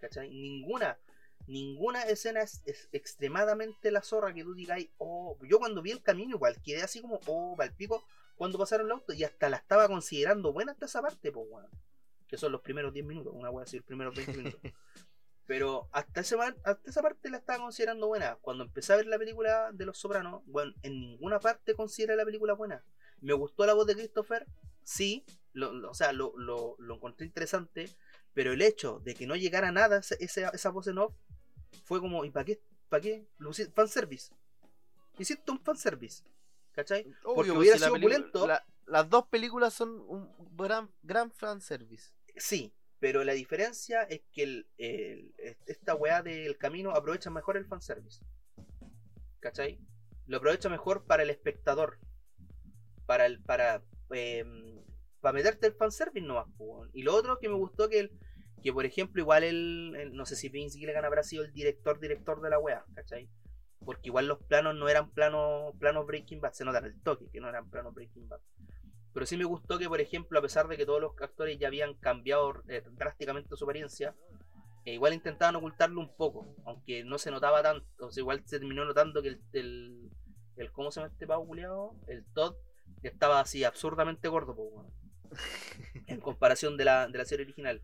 [0.00, 0.30] ¿cachai?
[0.30, 0.98] Ninguna,
[1.46, 6.02] ninguna escena es, es extremadamente la zorra que tú digas, oh, yo cuando vi el
[6.02, 8.04] camino igual quedé así como, oh, pico
[8.36, 11.68] cuando pasaron el auto y hasta la estaba considerando buena hasta esa parte, pues, weón.
[12.26, 14.60] Que son los primeros 10 minutos, una wea así, los primeros 20 minutos.
[15.46, 18.36] Pero hasta, ese, hasta esa parte la estaba considerando buena.
[18.36, 22.24] Cuando empecé a ver la película de Los Sopranos, bueno, en ninguna parte consideré la
[22.24, 22.84] película buena.
[23.20, 24.46] Me gustó la voz de Christopher,
[24.84, 27.90] sí, lo- lo- o sea, lo, lo- lo encontré interesante,
[28.34, 31.14] pero el hecho de que no llegara nada esa, esa, esa voz en off
[31.84, 32.60] fue como, ¿y para qué?
[32.88, 33.26] ¿Para qué?
[33.38, 34.32] Lo fanservice.
[35.18, 36.22] Hiciste un fanservice.
[36.72, 37.04] ¿Cachai?
[37.22, 38.46] Porque Obvio, hubiera si la sido película- opulento.
[38.46, 42.12] la- las dos películas son un gran, gran fan service.
[42.36, 45.34] Sí, pero la diferencia es que el, el-
[45.66, 48.24] esta weá del camino aprovecha mejor el fanservice.
[49.40, 49.78] ¿Cachai?
[50.26, 51.98] Lo aprovecha mejor para el espectador.
[53.06, 54.80] Para el, para, em,
[55.20, 56.90] para meterte el fanservice nomás, weón.
[56.92, 58.12] Y lo otro que me gustó que el,
[58.62, 62.40] que por ejemplo, igual el, no sé si Vince Gilligan habrá sido el director, director
[62.40, 63.28] de la weá, ¿cachai?
[63.84, 67.28] Porque igual los planos no eran planos, planos Breaking Bad, se nota en el toque
[67.32, 68.40] que no eran planos Breaking Bad.
[69.12, 71.68] Pero sí me gustó que, por ejemplo, a pesar de que todos los actores ya
[71.68, 74.14] habían cambiado eh, drásticamente su apariencia,
[74.84, 78.06] eh, igual intentaban ocultarlo un poco, aunque no se notaba tanto.
[78.06, 80.10] O sea, igual se terminó notando que el,
[80.56, 81.50] el, ¿cómo se llama este pavo?
[82.06, 82.54] El Todd
[83.02, 84.99] estaba así absurdamente gordo, weón.
[86.06, 87.82] En comparación de la, de la serie original.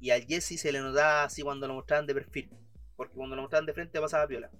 [0.00, 2.50] Y al Jesse se le notaba así cuando lo mostraban de perfil,
[2.96, 4.50] porque cuando lo mostraban de frente pasaba piola.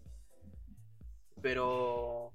[1.40, 2.32] Pero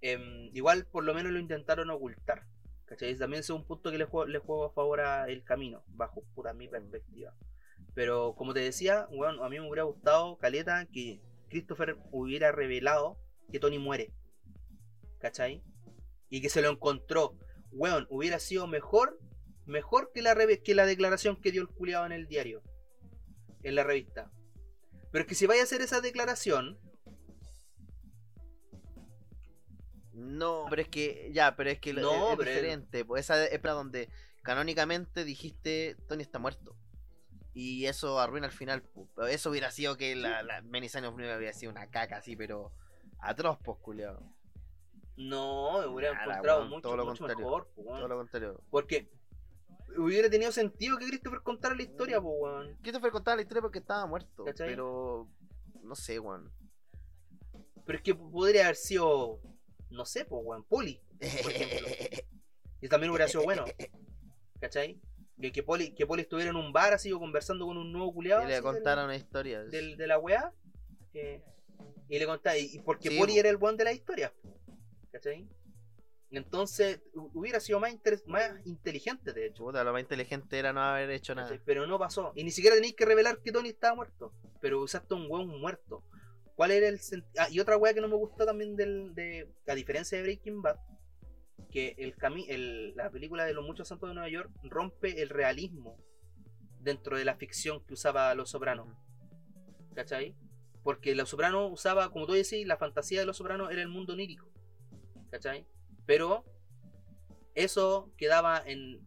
[0.00, 2.46] em, igual por lo menos lo intentaron ocultar.
[2.86, 3.16] ¿Cachai?
[3.16, 6.22] También es un punto que le juego, le juego a favor a el camino, bajo
[6.34, 7.34] puta mi perspectiva.
[7.94, 13.18] Pero como te decía, bueno, a mí me hubiera gustado, Caleta, que Christopher hubiera revelado
[13.50, 14.12] que Tony muere.
[15.18, 15.62] ¿Cachai?
[16.28, 17.36] Y que se lo encontró.
[17.72, 19.18] Weón, hubiera sido mejor,
[19.66, 22.62] mejor que la, que la declaración que dio el culiado en el diario.
[23.62, 24.30] En la revista.
[25.10, 26.78] Pero es que si vaya a hacer esa declaración,
[30.16, 33.04] No, pero es que, ya, pero es que No, es, es diferente.
[33.04, 34.08] Pues esa es para donde
[34.42, 36.74] canónicamente dijiste Tony está muerto.
[37.52, 38.82] Y eso arruina el final.
[38.82, 39.08] pu.
[39.28, 42.36] Eso hubiera sido que la, la Many Signs of News hubiera sido una caca así,
[42.36, 42.72] pero
[43.18, 44.35] atroz, pues, culiao.
[45.16, 47.44] No, me hubiera Nada, encontrado mucho, todo lo mucho contrario.
[47.46, 47.68] mejor.
[47.74, 47.98] po, weón.
[47.98, 48.60] Todo lo contrario.
[48.70, 49.10] Porque
[49.96, 52.76] hubiera tenido sentido que Christopher contara la historia, pues, weón.
[52.82, 54.44] Christopher contaba la historia porque estaba muerto.
[54.44, 54.68] ¿Cachai?
[54.68, 55.28] Pero,
[55.82, 56.50] no sé, weón.
[57.84, 59.40] Pero es que podría haber sido,
[59.90, 61.00] no sé, pues, weón, Poli.
[61.42, 61.88] Por ejemplo.
[62.82, 63.64] Y también hubiera sido bueno.
[64.60, 65.00] ¿Cachai?
[65.40, 68.12] Que, que, Poli, que Poli estuviera en un bar así o conversando con un nuevo
[68.12, 68.44] culiado.
[68.44, 69.64] y le contaron una historia.
[69.64, 70.52] del, de la weá.
[71.14, 71.42] eh,
[72.08, 73.38] y le contaba, y porque Sí, Poli po.
[73.40, 74.32] era el buen de la historia.
[75.16, 75.48] ¿Cachai?
[76.30, 77.94] Entonces hu- hubiera sido más,
[78.66, 79.64] inteligente, de hecho.
[79.64, 81.48] Puta, lo más inteligente era no haber hecho nada.
[81.48, 81.64] ¿cachai?
[81.64, 82.32] Pero no pasó.
[82.34, 84.34] Y ni siquiera tenéis que revelar que Tony estaba muerto.
[84.60, 86.04] Pero usaste un weón muerto.
[86.54, 87.00] ¿Cuál era el
[87.38, 89.48] ah, y otra weá que no me gustó también del, de.
[89.66, 90.76] A diferencia de Breaking Bad.
[91.70, 95.30] Que el cami el, la película de los muchos santos de Nueva York rompe el
[95.30, 95.96] realismo
[96.80, 98.88] dentro de la ficción que usaba Los Sopranos.
[99.94, 100.36] ¿Cachai?
[100.82, 104.12] Porque Los Sopranos usaba, como tú decís, la fantasía de Los Sopranos era el mundo
[104.12, 104.50] onírico.
[105.30, 105.66] ¿Cachai?
[106.06, 106.44] Pero
[107.54, 109.00] eso quedaba en,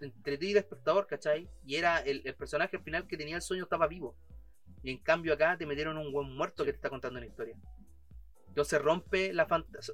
[0.00, 1.48] entre ti y el espectador, ¿cachai?
[1.64, 4.16] Y era el, el personaje al final que tenía el sueño estaba vivo.
[4.82, 7.56] Y en cambio acá te metieron un buen muerto que te está contando una historia.
[8.48, 9.46] Entonces rompe la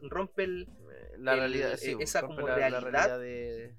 [0.03, 0.69] rompe el
[1.19, 3.75] La el- realidad, sí, esa como la, la realidad de.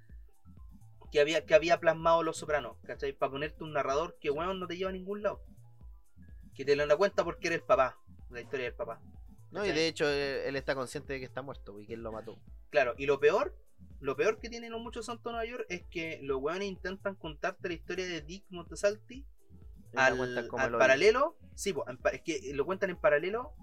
[1.12, 3.14] que había, que había plasmado Los Sopranos, ¿cachai?
[3.14, 5.42] Para ponerte un narrador que, weón, no te lleva a ningún lado.
[6.54, 7.98] Que te lo da cuenta porque eres el papá,
[8.30, 9.02] la historia del papá.
[9.52, 12.02] No, y de hecho él, él está consciente de que está muerto y que él
[12.02, 12.38] lo mató.
[12.70, 13.56] Claro, y lo peor,
[14.02, 17.16] lo peor que tienen los muchos santos de Nueva York es que los weones intentan
[17.16, 19.26] contarte la historia de Dick Montesalti
[19.96, 23.54] al, al lo paralelo, sí, po, es que lo cuentan en paralelo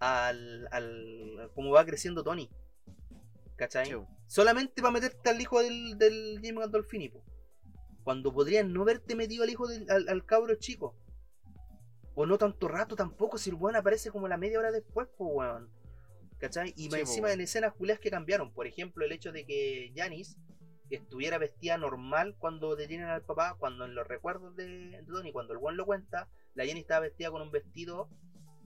[0.00, 2.50] al, al cómo va creciendo Tony.
[3.56, 3.94] ¿Cachai?
[4.26, 7.22] Solamente para meterte al hijo del, del Jimmy Gandolfini, po.
[8.02, 10.96] Cuando podrían no haberte metido al hijo del, al, al cabro chico.
[12.20, 15.30] O no tanto rato tampoco, si el weón aparece como la media hora después, pues
[15.32, 15.70] weón.
[16.36, 16.74] ¿Cachai?
[16.76, 18.52] Y Sí, más encima en escenas culias que cambiaron.
[18.52, 20.36] Por ejemplo, el hecho de que Janis
[20.90, 25.60] estuviera vestida normal cuando detienen al papá, cuando en los recuerdos de, Donnie, cuando el
[25.60, 28.10] weón lo cuenta, la Janis estaba vestida con un vestido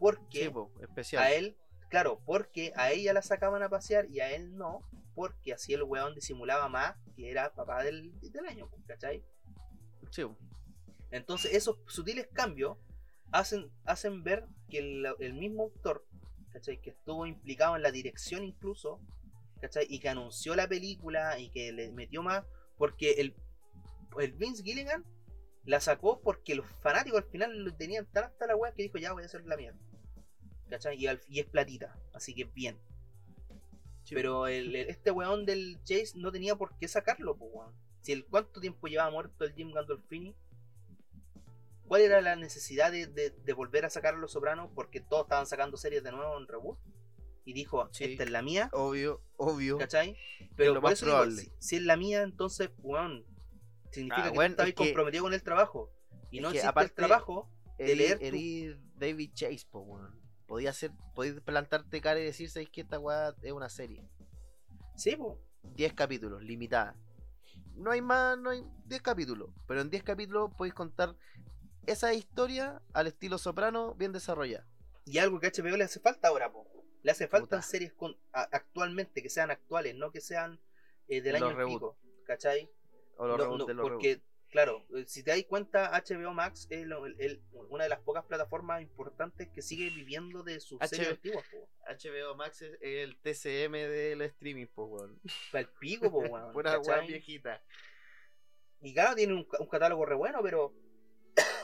[0.00, 1.22] porque Sí, po, especial.
[1.22, 1.56] a él,
[1.90, 4.80] claro, porque a ella la sacaban a pasear y a él no,
[5.14, 9.22] porque así el weón disimulaba más que era papá del, del año, ¿cachai?
[10.10, 10.24] Sí.
[11.12, 12.78] Entonces esos sutiles cambios
[13.32, 16.04] hacen, hacen ver que el, el mismo autor,
[16.52, 16.80] ¿cachai?
[16.80, 19.00] Que estuvo implicado en la dirección incluso,
[19.60, 19.86] ¿cachai?
[19.88, 22.44] Y que anunció la película y que le metió más,
[22.76, 23.34] porque el,
[24.20, 25.04] el Vince Gilligan
[25.64, 28.98] la sacó porque los fanáticos al final lo tenían tan hasta la weá que dijo,
[28.98, 29.78] ya voy a hacer la mierda.
[30.68, 30.96] ¿Cachai?
[30.96, 32.78] Y, al- y es platita, así que bien.
[34.04, 37.74] Sí, Pero el, el- este weón del Chase no tenía por qué sacarlo, pues weón.
[38.02, 40.34] Si el cuánto tiempo llevaba muerto el Jim Gandolfini,
[41.86, 44.70] ¿cuál era la necesidad de, de- de volver a sacar a los sopranos?
[44.74, 46.78] Porque todos estaban sacando series de nuevo en reboot.
[47.46, 48.04] Y dijo, Sí.
[48.04, 49.76] esta es la mía, Obvio, obvio.
[49.76, 50.16] ¿cachai?
[50.56, 53.24] Pero lo por más eso digo, si, si es la mía, entonces, weón,
[53.90, 55.90] significa Ah, que tú estabas es que- comprometido con el trabajo.
[56.30, 60.18] Y es no existe aparte- el trabajo de leer tu- David Chase, po, weón.
[60.46, 64.08] Podía ser, podías plantarte cara y decir, ¿sabes que esta weá es una serie?
[64.96, 65.36] Sí, pues.
[65.74, 66.94] 10 capítulos, limitada.
[67.74, 69.50] No hay más, no hay 10 capítulos.
[69.66, 71.14] Pero en 10 capítulos podéis contar
[71.86, 74.66] esa historia al estilo soprano bien desarrollada.
[75.04, 76.66] Y algo que a HBO le hace falta ahora, po.
[77.02, 80.58] Le hace falta series con, a- actualmente que sean actuales, no que sean
[81.08, 81.74] eh, del Los año reboot.
[81.74, 81.98] pico.
[82.24, 82.70] ¿Cachai?
[83.18, 86.66] O los No, no, de los porque, claro, eh, si te das cuenta, HBO Max
[86.70, 90.78] es lo- el- el- una de las pocas plataformas importantes que sigue viviendo de sus
[90.88, 91.68] series antiguas, po.
[91.86, 95.20] HBO Max es el TCM del streaming, po, weón.
[95.52, 97.62] Para el pico, po, weón, Pura weá viejita.
[98.80, 100.74] Y claro, tiene un catálogo re bueno, pero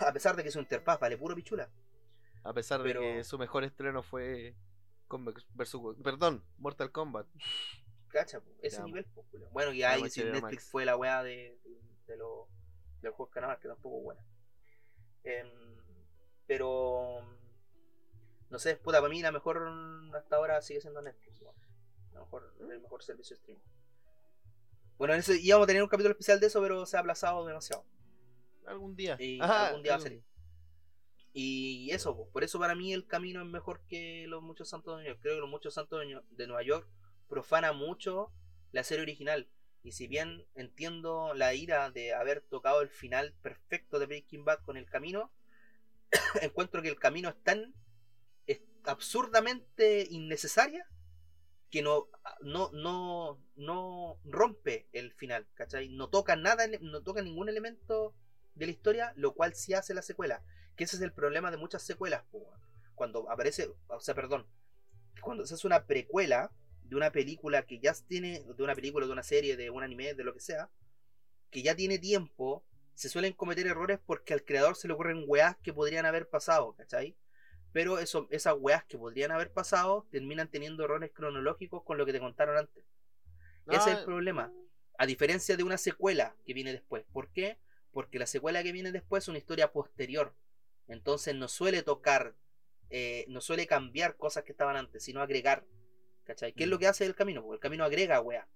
[0.07, 1.69] a pesar de que su interfaz vale puro pichula.
[2.43, 4.55] A pesar Pero- de que su mejor estreno fue
[5.55, 7.27] versus, perdón, Mortal Kombat.
[8.09, 9.51] Cacha, po, ese nivel, po, culiao.
[9.51, 10.71] Bueno, y ahí pues, si Netflix Max.
[10.71, 11.59] fue la weá de,
[12.07, 12.49] de, los
[13.03, 14.25] del juego Canadá, que tampoco es buena.
[15.25, 15.49] Em,
[16.47, 17.25] pero
[18.51, 19.69] no sé, puta, para mí la mejor
[20.15, 21.55] hasta ahora sigue siendo Netflix, weón.
[22.13, 23.63] La mejor, el mejor servicio de streaming.
[24.99, 27.85] Bueno, en íbamos a tener un capítulo especial de eso, pero se ha aplazado demasiado.
[28.67, 29.17] Algún día.
[29.19, 30.23] Y Ajá, algún día va a salir.
[31.33, 34.99] Y eso, po, por eso para mí el camino es mejor que los muchos santos
[34.99, 35.21] de Nueva York.
[35.23, 36.89] Creo que los muchos santos de Nueva York
[37.29, 38.33] profana mucho
[38.73, 39.49] la serie original.
[39.83, 44.61] Y si bien entiendo la ira de haber tocado el final perfecto de Breaking Bad
[44.65, 45.33] con el camino,
[46.43, 47.75] encuentro que el camino es tan
[48.47, 50.87] es absurdamente innecesaria
[51.71, 52.09] que no,
[52.41, 55.89] no, no, no rompe el final, ¿cachai?
[55.89, 58.15] No toca nada, no toca ningún elemento
[58.55, 60.43] de la historia, lo cual sí hace la secuela.
[60.77, 62.25] Que ese es el problema de muchas secuelas,
[62.95, 64.47] cuando aparece, o sea, perdón,
[65.23, 66.53] cuando se hace una precuela
[66.83, 70.15] de una película que ya tiene, de una película, de una serie, de un anime,
[70.15, 70.71] de lo que sea,
[71.51, 72.65] que ya tiene tiempo,
[72.95, 76.75] se suelen cometer errores porque al creador se le ocurren weás que podrían haber pasado,
[76.77, 77.17] ¿cachai?
[77.73, 82.13] Pero eso, esas weás que podrían haber pasado terminan teniendo errores cronológicos con lo que
[82.13, 82.85] te contaron antes.
[83.69, 84.53] Ese es Ah, el problema.
[84.99, 87.05] A diferencia de una secuela que viene después.
[87.13, 87.59] ¿Por qué?
[87.93, 90.35] Porque la secuela que viene después es una historia posterior.
[90.89, 92.35] Entonces no suele tocar,
[92.91, 95.65] eh, no suele cambiar cosas que estaban antes, sino agregar.
[96.25, 96.53] ¿Cachai?
[96.53, 96.81] ¿Qué es lo Mm.
[96.81, 97.43] que hace el camino?
[97.43, 98.47] Porque el camino agrega weá.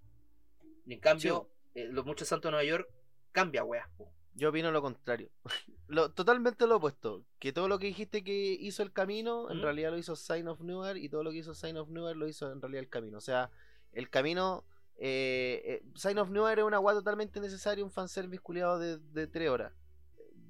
[0.86, 2.88] Y en cambio, eh, los muchos santos de Nueva York
[3.32, 3.88] cambia weá.
[4.36, 5.30] Yo opino lo contrario.
[5.86, 7.24] Lo, totalmente lo opuesto.
[7.38, 9.62] Que todo lo que dijiste que hizo el camino, en ¿Mm?
[9.62, 10.96] realidad lo hizo Sign of Newer.
[10.96, 13.18] Y todo lo que hizo Sign of Newer lo hizo en realidad el camino.
[13.18, 13.50] O sea,
[13.92, 14.64] el camino.
[14.96, 17.84] Eh, eh, Sign of Newer es una guay totalmente necesaria.
[17.84, 19.72] Un fanservice culiado de, de 3 horas.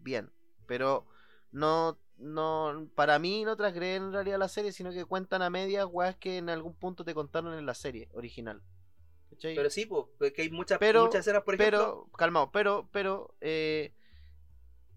[0.02, 0.30] Bien.
[0.66, 1.06] Pero
[1.50, 1.98] no.
[2.16, 6.14] No, para mí no transgreden en realidad la serie, sino que cuentan a medias weas
[6.14, 8.62] que en algún punto te contaron en la serie original.
[9.30, 9.56] ¿Cachai?
[9.56, 12.06] Pero sí, po, porque hay muchas, Pero- muchas escenas, por ejemplo.
[12.06, 13.92] pero, calmado, pero, pero, eh,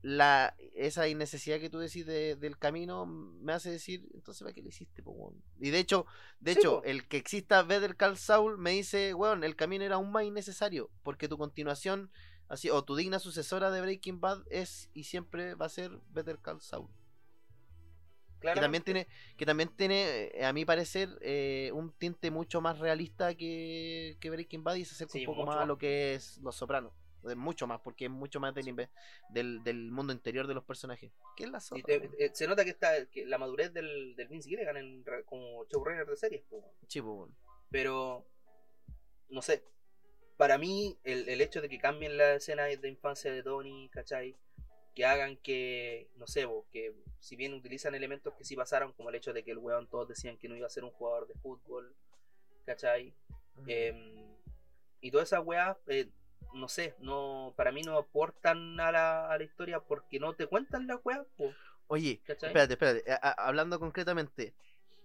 [0.07, 4.61] la, esa innecesidad que tú decís de- del camino me hace decir, entonces, ¿para qué
[4.61, 5.33] lo hiciste, po?
[5.59, 6.05] Y de hecho,
[6.39, 6.83] de Sí, hecho, po.
[6.83, 10.89] el que exista Better Call Saul me dice, weón, el camino era aún más innecesario,
[11.03, 12.11] porque tu continuación,
[12.47, 16.39] así, o tu digna sucesora de Breaking Bad es y siempre va a ser Better
[16.39, 16.89] Call Saul.
[18.39, 22.79] Que también tiene, que también tiene, eh, a mi parecer, eh, un tinte mucho más
[22.79, 25.77] realista que, que Breaking Bad y se acerca Sí, un poco mucho más a lo
[25.77, 26.93] que es Los Sopranos.
[27.35, 28.87] Mucho más, porque es mucho más del,
[29.29, 31.11] del, del mundo interior de los personajes.
[31.35, 31.81] ¿Qué es la zorra?
[31.85, 35.65] te- eh, se nota que está que la madurez del, del Vince Gilligan en como
[35.65, 36.43] showrunner de series.
[36.87, 37.31] Sí, pues.
[37.69, 38.25] Pero,
[39.29, 39.63] no sé.
[40.37, 44.37] Para mí, el, el hecho de que cambien la escena de infancia de Donnie, ¿cachai?
[44.93, 49.09] que hagan que, no sé, vos, que si bien utilizan elementos que sí pasaron, como
[49.09, 51.27] el hecho de que el weón todos decían que no iba a ser un jugador
[51.27, 51.95] de fútbol,
[52.65, 53.13] ¿cachai?
[53.67, 54.35] Em,
[54.99, 56.09] y todas esas weas, eh,
[56.53, 60.47] no sé, no para mí no aportan a la, a la historia porque no te
[60.47, 61.53] cuentan weas, po,
[61.87, 62.49] Oye, ¿cachai?
[62.49, 63.11] espérate, espérate.
[63.11, 64.53] a- a- hablando concretamente,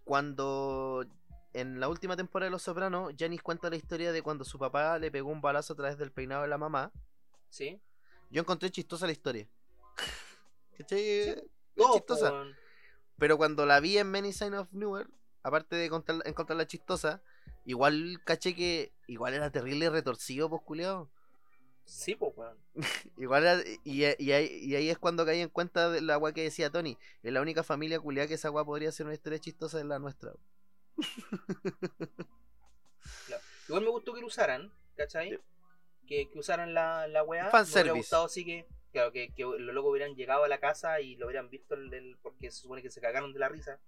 [0.04, 1.04] cuando
[1.52, 4.98] en la última temporada de Los Sopranos, Janice cuenta la historia de cuando su papá
[4.98, 6.90] le pegó un balazo a través del peinado de la mamá.
[7.50, 7.80] ¿Sí?
[8.30, 9.46] Yo encontré chistosa la historia.
[10.78, 11.00] ¿Cachai?
[11.00, 11.44] Es
[11.76, 12.32] Todo, chistosa.
[13.18, 15.06] Pero cuando la vi en Many Signs of Newer,
[15.42, 17.22] aparte de contar- encontrarla chistosa,
[17.64, 21.10] igual caché que igual era terrible y retorcido, pues culiao.
[21.84, 22.56] Sí, pues, weón.
[23.16, 26.42] Igual y, y ahí, y ahí es cuando caí en cuenta de la agua que
[26.42, 26.96] decía Tony.
[27.22, 29.98] Es la única familia culiada que esa agua podría ser una historia chistosa es la
[29.98, 30.32] nuestra.
[33.68, 35.30] Igual me gustó que lo usaran, ¿cachai?
[35.30, 35.38] Sí.
[36.06, 37.50] Que, que usaran la, la weá.
[37.50, 37.78] Fanservice.
[37.78, 41.00] Me hubiera gustado sí que, claro, que, que los locos hubieran llegado a la casa
[41.00, 43.80] y lo hubieran visto el, el- porque se supone que se cagaron de la risa.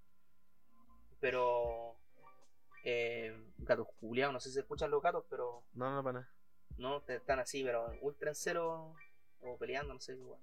[1.20, 1.96] Pero
[2.84, 6.33] eh, gatos culiados, no sé si se escuchan los gatos, pero No, no, para nada.
[6.78, 8.94] No te- están así, pero ultra en cero
[9.40, 10.40] o peleando, no sé igual.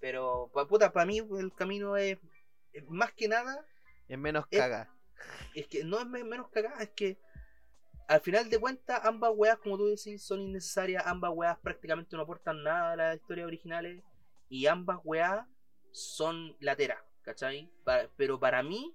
[0.00, 2.18] Pero pa, puta, para mí el camino es,
[2.72, 3.64] es más que nada
[4.08, 4.90] Es menos caga.
[5.54, 7.18] es que no es me- menos cagada, es que
[8.08, 12.22] al final de cuentas ambas weas, como tú decís, son innecesarias, ambas weas prácticamente no
[12.22, 14.02] aportan nada a las historias originales
[14.48, 15.46] y ambas weas
[15.92, 17.70] son lateras, ¿cachai?
[18.16, 18.94] Pero para mí,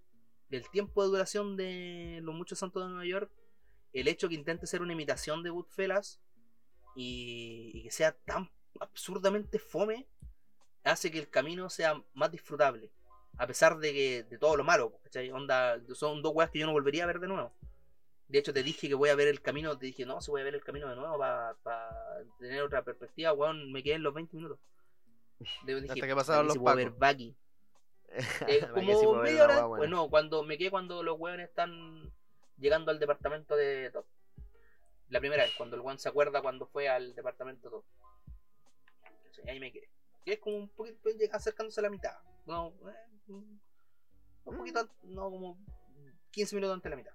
[0.52, 3.32] el tiempo de duración de Los Muchos Santos de Nueva York,
[4.00, 6.20] el hecho que intente ser una imitación de Goodfellas
[6.96, 8.50] y, y que sea tan
[8.80, 10.08] absurdamente fome,
[10.84, 12.92] hace que el camino sea más disfrutable.
[13.38, 15.30] A pesar de que de todo lo malo, ¿cachai?
[15.32, 17.54] Onda, son dos weas que yo no volvería a ver de nuevo.
[18.28, 20.42] De hecho, te dije que voy a ver el camino, te dije, no, si voy
[20.42, 21.56] a ver el camino de nuevo para
[22.40, 24.60] tener otra perspectiva, weón, me quedé en los 20 minutos.
[25.66, 27.00] Dije, Hasta que pasaron "Aquí los sí puedo pacos".
[27.00, 27.38] ver Bucky.
[28.48, 32.12] Eh, como media hora, guagua, bueno, cuando me quedé cuando los weones están
[32.58, 34.06] llegando al departamento de Top.
[35.10, 37.86] La primera vez, cuando el weón se acuerda cuando fue al departamento Top.
[39.24, 39.50] ¿Cachai?
[39.50, 39.90] Ahí me quedé.
[40.26, 42.18] Que es como un poquito pues, acercándose a la mitad.
[42.46, 43.62] No, eh, un
[44.46, 45.58] un poquito, no, como
[46.32, 47.14] 15 minutos antes de la mitad.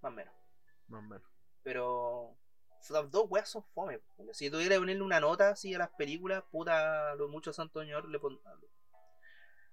[0.00, 0.34] Más o menos.
[0.88, 1.22] Más o menos.
[1.62, 2.36] Pero
[2.90, 4.00] las dos weas son fome.
[4.32, 8.08] Si tuviera que ponerle una nota así a las películas, puta, los muchos santos señor
[8.08, 8.40] le pon-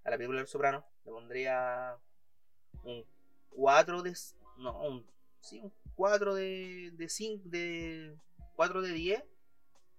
[0.03, 1.97] a la película del Soprano le pondría
[2.83, 3.05] un
[3.49, 4.15] 4 de
[4.57, 5.05] no, un
[5.39, 8.17] sí, un 4 de de 5 de
[8.55, 9.23] 4 de 10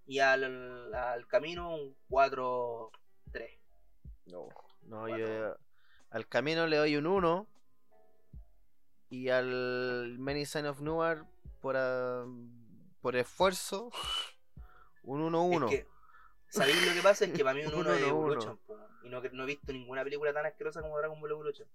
[0.07, 2.91] y al, al camino un 4
[3.33, 3.51] 3.
[4.27, 4.49] No,
[4.83, 5.57] no yo
[6.11, 7.47] al camino le doy un 1
[9.11, 11.25] y al Many Sign of Newer
[11.61, 12.25] por, ah,
[13.01, 13.91] por esfuerzo
[15.03, 15.65] un 1-1.
[15.65, 15.93] Es que
[16.49, 17.25] ¿Sabéis lo que pasa?
[17.25, 18.03] Es que para mí un 1 Uno, es.
[18.03, 18.61] Evolution,
[19.05, 21.69] y no, no he visto ninguna película tan asquerosa como Dragon Ball Evolution.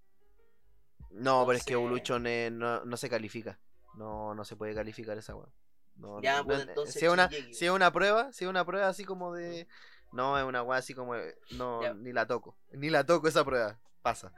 [1.12, 3.60] No, pero es que Evolution eh, no, no se califica.
[3.96, 5.48] No, no se puede calificar esa weá.
[5.96, 8.64] No, Ya, no, pues, entonces si es una, si es una prueba, si es una
[8.66, 9.68] prueba así como de.
[10.12, 11.16] No, es una weá así como.
[11.16, 11.94] de- No, Ya.
[11.94, 12.56] ni la toco.
[12.72, 13.80] Ni la toco esa prueba.
[14.04, 14.32] Pasa.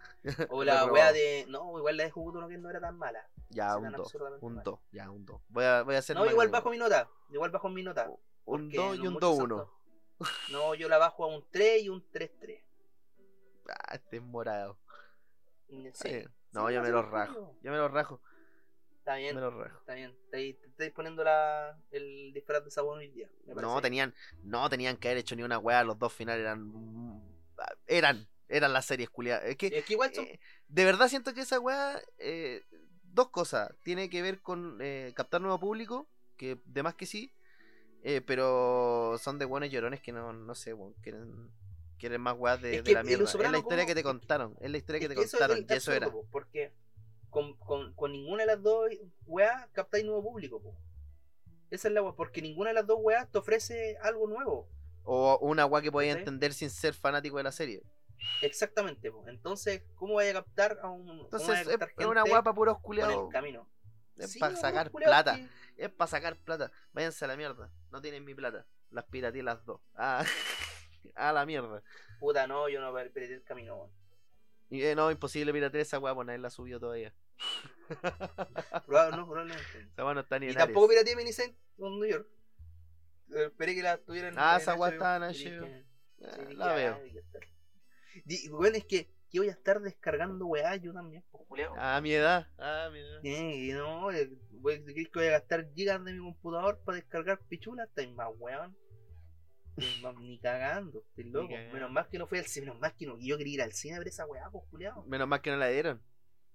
[0.50, 1.46] O la wea de.
[1.50, 3.28] No, igual la de Hokuto no Ken no era tan mala.
[3.50, 4.00] Ya, un 2.
[4.06, 4.64] absurdamente Un.
[4.64, 4.80] 2.
[4.92, 5.42] Ya, un 2.
[5.50, 6.16] Voy a, voy a hacer.
[6.16, 7.10] No, igual bajo mi nota.
[7.30, 8.08] Igual bajo mi nota.
[8.46, 9.38] Un porque 2 y un muchos 2-1.
[9.58, 9.70] santos-
[10.52, 12.64] No, yo la bajo a un 3 y un 3-3.
[13.70, 14.80] Ah, este es morado.
[15.70, 16.24] Mm, Sí.
[16.52, 17.56] No, yo me los rajo.
[17.62, 18.22] Yo me los rajo.
[18.98, 19.80] Está bien, Me los rajo.
[19.80, 20.16] está bien.
[20.30, 23.30] Te te estáis poniendo la, el disfraz de sabón hoy día.
[23.46, 24.14] me No tenían,
[24.44, 25.84] no tenían que haber hecho ni una weá.
[25.84, 26.72] Los dos finales eran.
[27.88, 28.28] Eran.
[28.48, 29.46] Eran las series culiadas.
[29.46, 29.68] Es que.
[29.68, 30.26] Es que igual son.
[30.26, 32.64] Eh, de verdad siento que esa weá, eh,
[33.04, 33.72] dos cosas.
[33.84, 36.08] Tiene que ver con eh, captar nuevo público,
[36.38, 37.34] que de más que sí,
[38.04, 41.52] eh, pero son de buenos llorones que no, no sé, weón, quieren,
[42.00, 43.24] quieren más weas de, Es de que la mierda.
[43.26, 45.58] Es la historia que te contaron, es la historia que es te que eso contaron,
[45.58, 46.10] el y eso era.
[46.10, 46.72] po, Porque
[47.30, 48.90] con, con, con ninguna de las dos
[49.28, 50.62] weas captáis nuevo público.
[50.62, 50.76] po.
[51.70, 52.14] Esa es la wea.
[52.14, 54.68] Porque ninguna de las dos weas te ofrece algo nuevo.
[55.04, 56.22] O una weá que podías ¿Cachai?
[56.28, 57.84] entender sin ser fanático de la serie.
[58.42, 59.12] Exactamente.
[59.12, 59.24] po.
[59.28, 61.08] Entonces, ¿cómo vaya a captar a un.
[61.22, 63.26] Entonces a es, una weá para puros culiados.
[63.28, 63.68] el camino?
[64.18, 65.36] Es Sí, para sacar plata.
[65.36, 65.48] que-
[65.86, 66.72] Es para sacar plata.
[66.92, 67.72] Váyanse a la mierda.
[67.92, 68.66] No tienen mi plata.
[68.90, 69.80] Las pirateé las dos.
[69.96, 70.24] Ah,
[71.16, 71.82] a la mierda.
[72.20, 73.92] Puta, no, yo no perdí el camino, weón.
[74.72, 77.14] Y, eh, no, imposible piratear esa weá, pues nadie la subió todavía.
[78.86, 79.64] Proba- no, probablemente.
[79.94, 80.98] Esa weá no está ni Y en tampoco Ares.
[81.04, 82.28] pirateé Minicent con New York.
[83.32, 84.36] Eh, Esperé que la tuvieran.
[84.38, 85.66] Ah, en esa weá estaba en y HBO.
[86.24, 87.00] Ah, sí, la ah, veo.
[88.26, 91.76] Di- Bueno, es que, que voy a estar descargando weá yo también, pues, culiao.
[91.78, 92.48] A mi edad.
[92.58, 93.22] A mi edad.
[93.24, 96.98] Sí, y no, eh, voy, ¿crees que voy a gastar gigas de mi computador para
[96.98, 97.88] descargar pichulas?
[97.90, 98.76] Estáis más weón.
[100.02, 101.50] No, ni cagando, estoy loco.
[101.50, 101.74] cagando.
[101.74, 103.18] Menos mal que no fui al cine, menos mal que no.
[103.20, 105.04] Yo quería ir al cine a ver esa weá, pues, culiao.
[105.06, 106.02] Menos mal que no la dieron.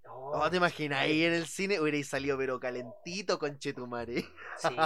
[0.07, 1.81] Oh, Oh, ¿te imaginas ahí en el cine?
[1.81, 4.21] Hubierais salido pero calentito con Chetumare.
[4.59, 4.77] Sí.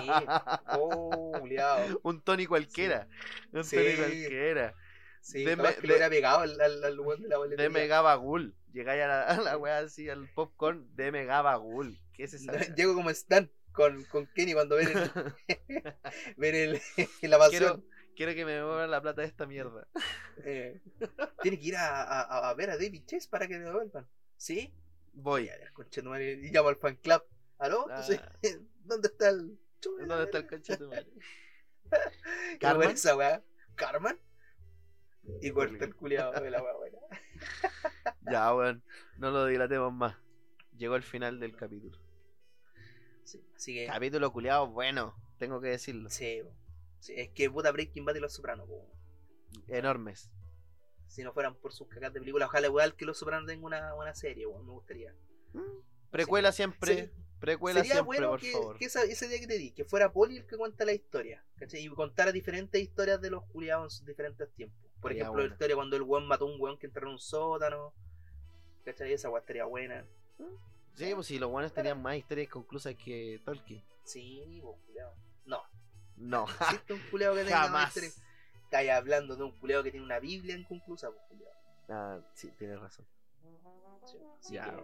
[0.73, 1.79] Oh, culiao.
[2.03, 3.09] Un Tony cualquiera.
[3.53, 3.77] Un Sí.
[3.77, 4.75] Tony cualquiera.
[5.21, 7.71] Sí, Deme- capaz que de- lo hubiera pegado al, al, al de la De boletería.
[7.71, 8.55] Megabagul.
[8.73, 11.99] Llegáis a la, a la wea así, al popcorn de Megabagul.
[12.13, 12.53] ¿Qué es esa?
[12.75, 15.11] Llego como Stan con, con Kenny cuando ven el,
[16.37, 16.81] ven el,
[17.31, 17.59] la pasión.
[17.61, 17.83] quiero,
[18.19, 19.87] quiero que me devuelvan la plata de esta mierda.
[20.45, 20.81] Eh,
[21.41, 24.09] tiene que ir a, a, a ver a David Chase para que me devuelvan.
[24.37, 24.75] ¿Sí?
[25.13, 25.49] Voy.
[25.49, 27.23] A ver, conchetumare, y llamo al fan club.
[27.59, 27.87] ¿Aló?
[27.89, 28.39] Entonces, Ah.
[28.85, 30.49] ¿dónde está el ¿Dónde está el verga?
[30.49, 31.07] conche de tu madre?
[32.51, 32.91] Qué ¿Carmen?
[32.91, 33.43] esa weá.
[33.77, 34.19] ¿Carmen?
[35.41, 36.99] Y corta el culiado de la weá buena.
[38.31, 38.83] Ya, weón.
[39.19, 40.17] No lo dilatemos más.
[40.77, 41.97] Llegó el final del capítulo.
[43.25, 43.87] Sí, así que.
[43.87, 45.15] Capítulo culiado, bueno.
[45.39, 46.11] Tengo que decirlo.
[46.11, 46.43] Sí.
[47.01, 48.69] Sí, es que puta Breaking Bad y Los Sopranos.
[49.69, 50.31] Enormes.
[51.07, 53.95] Si no fueran por sus cagas de película, ojalá igual que Los Sopranos tenga una,
[53.95, 55.15] una serie, weón, me gustaría.
[56.11, 56.57] Precuela Sí.
[56.57, 56.95] siempre.
[57.07, 57.11] Sí.
[57.41, 58.79] Precuela Sería siempre, bueno por que, favor.
[58.79, 61.45] que esa- ese día que te di, que fuera Poli el que cuenta la historia,
[61.57, 61.85] ¿cachai?
[61.85, 64.77] Y contara diferentes historias de los culiados en sus diferentes tiempos.
[65.01, 67.21] Por ejemplo, la historia cuando el weón mató a un weón que entró en un
[67.21, 67.95] sótano,
[68.85, 69.13] ¿cachai?
[69.13, 70.05] Esa weá estaría buena.
[70.97, 73.85] Sí, pues si los buenos tenían más historias conclusas que Tolkien.
[74.03, 75.15] Sí, vos, culiado.
[76.21, 77.01] No, existe un
[77.35, 78.23] que tenga más jamás.
[78.65, 81.41] Estáis hablando de un culiado que tiene una Biblia inconclusa, pues.
[81.89, 83.07] Ah, sí, tienes razón.
[84.05, 84.77] Sí, Así Ya.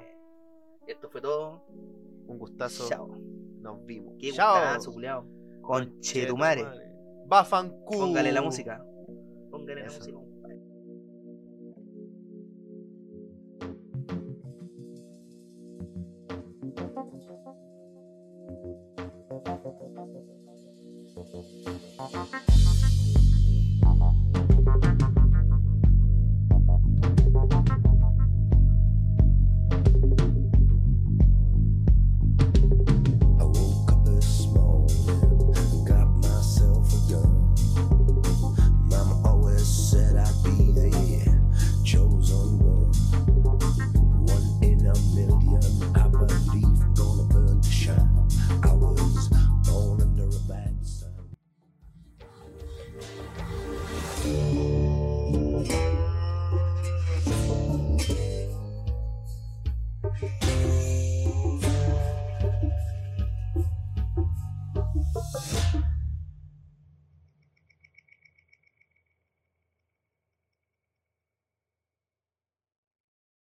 [0.86, 1.64] que esto fue todo.
[1.68, 2.88] Un gustazo.
[2.88, 3.08] Chao.
[3.60, 4.14] Nos vimos.
[4.18, 4.54] Qué Chao.
[4.54, 5.26] gustazo, culiado.
[5.62, 6.64] Conchetumare.
[7.26, 7.90] Bafancu.
[7.98, 8.82] Póngale la música.
[9.50, 9.98] Póngale la Eso.
[9.98, 10.18] música.